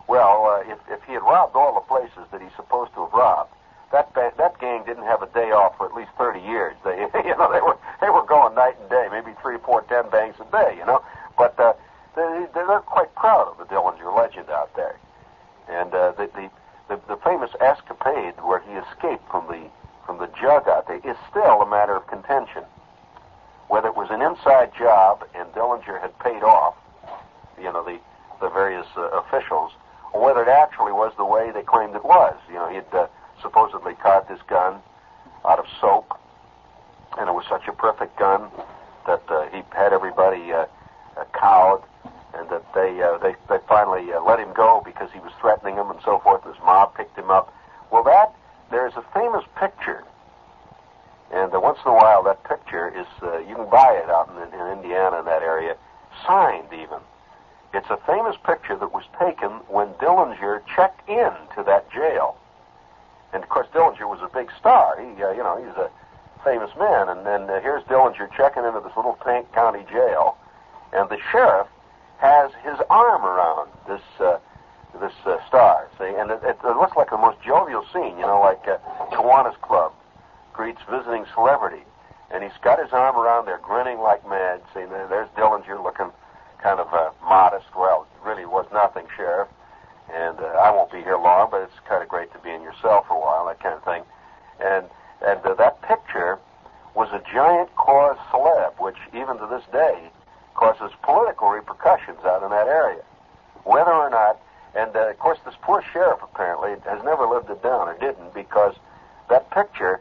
Well, 0.06 0.44
uh, 0.46 0.70
if, 0.72 0.78
if 0.90 1.02
he 1.04 1.14
had 1.14 1.22
robbed 1.22 1.54
all 1.56 1.74
the 1.74 1.86
places 1.86 2.28
that 2.32 2.42
he's 2.42 2.54
supposed 2.56 2.92
to 2.94 3.06
have 3.06 3.12
robbed, 3.12 3.54
that 3.92 4.12
ba- 4.12 4.32
that 4.38 4.58
gang 4.60 4.84
didn't 4.84 5.04
have 5.04 5.22
a 5.22 5.28
day 5.28 5.50
off 5.50 5.76
for 5.76 5.86
at 5.86 5.94
least 5.94 6.10
30 6.18 6.40
years. 6.40 6.74
They, 6.84 6.98
you 7.24 7.36
know, 7.36 7.50
they 7.50 7.60
were 7.60 7.78
they 8.00 8.10
were 8.10 8.24
going 8.26 8.54
night 8.54 8.76
and 8.80 8.90
day, 8.90 9.08
maybe 9.10 9.34
three, 9.40 9.58
four, 9.64 9.82
ten 9.82 10.10
banks 10.10 10.38
a 10.40 10.50
day, 10.50 10.76
you 10.78 10.84
know. 10.86 11.02
But 11.38 11.58
uh, 11.58 11.74
they, 12.16 12.46
they're 12.54 12.80
quite 12.80 13.14
proud 13.14 13.48
of 13.48 13.58
the 13.58 13.64
Dillinger 13.72 14.14
legend 14.16 14.50
out 14.50 14.74
there, 14.74 14.96
and 15.68 15.94
uh, 15.94 16.12
the, 16.12 16.26
the 16.34 16.50
the 16.90 17.00
the 17.08 17.16
famous 17.24 17.50
escapade 17.60 18.34
where 18.42 18.58
he 18.58 18.72
escaped 18.72 19.26
from 19.30 19.46
the 19.46 19.62
from 20.04 20.18
the 20.18 20.26
jug 20.38 20.68
out 20.68 20.88
there 20.88 20.98
is 20.98 21.16
still 21.30 21.62
a 21.62 21.70
matter 21.70 21.94
of 21.94 22.06
contention. 22.08 22.64
Whether 23.68 23.88
it 23.88 23.96
was 23.96 24.10
an 24.10 24.20
inside 24.20 24.74
job 24.76 25.24
and 25.34 25.46
Dillinger 25.54 26.00
had 26.00 26.18
paid 26.18 26.42
off, 26.42 26.74
you 27.56 27.72
know, 27.72 27.84
the 27.84 27.98
the 28.40 28.50
various 28.50 28.86
uh, 28.96 29.08
officials, 29.22 29.70
or 30.12 30.20
whether 30.24 30.42
it 30.42 30.48
actually 30.48 30.92
was 30.92 31.12
the 31.16 31.24
way 31.24 31.52
they 31.52 31.62
claimed 31.62 31.94
it 31.94 32.04
was. 32.04 32.34
You 32.48 32.54
know, 32.54 32.68
he'd 32.68 32.92
uh, 32.92 33.06
supposedly 33.40 33.94
carved 33.94 34.28
this 34.28 34.42
gun 34.48 34.80
out 35.44 35.60
of 35.60 35.66
soap, 35.80 36.18
and 37.18 37.28
it 37.28 37.32
was 37.32 37.44
such 37.48 37.68
a 37.68 37.72
perfect 37.72 38.18
gun 38.18 38.50
that 39.06 39.22
uh, 39.28 39.46
he 39.50 39.62
had 39.70 39.92
everybody 39.92 40.52
uh, 40.52 40.66
uh, 41.16 41.24
cowed, 41.38 41.82
that 42.50 42.62
they 42.74 43.02
uh, 43.02 43.18
they 43.18 43.34
they 43.48 43.58
finally 43.66 44.12
uh, 44.12 44.22
let 44.22 44.38
him 44.38 44.52
go 44.52 44.82
because 44.84 45.10
he 45.12 45.20
was 45.20 45.32
threatening 45.40 45.76
them 45.76 45.90
and 45.90 46.00
so 46.04 46.18
forth. 46.18 46.44
His 46.44 46.58
mob 46.64 46.94
picked 46.94 47.16
him 47.16 47.30
up. 47.30 47.54
Well, 47.90 48.04
that 48.04 48.34
there's 48.70 48.94
a 48.94 49.04
famous 49.14 49.44
picture, 49.58 50.04
and 51.32 51.54
uh, 51.54 51.60
once 51.60 51.78
in 51.84 51.90
a 51.90 51.94
while 51.94 52.22
that 52.24 52.44
picture 52.44 52.88
is 52.88 53.06
uh, 53.22 53.38
you 53.38 53.54
can 53.56 53.70
buy 53.70 53.94
it 54.02 54.10
out 54.10 54.28
in, 54.30 54.60
in 54.60 54.66
Indiana 54.78 55.20
in 55.20 55.24
that 55.24 55.42
area, 55.42 55.76
signed 56.26 56.68
even. 56.72 56.98
It's 57.72 57.88
a 57.88 57.98
famous 58.06 58.36
picture 58.44 58.76
that 58.76 58.92
was 58.92 59.04
taken 59.18 59.50
when 59.68 59.94
Dillinger 60.02 60.62
checked 60.74 61.08
in 61.08 61.30
to 61.54 61.62
that 61.66 61.90
jail. 61.92 62.36
And 63.32 63.42
of 63.44 63.48
course, 63.48 63.68
Dillinger 63.72 64.08
was 64.08 64.18
a 64.22 64.28
big 64.28 64.50
star. 64.58 65.00
He, 65.00 65.22
uh, 65.22 65.30
you 65.30 65.44
know, 65.44 65.56
he's 65.56 65.76
a 65.76 65.88
famous 66.42 66.70
man. 66.76 67.08
And 67.08 67.24
then 67.24 67.42
uh, 67.48 67.60
here's 67.60 67.84
Dillinger 67.84 68.28
checking 68.36 68.64
into 68.64 68.80
this 68.80 68.96
little 68.96 69.16
Tank 69.24 69.52
County 69.52 69.84
jail, 69.88 70.36
and 70.92 71.08
the 71.08 71.18
sheriff 71.30 71.68
has 72.20 72.52
his 72.62 72.78
arm 72.88 73.24
around 73.24 73.70
this 73.88 74.02
uh, 74.20 74.38
this 75.00 75.12
uh, 75.24 75.38
star. 75.48 75.88
See, 75.98 76.12
and 76.16 76.30
it, 76.30 76.40
it, 76.42 76.58
it 76.62 76.76
looks 76.76 76.96
like 76.96 77.10
the 77.10 77.16
most 77.16 77.40
jovial 77.42 77.84
scene. 77.92 78.16
You 78.18 78.26
know, 78.26 78.40
like 78.40 78.66
uh, 78.68 78.78
Kiwanis 79.12 79.58
Club 79.60 79.92
greets 80.52 80.80
visiting 80.90 81.24
celebrity, 81.34 81.82
and 82.30 82.42
he's 82.42 82.56
got 82.62 82.82
his 82.82 82.92
arm 82.92 83.16
around 83.16 83.46
there, 83.46 83.58
grinning 83.62 83.98
like 84.00 84.26
mad. 84.28 84.60
See, 84.74 84.84
there's 84.84 85.28
Dillinger 85.36 85.82
looking 85.82 86.10
kind 86.62 86.80
of 86.80 86.92
uh, 86.92 87.10
modest. 87.24 87.66
Well, 87.76 88.06
really 88.24 88.44
was 88.44 88.66
nothing, 88.72 89.06
sheriff 89.16 89.48
and 90.12 90.38
uh, 90.40 90.58
I 90.58 90.70
won't 90.70 90.90
be 90.90 90.98
here 91.02 91.16
long, 91.16 91.48
but 91.50 91.62
it's 91.62 91.78
kind 91.88 92.02
of 92.02 92.08
great 92.08 92.32
to 92.32 92.38
be 92.38 92.50
in 92.50 92.62
your 92.62 92.74
cell 92.82 93.04
for 93.06 93.14
a 93.14 93.20
while, 93.20 93.46
that 93.46 93.60
kind 93.60 93.74
of 93.74 93.84
thing. 93.84 94.02
And 94.60 94.86
and 95.22 95.40
uh, 95.44 95.54
that 95.54 95.82
picture 95.82 96.38
was 96.94 97.08
a 97.12 97.22
giant 97.32 97.74
cause 97.76 98.16
celeb, 98.32 98.80
which 98.80 98.96
even 99.14 99.38
to 99.38 99.46
this 99.46 99.64
day 99.72 100.10
causes 100.54 100.90
political 101.02 101.48
repercussions 101.48 101.69
out 102.24 102.42
in 102.42 102.50
that 102.50 102.68
area. 102.68 103.02
Whether 103.64 103.92
or 103.92 104.10
not, 104.10 104.40
and 104.74 104.94
uh, 104.94 105.10
of 105.10 105.18
course 105.18 105.38
this 105.44 105.54
poor 105.62 105.82
sheriff 105.92 106.20
apparently 106.22 106.76
has 106.84 107.02
never 107.04 107.26
lived 107.26 107.50
it 107.50 107.62
down, 107.62 107.88
or 107.88 107.96
didn't, 107.98 108.34
because 108.34 108.74
that 109.28 109.50
picture 109.50 110.00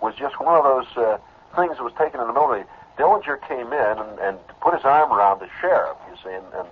was 0.00 0.14
just 0.14 0.40
one 0.40 0.56
of 0.56 0.64
those 0.64 0.86
uh, 0.96 1.18
things 1.56 1.76
that 1.76 1.84
was 1.84 1.92
taken 1.98 2.20
in 2.20 2.26
the 2.26 2.32
middle 2.32 2.52
of 2.52 2.66
Dillinger 2.98 3.40
came 3.48 3.72
in 3.72 3.96
and, 3.98 4.18
and 4.18 4.38
put 4.60 4.74
his 4.74 4.84
arm 4.84 5.12
around 5.12 5.40
the 5.40 5.48
sheriff, 5.60 5.96
you 6.10 6.16
see, 6.22 6.34
and, 6.34 6.44
and 6.52 6.68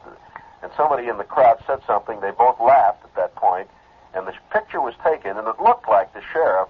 and 0.63 0.73
somebody 0.77 1.09
in 1.09 1.19
the 1.19 1.25
crowd 1.25 1.59
said 1.67 1.81
something. 1.87 2.21
They 2.21 2.31
both 2.33 2.59
laughed 2.61 3.05
at 3.05 3.15
that 3.15 3.35
point, 3.37 3.69
and 4.15 4.27
the 4.27 4.35
picture 4.53 4.81
was 4.81 4.95
taken, 5.05 5.37
and 5.37 5.47
it 5.47 5.61
looked 5.61 5.89
like 5.89 6.13
the 6.15 6.23
sheriff 6.33 6.69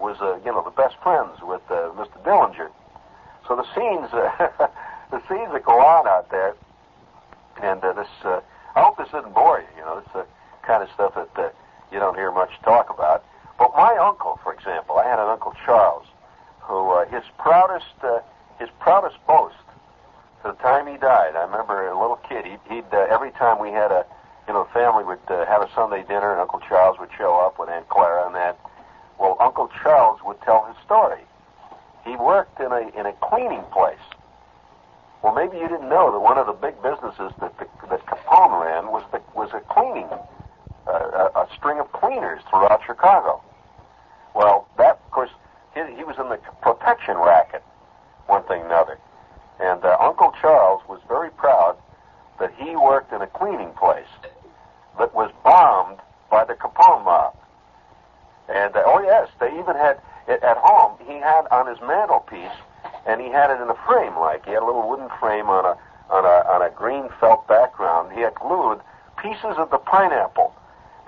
was, 0.00 0.16
uh, 0.20 0.38
you 0.44 0.52
know, 0.52 0.62
the 0.62 0.74
best 0.74 0.96
friends 1.02 1.38
with 1.42 1.62
uh, 1.70 1.90
Mr. 1.94 2.18
Dillinger. 2.24 2.70
So 3.46 3.56
the 3.56 3.66
scenes, 3.74 4.12
uh, 4.12 4.68
the 5.10 5.22
scenes 5.28 5.52
to 5.52 5.60
go 5.60 5.80
on 5.80 6.06
out 6.06 6.30
there. 6.30 6.54
And 7.62 7.82
uh, 7.82 7.92
this, 7.92 8.08
uh, 8.24 8.40
I 8.76 8.82
hope 8.82 8.98
this 8.98 9.08
didn't 9.08 9.34
bore 9.34 9.60
you. 9.60 9.66
You 9.76 9.84
know, 9.84 9.98
it's 9.98 10.12
the 10.12 10.26
kind 10.62 10.82
of 10.82 10.88
stuff 10.94 11.14
that 11.14 11.30
uh, 11.36 11.50
you 11.92 11.98
don't 11.98 12.14
hear 12.14 12.30
much 12.30 12.50
talk 12.62 12.90
about. 12.90 13.24
But 13.58 13.72
my 13.74 13.96
uncle, 13.96 14.38
for 14.42 14.52
example, 14.52 14.98
I 14.98 15.04
had 15.04 15.18
an 15.18 15.28
uncle 15.28 15.54
Charles, 15.64 16.06
who 16.60 16.90
uh, 16.90 17.06
his 17.06 17.24
proudest, 17.38 17.86
uh, 18.02 18.20
his 18.58 18.68
proudest 18.78 19.16
boast 19.26 19.56
to 20.42 20.52
the 20.52 20.58
time 20.62 20.86
he 20.86 20.96
died. 20.98 21.34
I 21.34 21.42
remember 21.44 21.88
a 21.88 21.98
little 21.98 22.20
kid. 22.28 22.44
He'd, 22.44 22.60
he'd 22.68 22.84
uh, 22.92 23.06
every 23.10 23.32
time 23.32 23.60
we 23.60 23.70
had 23.70 23.90
a, 23.90 24.04
you 24.46 24.54
know, 24.54 24.68
family 24.72 25.04
would 25.04 25.18
uh, 25.28 25.46
have 25.46 25.62
a 25.62 25.68
Sunday 25.74 26.02
dinner, 26.02 26.32
and 26.32 26.40
Uncle 26.40 26.60
Charles 26.60 26.98
would 27.00 27.10
show 27.16 27.34
up 27.36 27.58
with 27.58 27.68
Aunt 27.68 27.88
Clara 27.88 28.26
and 28.26 28.34
that. 28.34 28.58
Well, 29.18 29.36
Uncle 29.40 29.68
Charles 29.82 30.20
would 30.24 30.40
tell 30.42 30.64
his 30.66 30.76
story. 30.84 31.22
He 32.04 32.14
worked 32.16 32.60
in 32.60 32.70
a 32.70 32.88
in 32.98 33.06
a 33.06 33.12
cleaning 33.14 33.62
place. 33.72 33.87
Well, 35.28 35.44
maybe 35.46 35.60
you 35.60 35.68
didn't 35.68 35.90
know 35.90 36.10
that 36.10 36.20
one 36.20 36.38
of 36.38 36.46
the 36.46 36.54
big 36.54 36.80
businesses 36.80 37.36
that 37.40 37.52
the, 37.58 37.68
that 37.90 38.06
Capone 38.06 38.64
ran 38.64 38.86
was 38.86 39.04
the, 39.12 39.20
was 39.36 39.52
a 39.52 39.60
cleaning, 39.68 40.08
uh, 40.88 41.28
a, 41.36 41.44
a 41.44 41.48
string 41.54 41.78
of 41.78 41.92
cleaners 41.92 42.40
throughout 42.48 42.80
Chicago. 42.86 43.42
Well, 44.34 44.66
that 44.78 44.92
of 45.04 45.10
course 45.10 45.28
he, 45.74 45.82
he 45.96 46.02
was 46.02 46.16
in 46.16 46.30
the 46.30 46.38
protection 46.62 47.18
racket, 47.18 47.62
one 48.24 48.42
thing 48.44 48.62
another. 48.62 48.96
And 49.60 49.84
uh, 49.84 49.98
Uncle 50.00 50.32
Charles 50.40 50.80
was 50.88 50.98
very 51.06 51.28
proud 51.28 51.76
that 52.40 52.54
he 52.56 52.74
worked 52.74 53.12
in 53.12 53.20
a 53.20 53.26
cleaning 53.26 53.72
place 53.72 54.08
that 54.98 55.14
was 55.14 55.30
bombed 55.44 55.98
by 56.30 56.46
the 56.46 56.54
Capone 56.54 57.04
mob. 57.04 57.36
And 58.48 58.74
uh, 58.74 58.82
oh 58.86 59.02
yes, 59.04 59.28
they 59.40 59.52
even 59.60 59.76
had 59.76 60.00
at 60.26 60.56
home. 60.56 60.96
He 61.06 61.20
had 61.20 61.44
on 61.50 61.68
his 61.68 61.76
mantelpiece, 61.82 62.56
and 63.08 63.22
he 63.22 63.28
had 63.32 63.50
it 63.50 63.58
in 63.60 63.70
a 63.70 63.78
frame, 63.88 64.14
like 64.20 64.44
he 64.44 64.52
had 64.52 64.62
a 64.62 64.68
little 64.68 64.86
wooden 64.86 65.08
frame 65.18 65.48
on 65.48 65.64
a 65.64 65.74
on 66.12 66.24
a 66.24 66.36
on 66.52 66.60
a 66.60 66.70
green 66.76 67.08
felt 67.18 67.48
background. 67.48 68.12
He 68.12 68.20
had 68.20 68.34
glued 68.36 68.80
pieces 69.16 69.56
of 69.56 69.70
the 69.70 69.78
pineapple. 69.78 70.54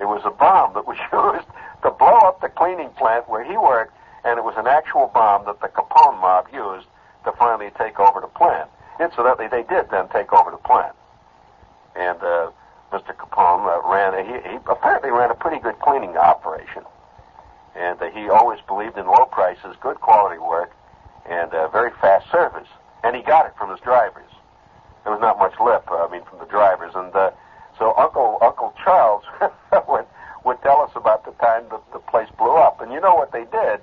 It 0.01 0.05
was 0.05 0.25
a 0.25 0.31
bomb 0.31 0.73
that 0.73 0.87
was 0.89 0.97
used 1.13 1.47
to 1.85 1.91
blow 1.91 2.25
up 2.25 2.41
the 2.41 2.49
cleaning 2.49 2.89
plant 2.97 3.29
where 3.29 3.43
he 3.45 3.55
worked, 3.55 3.93
and 4.25 4.39
it 4.39 4.43
was 4.43 4.55
an 4.57 4.65
actual 4.65 5.11
bomb 5.13 5.45
that 5.45 5.61
the 5.61 5.69
Capone 5.69 6.19
mob 6.19 6.49
used 6.51 6.89
to 7.23 7.31
finally 7.37 7.69
take 7.77 7.99
over 7.99 8.19
the 8.19 8.33
plant. 8.33 8.67
Incidentally, 8.99 9.47
they 9.47 9.61
did 9.63 9.89
then 9.93 10.09
take 10.09 10.33
over 10.33 10.49
the 10.49 10.57
plant. 10.57 10.95
And 11.95 12.17
uh, 12.21 12.49
Mr. 12.91 13.13
Capone 13.13 13.61
uh, 13.69 13.85
ran, 13.85 14.13
a, 14.17 14.25
he, 14.25 14.49
he 14.49 14.57
apparently 14.65 15.11
ran 15.11 15.29
a 15.29 15.35
pretty 15.35 15.59
good 15.59 15.77
cleaning 15.79 16.17
operation. 16.17 16.81
And 17.75 18.01
uh, 18.01 18.09
he 18.09 18.29
always 18.29 18.59
believed 18.67 18.97
in 18.97 19.05
low 19.05 19.25
prices, 19.25 19.75
good 19.81 20.01
quality 20.01 20.39
work, 20.39 20.73
and 21.29 21.53
uh, 21.53 21.67
very 21.69 21.91
fast 22.01 22.29
service. 22.31 22.67
And 23.03 23.15
he 23.15 23.21
got 23.21 23.45
it 23.45 23.53
from 23.57 23.71
his 23.71 23.79
drivers. 23.79 24.29
There 25.03 25.11
was 25.11 25.21
not 25.21 25.39
much 25.39 25.53
lip, 25.59 25.85
uh, 25.89 26.05
I 26.05 26.11
mean, 26.11 26.23
from 26.29 26.39
the 26.39 26.45
drivers. 26.45 26.93
And 26.95 27.13
uh, 27.15 27.31
so 27.79 27.93
Uncle 27.97 28.37
Uncle 28.41 28.73
Charles 28.83 29.23
would, 29.87 30.05
would 30.45 30.61
tell 30.61 30.81
us 30.81 30.91
about 30.95 31.25
the 31.25 31.31
time 31.43 31.63
that 31.71 31.81
the 31.93 31.99
place 31.99 32.29
blew 32.37 32.55
up. 32.55 32.81
And 32.81 32.91
you 32.91 33.01
know 33.01 33.15
what 33.15 33.31
they 33.31 33.45
did, 33.45 33.81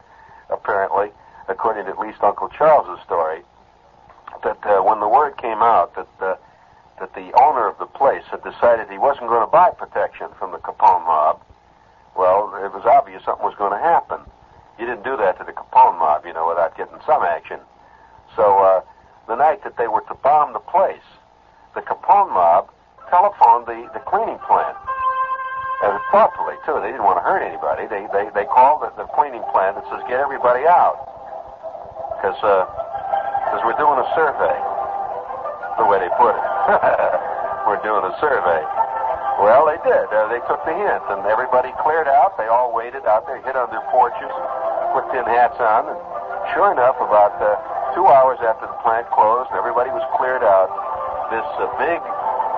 apparently? 0.51 1.11
according 1.49 1.86
to 1.86 1.91
at 1.91 1.99
least 1.99 2.22
Uncle 2.22 2.49
Charles's 2.49 3.03
story, 3.05 3.43
that 4.45 4.59
uh, 4.64 4.82
when 4.82 5.01
the 5.01 5.09
word 5.09 5.36
came 5.39 5.62
out 5.64 5.95
that 5.97 6.09
uh, 6.20 6.36
that 7.01 7.14
the 7.14 7.32
owner 7.41 7.68
of 7.68 7.78
the 7.78 7.86
place 7.86 8.24
had 8.30 8.43
decided 8.43 8.89
he 8.91 8.99
wasn't 8.99 9.26
going 9.28 9.41
to 9.41 9.51
buy 9.51 9.70
protection 9.70 10.28
from 10.39 10.51
the 10.51 10.59
Capone 10.59 11.05
mob, 11.07 11.41
well, 12.16 12.53
it 12.62 12.72
was 12.72 12.84
obvious 12.84 13.24
something 13.24 13.45
was 13.45 13.55
going 13.57 13.72
to 13.72 13.78
happen. 13.78 14.18
You 14.79 14.87
didn't 14.87 15.05
do 15.05 15.16
that 15.16 15.39
to 15.39 15.45
the 15.45 15.53
Capone 15.53 15.99
mob, 15.99 16.24
you 16.24 16.33
know, 16.33 16.49
without 16.49 16.76
getting 16.76 16.99
some 17.05 17.22
action. 17.22 17.59
So 18.37 18.59
uh, 18.62 18.81
the 19.26 19.35
night 19.35 19.64
that 19.64 19.76
they 19.76 19.89
were 19.89 20.03
to 20.07 20.14
bomb 20.14 20.53
the 20.53 20.62
place, 20.62 21.05
the 21.74 21.83
Capone 21.83 22.31
mob 22.33 22.70
telephoned 23.11 23.66
the, 23.66 23.91
the 23.93 24.01
cleaning 24.07 24.39
plant. 24.47 24.76
And 25.83 25.95
thoughtfully, 26.11 26.59
too. 26.66 26.79
They 26.83 26.91
didn't 26.91 27.07
want 27.07 27.22
to 27.22 27.26
hurt 27.26 27.39
anybody. 27.43 27.87
They, 27.87 28.07
they, 28.11 28.26
they 28.35 28.47
called 28.51 28.83
the, 28.83 28.91
the 28.99 29.07
cleaning 29.14 29.43
plant 29.55 29.79
and 29.79 29.87
says, 29.87 30.03
get 30.11 30.18
everybody 30.18 30.66
out 30.66 30.99
because 32.18 32.39
uh, 32.43 32.66
we're 33.62 33.79
doing 33.79 34.03
a 34.03 34.09
survey. 34.18 34.59
The 35.79 35.87
way 35.87 36.03
they 36.03 36.11
put 36.18 36.35
it, 36.35 36.45
we're 37.70 37.79
doing 37.87 38.03
a 38.03 38.14
survey. 38.18 38.59
Well, 39.39 39.70
they 39.70 39.79
did. 39.87 40.11
Uh, 40.11 40.26
they 40.26 40.43
took 40.51 40.59
the 40.66 40.74
hint, 40.74 41.03
and 41.14 41.22
everybody 41.31 41.70
cleared 41.79 42.11
out. 42.11 42.35
They 42.35 42.51
all 42.51 42.74
waited 42.74 43.07
out 43.07 43.22
there, 43.31 43.39
hid 43.39 43.55
on 43.55 43.70
their 43.70 43.87
porches, 43.95 44.35
put 44.93 45.05
tin 45.12 45.24
hats 45.28 45.59
on, 45.61 45.89
and 45.93 45.99
sure 46.55 46.72
enough, 46.72 46.97
about 46.99 47.36
uh, 47.41 47.57
two 47.93 48.07
hours 48.09 48.41
after 48.41 48.66
the 48.66 48.78
plant 48.84 49.09
closed, 49.12 49.49
and 49.53 49.59
everybody 49.59 49.91
was 49.93 50.05
cleared 50.16 50.45
out. 50.45 50.68
This 51.28 51.45
uh, 51.61 51.68
big 51.76 52.01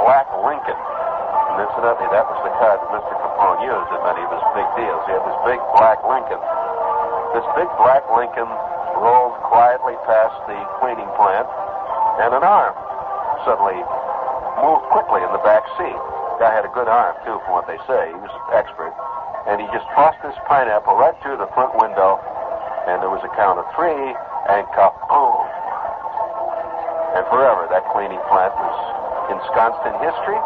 black 0.02 0.30
Lincoln, 0.42 0.78
and 0.78 1.56
incidentally, 1.66 2.08
that 2.14 2.26
was 2.26 2.38
the 2.46 2.54
car 2.58 2.78
that 2.78 2.90
Mr. 2.94 3.14
Capone 3.18 3.60
used 3.66 3.90
in 3.90 4.00
many 4.06 4.22
of 4.22 4.30
his 4.30 4.44
big 4.54 4.68
deals. 4.78 5.02
He 5.06 5.12
had 5.14 5.24
this 5.26 5.40
big 5.46 5.60
black 5.74 5.98
Lincoln. 6.06 6.40
This 7.34 7.46
big 7.58 7.70
black 7.78 8.06
Lincoln 8.10 8.48
rolled 8.98 9.34
quietly 9.46 9.94
past 10.06 10.34
the 10.46 10.58
cleaning 10.78 11.08
plant, 11.18 11.48
and 12.22 12.30
an 12.36 12.44
arm 12.46 12.74
suddenly 13.46 13.78
moved 14.60 14.86
quickly 14.92 15.24
in 15.24 15.30
the 15.32 15.42
back 15.42 15.64
seat. 15.80 16.00
Guy 16.38 16.52
had 16.52 16.64
a 16.64 16.72
good 16.72 16.88
arm, 16.88 17.16
too, 17.24 17.36
from 17.44 17.52
what 17.52 17.66
they 17.68 17.76
say. 17.84 18.12
He 18.12 18.18
was 18.20 18.32
an 18.32 18.44
expert. 18.56 18.92
And 19.50 19.58
he 19.58 19.66
just 19.74 19.86
tossed 19.98 20.22
this 20.22 20.38
pineapple 20.46 20.94
right 20.94 21.14
through 21.26 21.42
the 21.42 21.50
front 21.58 21.74
window, 21.74 22.22
and 22.86 23.02
there 23.02 23.10
was 23.10 23.18
a 23.26 23.32
count 23.34 23.58
of 23.58 23.66
three, 23.74 24.14
and 24.46 24.62
kaboom! 24.78 25.42
And 27.18 27.26
forever, 27.26 27.66
that 27.74 27.82
cleaning 27.90 28.22
plant 28.30 28.54
was 28.54 28.76
ensconced 29.34 29.82
in 29.90 29.94
history, 29.98 30.38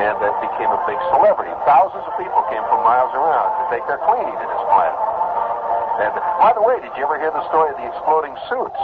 and 0.00 0.16
it 0.24 0.36
became 0.40 0.72
a 0.72 0.80
big 0.88 0.96
celebrity. 1.12 1.52
Thousands 1.68 2.00
of 2.00 2.16
people 2.16 2.40
came 2.48 2.64
from 2.72 2.80
miles 2.80 3.12
around 3.12 3.52
to 3.60 3.64
take 3.68 3.84
their 3.84 4.00
cleaning 4.08 4.32
to 4.32 4.46
this 4.48 4.64
plant. 4.72 4.96
And 6.00 6.12
by 6.40 6.56
the 6.56 6.64
way, 6.64 6.80
did 6.80 6.96
you 6.96 7.04
ever 7.04 7.20
hear 7.20 7.28
the 7.36 7.44
story 7.52 7.68
of 7.68 7.76
the 7.76 7.84
exploding 7.92 8.32
suits? 8.48 8.80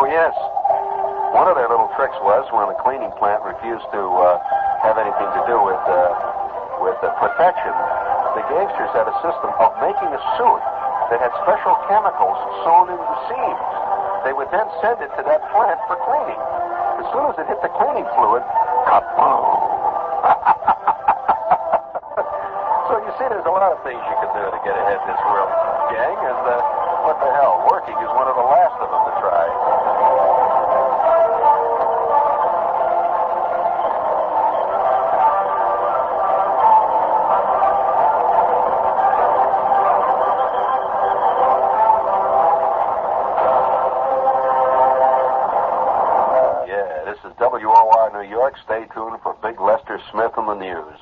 Oh, 0.00 0.08
yes. 0.08 0.32
One 1.36 1.52
of 1.52 1.60
their 1.60 1.68
little 1.68 1.92
tricks 2.00 2.16
was 2.24 2.48
when 2.48 2.64
the 2.72 2.78
cleaning 2.80 3.12
plant 3.20 3.44
refused 3.44 3.84
to 3.92 4.00
uh, 4.00 4.40
have 4.80 4.96
anything 4.96 5.28
to 5.36 5.42
do 5.44 5.60
with 5.60 5.80
uh, 5.84 6.32
with 6.80 6.98
uh, 7.04 7.14
protection, 7.20 7.70
the 8.38 8.44
gangsters 8.48 8.92
had 8.94 9.10
a 9.10 9.16
system 9.20 9.50
of 9.58 9.74
making 9.82 10.10
a 10.10 10.20
suit 10.38 10.62
that 11.10 11.18
had 11.20 11.32
special 11.44 11.74
chemicals 11.90 12.38
sewn 12.64 12.88
into 12.88 13.02
the 13.02 13.20
seams. 13.28 13.60
They 14.24 14.32
would 14.32 14.48
then 14.54 14.64
send 14.80 15.02
it 15.02 15.10
to 15.18 15.22
that 15.26 15.42
plant 15.50 15.80
for 15.90 15.98
cleaning. 16.06 16.40
As 17.02 17.06
soon 17.10 17.26
as 17.28 17.34
it 17.42 17.46
hit 17.50 17.60
the 17.60 17.72
cleaning 17.74 18.06
fluid, 18.14 18.46
kaboom! 18.88 19.50
so 22.88 22.92
you 23.02 23.12
see, 23.18 23.26
there's 23.28 23.48
a 23.48 23.54
lot 23.54 23.74
of 23.74 23.82
things 23.82 23.98
you 23.98 24.16
can 24.22 24.30
do 24.32 24.44
to 24.46 24.60
get 24.62 24.78
ahead 24.78 25.02
in 25.02 25.08
this 25.10 25.22
world 25.26 25.50
gang, 25.92 26.16
and 26.16 26.40
uh, 26.48 26.56
what 27.04 27.20
the 27.20 27.28
hell, 27.36 27.60
working 27.68 27.92
is 28.00 28.08
one 28.16 28.24
of 28.24 28.32
the 28.32 28.48
last 28.48 28.72
of 28.80 28.88
them 28.88 29.01
WOR 47.42 48.12
New 48.12 48.30
York. 48.30 48.54
Stay 48.64 48.86
tuned 48.94 49.18
for 49.20 49.34
Big 49.42 49.60
Lester 49.60 50.00
Smith 50.12 50.30
in 50.38 50.46
the 50.46 50.54
news. 50.54 51.01